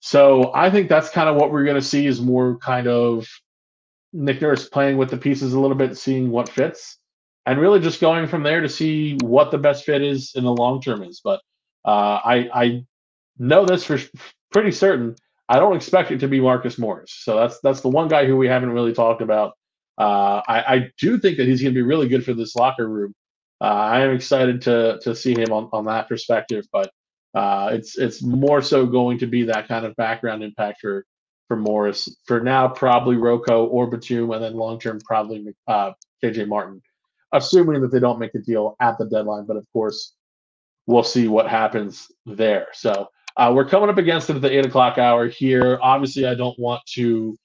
So 0.00 0.52
I 0.54 0.70
think 0.70 0.88
that's 0.88 1.10
kind 1.10 1.28
of 1.28 1.36
what 1.36 1.50
we're 1.50 1.64
going 1.64 1.76
to 1.76 1.82
see 1.82 2.06
is 2.06 2.20
more 2.20 2.58
kind 2.58 2.86
of 2.86 3.26
Nick 4.12 4.40
Nurse 4.40 4.68
playing 4.68 4.98
with 4.98 5.10
the 5.10 5.16
pieces 5.16 5.52
a 5.52 5.60
little 5.60 5.76
bit, 5.76 5.96
seeing 5.96 6.30
what 6.30 6.48
fits, 6.48 6.98
and 7.46 7.60
really 7.60 7.80
just 7.80 8.00
going 8.00 8.26
from 8.26 8.42
there 8.42 8.60
to 8.60 8.68
see 8.68 9.16
what 9.22 9.50
the 9.50 9.58
best 9.58 9.84
fit 9.84 10.02
is 10.02 10.32
in 10.34 10.44
the 10.44 10.52
long 10.52 10.80
term 10.80 11.02
is. 11.02 11.20
But 11.22 11.40
uh, 11.84 12.20
I, 12.24 12.48
I 12.52 12.84
know 13.38 13.64
this 13.64 13.84
for 13.84 13.98
pretty 14.52 14.72
certain. 14.72 15.16
I 15.48 15.58
don't 15.58 15.76
expect 15.76 16.10
it 16.10 16.20
to 16.20 16.28
be 16.28 16.40
Marcus 16.40 16.78
Morris. 16.78 17.12
So 17.12 17.36
that's 17.36 17.60
that's 17.60 17.80
the 17.80 17.88
one 17.88 18.08
guy 18.08 18.26
who 18.26 18.36
we 18.36 18.48
haven't 18.48 18.72
really 18.72 18.92
talked 18.92 19.22
about 19.22 19.54
uh, 19.98 20.42
I, 20.46 20.74
I, 20.74 20.90
do 20.98 21.18
think 21.18 21.38
that 21.38 21.46
he's 21.46 21.62
going 21.62 21.72
to 21.72 21.78
be 21.78 21.82
really 21.82 22.08
good 22.08 22.24
for 22.24 22.34
this 22.34 22.54
locker 22.54 22.86
room. 22.86 23.14
Uh, 23.60 23.64
I 23.64 24.00
am 24.00 24.10
excited 24.10 24.60
to 24.62 24.98
to 25.02 25.14
see 25.14 25.32
him 25.32 25.52
on, 25.52 25.70
on 25.72 25.86
that 25.86 26.08
perspective, 26.08 26.66
but 26.70 26.90
uh, 27.34 27.70
it's 27.72 27.96
it's 27.96 28.22
more 28.22 28.60
so 28.60 28.84
going 28.84 29.18
to 29.18 29.26
be 29.26 29.44
that 29.44 29.68
kind 29.68 29.86
of 29.86 29.96
background 29.96 30.42
impact 30.42 30.80
for 30.80 31.06
for 31.48 31.56
Morris. 31.56 32.14
For 32.26 32.40
now, 32.40 32.68
probably 32.68 33.16
Rocco 33.16 33.66
or 33.66 33.86
Batum, 33.86 34.30
and 34.32 34.44
then 34.44 34.54
long 34.54 34.78
term 34.78 35.00
probably 35.00 35.46
uh, 35.66 35.92
KJ 36.22 36.46
Martin, 36.46 36.82
assuming 37.32 37.80
that 37.80 37.90
they 37.90 38.00
don't 38.00 38.18
make 38.18 38.34
a 38.34 38.38
deal 38.40 38.76
at 38.80 38.98
the 38.98 39.06
deadline. 39.06 39.46
But 39.46 39.56
of 39.56 39.64
course, 39.72 40.14
we'll 40.86 41.02
see 41.02 41.28
what 41.28 41.48
happens 41.48 42.08
there. 42.26 42.66
So 42.74 43.08
uh, 43.36 43.52
we're 43.54 43.68
coming 43.68 43.88
up 43.88 43.98
against 43.98 44.28
it 44.28 44.36
at 44.36 44.42
the 44.42 44.58
eight 44.58 44.66
o'clock 44.66 44.98
hour 44.98 45.28
here. 45.28 45.78
Obviously, 45.80 46.26
I 46.26 46.34
don't 46.34 46.58
want 46.58 46.82
to 46.94 47.36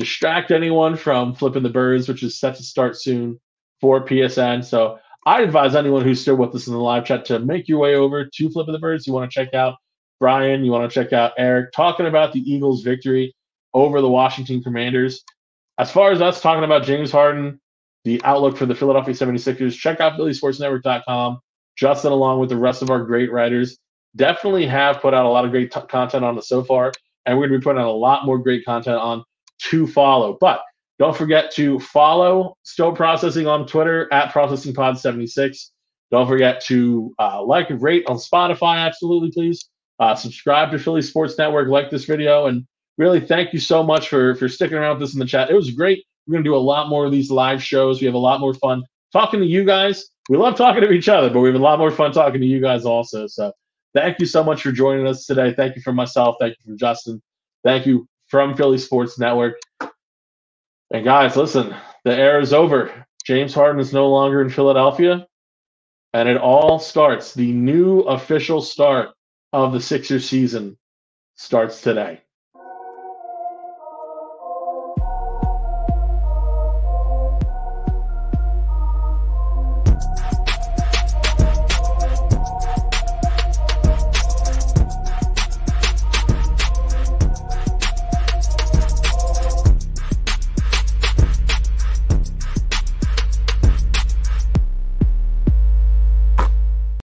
distract 0.00 0.50
anyone 0.50 0.96
from 0.96 1.34
flipping 1.34 1.62
the 1.62 1.68
birds, 1.68 2.08
which 2.08 2.22
is 2.22 2.40
set 2.40 2.56
to 2.56 2.62
start 2.62 3.00
soon 3.00 3.38
for 3.80 4.04
PSN. 4.04 4.64
So 4.64 4.98
I 5.26 5.42
advise 5.42 5.74
anyone 5.74 6.02
who's 6.02 6.20
still 6.20 6.36
with 6.36 6.54
us 6.54 6.66
in 6.66 6.72
the 6.72 6.80
live 6.80 7.04
chat 7.04 7.26
to 7.26 7.38
make 7.38 7.68
your 7.68 7.78
way 7.78 7.94
over 7.94 8.24
to 8.24 8.50
Flipping 8.50 8.72
the 8.72 8.78
Birds. 8.78 9.06
You 9.06 9.12
want 9.12 9.30
to 9.30 9.34
check 9.34 9.54
out 9.54 9.76
Brian, 10.18 10.64
you 10.64 10.70
want 10.70 10.90
to 10.90 10.94
check 10.94 11.12
out 11.12 11.32
Eric 11.38 11.72
talking 11.72 12.06
about 12.06 12.32
the 12.32 12.40
Eagles' 12.40 12.82
victory 12.82 13.34
over 13.72 14.00
the 14.00 14.08
Washington 14.08 14.62
Commanders. 14.62 15.22
As 15.78 15.90
far 15.90 16.12
as 16.12 16.20
us 16.20 16.40
talking 16.40 16.64
about 16.64 16.84
James 16.84 17.10
Harden, 17.10 17.60
the 18.04 18.20
outlook 18.24 18.56
for 18.56 18.66
the 18.66 18.74
Philadelphia 18.74 19.14
76ers, 19.14 19.78
check 19.78 20.00
out 20.00 20.18
PhillySportsNetwork.com. 20.18 21.40
Justin, 21.76 22.12
along 22.12 22.40
with 22.40 22.50
the 22.50 22.56
rest 22.56 22.82
of 22.82 22.90
our 22.90 23.02
great 23.04 23.32
writers, 23.32 23.78
definitely 24.16 24.66
have 24.66 25.00
put 25.00 25.14
out 25.14 25.24
a 25.24 25.28
lot 25.28 25.44
of 25.44 25.50
great 25.50 25.72
t- 25.72 25.80
content 25.88 26.24
on 26.24 26.36
it 26.36 26.44
so 26.44 26.62
far. 26.62 26.92
And 27.24 27.38
we're 27.38 27.48
going 27.48 27.60
to 27.60 27.62
be 27.62 27.64
putting 27.64 27.80
out 27.80 27.88
a 27.88 27.92
lot 27.92 28.26
more 28.26 28.38
great 28.38 28.64
content 28.64 28.96
on 28.96 29.24
to 29.68 29.86
follow. 29.86 30.36
But 30.40 30.62
don't 30.98 31.16
forget 31.16 31.50
to 31.52 31.78
follow 31.80 32.56
Still 32.62 32.92
Processing 32.92 33.46
on 33.46 33.66
Twitter 33.66 34.12
at 34.12 34.32
ProcessingPod76. 34.32 35.56
Don't 36.10 36.28
forget 36.28 36.60
to 36.64 37.14
uh, 37.18 37.42
like 37.42 37.70
and 37.70 37.80
rate 37.80 38.04
on 38.06 38.16
Spotify, 38.16 38.76
absolutely, 38.84 39.30
please. 39.30 39.68
Uh, 39.98 40.14
subscribe 40.14 40.70
to 40.72 40.78
Philly 40.78 41.02
Sports 41.02 41.38
Network, 41.38 41.68
like 41.68 41.90
this 41.90 42.04
video, 42.04 42.46
and 42.46 42.66
really 42.98 43.20
thank 43.20 43.52
you 43.52 43.60
so 43.60 43.82
much 43.82 44.08
for 44.08 44.34
for 44.34 44.48
sticking 44.48 44.76
around 44.76 44.98
with 44.98 45.08
us 45.08 45.14
in 45.14 45.20
the 45.20 45.26
chat. 45.26 45.50
It 45.50 45.54
was 45.54 45.70
great. 45.70 46.04
We're 46.26 46.34
gonna 46.34 46.44
do 46.44 46.56
a 46.56 46.58
lot 46.58 46.88
more 46.88 47.06
of 47.06 47.12
these 47.12 47.30
live 47.30 47.62
shows. 47.62 48.00
We 48.00 48.06
have 48.06 48.14
a 48.14 48.18
lot 48.18 48.40
more 48.40 48.54
fun 48.54 48.82
talking 49.12 49.40
to 49.40 49.46
you 49.46 49.64
guys. 49.64 50.06
We 50.28 50.36
love 50.36 50.56
talking 50.56 50.82
to 50.82 50.90
each 50.90 51.08
other, 51.08 51.30
but 51.30 51.40
we 51.40 51.48
have 51.48 51.58
a 51.58 51.62
lot 51.62 51.78
more 51.78 51.90
fun 51.90 52.12
talking 52.12 52.40
to 52.40 52.46
you 52.46 52.60
guys 52.60 52.84
also. 52.84 53.26
So 53.26 53.52
thank 53.94 54.20
you 54.20 54.26
so 54.26 54.44
much 54.44 54.62
for 54.62 54.72
joining 54.72 55.06
us 55.06 55.26
today. 55.26 55.54
Thank 55.54 55.76
you 55.76 55.82
for 55.82 55.92
myself. 55.92 56.36
Thank 56.40 56.56
you 56.60 56.72
for 56.72 56.76
Justin. 56.76 57.22
Thank 57.64 57.86
you 57.86 58.06
from 58.30 58.56
Philly 58.56 58.78
Sports 58.78 59.18
Network. 59.18 59.56
And 60.92 61.04
guys, 61.04 61.36
listen, 61.36 61.74
the 62.04 62.16
era 62.16 62.40
is 62.40 62.52
over. 62.52 63.06
James 63.26 63.52
Harden 63.52 63.80
is 63.80 63.92
no 63.92 64.08
longer 64.08 64.40
in 64.40 64.48
Philadelphia. 64.48 65.26
And 66.14 66.28
it 66.28 66.38
all 66.38 66.78
starts. 66.78 67.34
The 67.34 67.52
new 67.52 68.00
official 68.00 68.62
start 68.62 69.10
of 69.52 69.72
the 69.72 69.80
Sixers 69.80 70.28
season 70.28 70.76
starts 71.36 71.80
today. 71.80 72.22